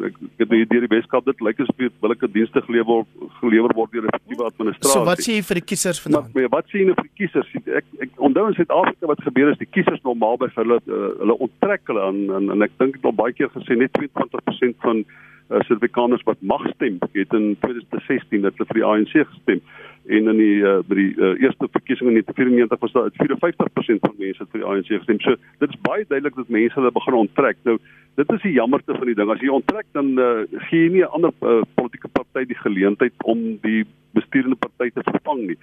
Ek 0.06 0.18
ek 0.38 0.50
weet 0.52 0.70
deur 0.70 0.86
die 0.86 0.92
Wes-Kaap 0.92 1.26
dit 1.26 1.42
lyk 1.42 1.60
asof 1.64 1.80
billike 2.02 2.30
dienste 2.32 2.62
gelewer 2.68 3.06
gelewer 3.40 3.74
word 3.74 3.92
deur 3.92 4.06
'n 4.06 4.14
effektiewe 4.14 4.46
administrasie. 4.46 5.00
So 5.00 5.06
wat 5.06 5.22
sê 5.26 5.38
jy 5.38 5.44
vir 5.50 5.60
die 5.62 5.68
kiesers 5.72 6.02
vanaand? 6.02 6.34
Maar 6.34 6.50
wat 6.58 6.70
sê 6.70 6.82
jy 6.82 6.86
nou 6.90 6.98
vir 7.00 7.10
die 7.10 7.18
kiesers? 7.22 7.50
Ek 7.82 7.88
ek 8.06 8.10
onthou 8.18 8.48
in 8.48 8.58
Suid-Afrika 8.60 9.08
wat 9.14 9.26
gebeur 9.30 9.52
is 9.52 9.62
die 9.64 9.72
kiesers 9.72 10.04
normaal 10.04 10.38
by 10.38 10.50
hulle 10.56 10.78
uh, 10.86 11.10
hulle 11.24 11.38
onttrek 11.48 11.82
hulle 11.90 12.02
aan 12.02 12.22
en, 12.38 12.52
en 12.54 12.62
ek 12.62 12.78
dink 12.78 12.94
dit 13.00 13.06
al 13.06 13.18
baie 13.18 13.34
keer 13.34 13.50
gesê 13.50 13.76
net 13.76 13.92
22% 13.98 14.78
van 14.86 15.06
uh, 15.50 15.62
Suid-Afrikaners 15.66 16.24
wat 16.24 16.42
mag 16.42 16.64
stem 16.76 16.98
het 17.14 17.34
in 17.34 17.56
2016 17.62 18.42
dat 18.42 18.58
hulle 18.58 18.70
vir 18.72 18.80
die 18.82 18.88
ANC 18.88 19.14
gestem 19.32 19.62
en 20.08 20.30
in 20.32 20.40
die 20.40 20.60
uh, 20.64 20.80
by 20.88 20.96
die 20.96 21.10
uh, 21.20 21.34
eerste 21.44 21.68
verkiesing 21.72 22.10
in 22.12 22.20
1994 22.20 22.80
was 22.80 22.94
daar 22.96 23.10
54% 23.12 24.06
van 24.06 24.16
mense 24.20 24.46
vir 24.52 24.62
die 24.62 24.68
ANC 24.68 24.92
gestem. 24.94 25.20
So 25.24 25.36
dit 25.64 25.74
is 25.74 25.82
baie 25.88 26.06
duidelik 26.08 26.38
dat 26.40 26.54
mense 26.54 26.80
hulle 26.80 26.94
begin 26.96 27.20
onttrek. 27.24 27.60
Nou 27.68 27.78
dit 28.20 28.32
is 28.38 28.46
die 28.46 28.56
jammerte 28.56 28.96
van 28.96 29.10
die 29.10 29.18
ding. 29.18 29.32
As 29.34 29.44
jy 29.44 29.52
onttrek 29.52 29.90
dan 29.98 30.14
uh, 30.16 30.46
gee 30.70 30.86
jy 30.86 30.94
nie 30.96 31.04
'n 31.04 31.14
ander 31.20 31.34
uh, 31.42 31.60
politieke 31.76 32.12
party 32.14 32.46
die 32.48 32.62
geleentheid 32.64 33.14
om 33.24 33.60
die 33.66 33.84
bestuurende 34.16 34.56
party 34.56 34.90
te 34.96 35.04
vervang 35.12 35.44
nie. 35.52 35.60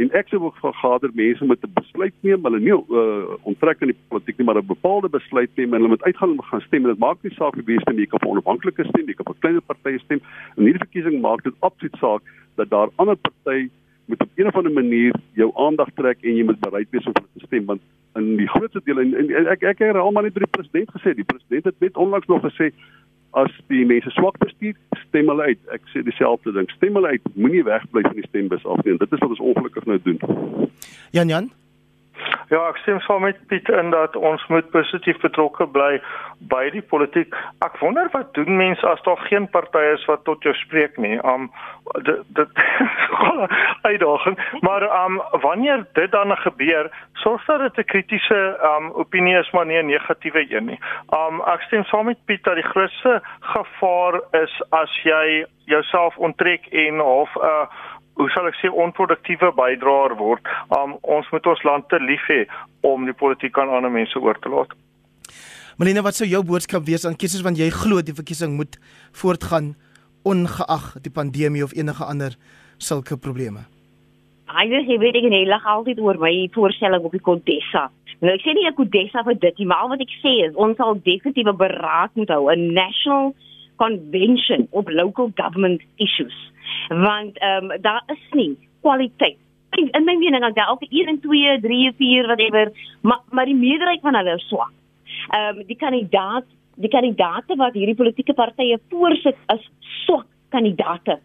En 0.00 0.10
ek 0.16 0.28
sou 0.28 0.40
ook 0.40 0.56
vergader 0.56 1.10
mense 1.14 1.44
met 1.44 1.64
'n 1.64 1.72
besluit 1.74 2.14
neem, 2.20 2.44
hulle 2.44 2.60
nie 2.60 2.72
uh, 2.72 3.36
onttrek 3.42 3.80
in 3.80 3.92
die 3.92 3.98
politiek 4.08 4.38
nie, 4.38 4.46
maar 4.46 4.56
'n 4.56 4.66
bepaalde 4.66 5.08
besluit 5.08 5.50
neem 5.56 5.74
en 5.74 5.80
hulle 5.80 5.88
moet 5.94 6.02
uitgaan 6.02 6.30
en 6.30 6.44
gaan 6.44 6.60
stem. 6.60 6.82
Dit 6.82 6.98
maak 6.98 7.18
nie 7.22 7.34
saak 7.34 7.54
wie 7.54 7.80
stem 7.80 7.96
nie, 7.96 8.04
jy 8.04 8.10
kan 8.10 8.20
vir 8.20 8.30
onafhanklike 8.30 8.84
stem, 8.84 9.06
jy 9.06 9.14
kan 9.14 9.26
vir 9.26 9.40
kleiner 9.40 9.60
partye 9.60 9.98
stem. 9.98 10.20
In 10.56 10.64
hierdie 10.64 10.84
verkiesing 10.86 11.20
maak 11.20 11.42
dit 11.42 11.54
absoluut 11.60 11.96
saak 12.00 12.22
dat 12.56 12.70
daar 12.70 12.88
ander 12.96 13.16
partye 13.16 13.70
moet 14.06 14.22
op 14.22 14.28
'n 14.34 14.46
of 14.46 14.56
ander 14.56 14.72
manier 14.72 15.14
jou 15.32 15.50
aandag 15.54 15.88
trek 15.94 16.18
en 16.20 16.36
jy 16.36 16.44
moet 16.44 16.60
bereid 16.60 16.90
wees 16.90 17.06
om 17.06 17.12
te 17.12 17.46
stem 17.46 17.64
want 17.64 17.80
in 18.14 18.36
die 18.36 18.48
grootste 18.48 18.80
deel 18.84 19.00
en, 19.00 19.14
en 19.14 19.46
ek 19.46 19.62
ek 19.62 19.78
het 19.78 19.96
almal 19.96 20.22
net 20.22 20.34
by 20.34 20.44
die 20.44 20.56
president 20.56 20.90
gesê 20.96 21.14
die 21.14 21.24
president 21.24 21.64
het 21.64 21.80
net 21.80 21.96
onlangs 21.96 22.26
nog 22.26 22.42
gesê 22.42 22.72
as 23.32 23.52
die 23.72 23.84
mense 23.88 24.10
swak 24.10 24.38
bestuur 24.42 24.76
stem 25.06 25.30
hulle 25.32 25.48
uit. 25.52 25.62
Ek 25.72 25.84
sê 25.92 26.04
dieselfde 26.04 26.52
ding 26.56 26.68
stem 26.76 26.98
hulle 26.98 27.14
uit 27.16 27.32
moenie 27.34 27.64
wegbly 27.64 28.04
van 28.08 28.18
die 28.18 28.28
stembus 28.28 28.66
af 28.68 28.84
nie 28.84 28.98
dit 29.00 29.12
is 29.12 29.24
wat 29.24 29.34
ons 29.34 29.46
ongelukkig 29.52 29.88
nou 29.88 29.98
doen. 30.04 30.20
Jan 31.16 31.32
Jan 31.32 31.50
Ja, 32.52 32.66
ek 32.68 32.76
stem 32.82 33.00
saam 33.00 33.22
met 33.24 33.38
Piet 33.48 33.68
in 33.68 33.90
dat 33.90 34.16
ons 34.16 34.42
moet 34.52 34.70
positief 34.70 35.16
betrokke 35.22 35.66
bly 35.66 36.02
by 36.50 36.66
die 36.74 36.82
politiek. 36.82 37.34
Ek 37.64 37.78
wonder 37.80 38.10
wat 38.12 38.34
doen 38.36 38.58
mense 38.58 38.86
as 38.86 39.00
daar 39.06 39.20
geen 39.28 39.46
partye 39.54 39.94
is 39.94 40.04
wat 40.10 40.24
tot 40.26 40.42
jou 40.44 40.52
spreek 40.60 40.98
nie. 41.00 41.16
Um 41.24 41.48
dit 42.08 42.20
dit 42.36 42.60
uitdaging, 43.90 44.36
maar 44.60 44.84
um 45.04 45.20
wanneer 45.44 45.86
dit 45.96 46.10
dan 46.12 46.36
gebeur, 46.36 46.90
sorg 47.24 47.46
dat 47.46 47.60
dit 47.60 47.78
'n 47.78 47.90
kritiese 47.92 48.40
um 48.72 48.90
opinie 49.04 49.38
is 49.38 49.50
maar 49.50 49.66
nie 49.66 49.78
'n 49.78 49.86
negatiewe 49.86 50.44
een 50.50 50.66
nie. 50.66 50.80
Um 51.08 51.40
ek 51.46 51.62
stem 51.62 51.84
saam 51.84 52.06
met 52.06 52.24
Piet 52.24 52.44
dat 52.44 52.54
die 52.54 52.70
grootste 52.72 53.22
gevaar 53.40 54.20
is 54.32 54.62
as 54.70 55.02
jy 55.04 55.46
jouself 55.64 56.16
onttrek 56.16 56.66
en 56.66 56.98
half 56.98 57.34
'n 57.34 57.44
uh, 57.44 57.66
hoe 58.20 58.28
sal 58.34 58.46
ek 58.50 58.58
sê 58.60 58.70
onproduktiewe 58.70 59.52
bydraer 59.56 60.16
word. 60.20 60.48
Um 60.76 60.96
ons 61.02 61.28
moet 61.32 61.46
ons 61.46 61.64
land 61.68 61.88
te 61.88 62.00
lief 62.02 62.24
hê 62.30 62.44
om 62.86 63.06
die 63.08 63.16
politiek 63.16 63.58
aan 63.58 63.72
ander 63.72 63.92
mense 63.92 64.18
oor 64.20 64.38
te 64.38 64.52
laat. 64.52 64.72
Melina, 65.80 66.02
wat 66.04 66.18
sou 66.18 66.28
jou 66.28 66.42
boodskap 66.44 66.84
wees 66.86 67.06
aan 67.08 67.16
kiesers 67.16 67.44
want 67.46 67.58
jy 67.58 67.70
glo 67.72 68.02
die 68.04 68.16
verkiesing 68.16 68.56
moet 68.58 68.76
voortgaan 69.16 69.72
ongeag 70.28 70.92
die 71.02 71.10
pandemie 71.10 71.64
of 71.64 71.72
enige 71.74 72.04
ander 72.04 72.36
sulke 72.78 73.16
probleme? 73.16 73.64
Eintlik 74.52 74.90
jy 74.90 74.98
weet 75.00 75.16
ek 75.16 75.26
en 75.30 75.34
hy 75.38 75.46
lag 75.48 75.64
altyd 75.64 76.02
oor 76.04 76.18
my 76.20 76.32
voorstelling 76.52 77.06
op 77.08 77.14
die 77.16 77.24
Kodessa. 77.24 77.88
Nou 78.20 78.34
ek 78.36 78.44
sê 78.44 78.52
nie 78.54 78.68
ek 78.68 78.76
Kodessa 78.76 79.24
vir 79.26 79.38
dit 79.40 79.62
nie, 79.62 79.68
maar 79.70 79.88
wat 79.90 80.04
ek 80.04 80.12
sê 80.20 80.34
is 80.44 80.58
ons 80.60 80.76
sal 80.76 81.00
definitief 81.00 81.48
'n 81.48 81.56
beraad 81.56 82.12
moet 82.20 82.30
hou, 82.30 82.52
'n 82.52 82.74
national 82.76 83.32
convention 83.76 84.66
op 84.70 84.88
local 84.88 85.30
government 85.34 85.82
issues 85.96 86.50
want 86.88 87.38
ehm 87.38 87.70
um, 87.70 87.80
daar 87.80 88.02
is 88.06 88.24
nie 88.30 88.58
kwaliteit. 88.80 89.36
In 89.70 90.04
my 90.04 90.16
mening 90.16 90.40
dan 90.40 90.52
daar 90.52 90.70
ook 90.70 90.82
1 90.82 91.20
2 91.20 91.60
3 91.60 91.92
4 91.96 92.26
whatever, 92.26 92.72
maar 93.00 93.20
maar 93.30 93.44
die 93.44 93.54
meerderheid 93.54 94.00
van 94.00 94.14
hulle 94.14 94.34
is 94.34 94.48
swak. 94.48 94.72
Ehm 95.28 95.58
um, 95.58 95.66
die 95.66 95.76
kandidaat 95.76 96.44
die 96.74 96.88
kandidaate 96.88 97.56
wat 97.56 97.72
hierdie 97.72 97.94
politieke 97.94 98.34
partye 98.34 98.80
voorsit 98.88 99.36
is 99.46 99.70
swak 100.04 100.26
kandidaate. 100.48 101.18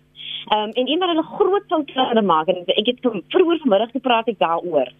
Ehm 0.47 0.63
um, 0.63 0.69
en 0.69 0.89
een 0.89 0.99
wat 0.99 1.09
hulle 1.09 1.23
groot 1.23 1.65
foute 1.67 2.21
maak 2.21 2.47
en 2.47 2.63
ek 2.65 2.85
het 2.85 2.99
vroeër 3.27 3.59
vanmiddag 3.59 3.91
gepraat 3.91 4.27
ek 4.27 4.39
daaroor 4.39 4.91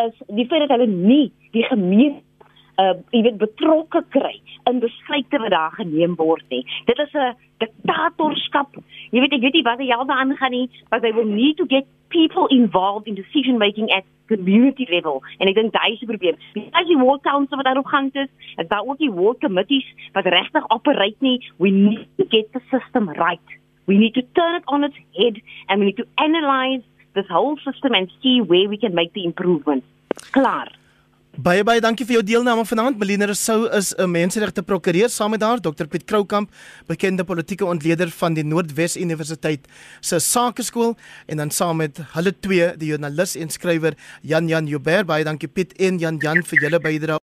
is 0.00 0.14
die 0.26 0.46
feit 0.46 0.62
dat 0.64 0.72
hulle 0.72 0.86
nie 0.86 1.32
die 1.52 1.64
gemeenskap 1.68 2.31
uh 2.78 2.94
jy 3.12 3.22
weet 3.22 3.38
betrokke 3.38 4.04
kry 4.14 4.40
in 4.70 4.80
besluite 4.80 5.38
wat 5.38 5.50
daar 5.50 5.74
geneem 5.76 6.14
word 6.16 6.44
nie. 6.48 6.64
Dit 6.86 6.98
is 6.98 7.12
'n 7.14 7.34
diktatorskap. 7.58 8.76
Jy 9.10 9.20
weet 9.20 9.32
ek 9.32 9.40
weet 9.40 9.54
nie 9.54 9.62
wat 9.62 9.78
hy 9.78 9.90
al 9.90 10.06
daaraan 10.06 10.36
gaan 10.36 10.50
nie, 10.50 10.70
but 10.90 11.02
they 11.02 11.12
will 11.12 11.28
need 11.28 11.56
to 11.56 11.66
get 11.66 11.86
people 12.08 12.46
involved 12.48 13.06
in 13.06 13.14
decision 13.14 13.58
making 13.58 13.90
at 13.90 14.04
community 14.26 14.86
level. 14.90 15.22
En 15.38 15.48
ek 15.48 15.54
dink 15.54 15.72
daai 15.72 15.92
is 15.92 16.00
die 16.00 16.08
probleem. 16.08 16.36
As 16.72 16.88
jy 16.88 16.96
ward 17.00 17.22
council 17.22 17.56
wat 17.56 17.66
daarop 17.68 17.86
gaan 17.86 18.10
is, 18.12 18.30
en 18.56 18.68
daar 18.68 18.86
ook 18.86 18.98
die 18.98 19.12
ward 19.12 19.40
committees 19.40 19.88
wat 20.12 20.24
regtig 20.24 20.68
operate 20.68 21.20
nie, 21.20 21.38
we 21.58 21.70
need 21.70 22.06
to 22.16 22.24
get 22.28 22.52
the 22.52 22.62
system 22.70 23.10
right. 23.18 23.58
We 23.86 23.98
need 23.98 24.14
to 24.14 24.22
turn 24.32 24.54
it 24.60 24.66
on 24.66 24.84
its 24.84 24.96
head 25.16 25.40
and 25.68 25.80
we 25.80 25.86
need 25.86 25.96
to 25.96 26.06
analyze 26.14 26.82
this 27.14 27.26
whole 27.28 27.56
system 27.58 27.94
and 27.94 28.10
see 28.22 28.40
where 28.40 28.68
we 28.68 28.78
can 28.78 28.94
make 28.94 29.12
the 29.12 29.24
improvements. 29.24 29.86
Klaar. 30.30 30.70
Baie 31.32 31.62
baie 31.64 31.80
dankie 31.80 32.04
vir 32.04 32.18
jou 32.18 32.22
deelname 32.28 32.60
vanaand. 32.68 32.98
Melina 33.00 33.24
Rousseau 33.24 33.64
is 33.72 33.94
'n 33.96 34.04
menseregte 34.04 34.62
prokureur 34.62 35.08
saam 35.08 35.30
met 35.30 35.40
haar 35.40 35.60
Dr 35.60 35.86
Piet 35.86 36.04
Kroukamp, 36.04 36.50
bekende 36.86 37.24
politieke 37.24 37.64
ontleder 37.64 38.10
van 38.10 38.34
die 38.34 38.44
Noordwes 38.44 38.96
Universiteit 38.96 39.66
se 40.02 40.20
Sakeskool 40.20 40.94
en 41.26 41.36
dan 41.38 41.50
saam 41.50 41.76
met 41.76 41.96
hulle 42.12 42.34
twee, 42.40 42.76
die 42.76 42.88
joernalis 42.88 43.34
en 43.36 43.48
skrywer 43.48 43.94
Jan 44.20 44.46
Jan 44.46 44.66
Joubert. 44.66 45.06
Baie 45.06 45.24
dankie 45.24 45.48
Piet 45.48 45.72
en 45.80 45.98
Jan 45.98 46.18
Jan 46.18 46.42
vir 46.42 46.58
julle 46.60 46.78
bydrae. 46.78 47.18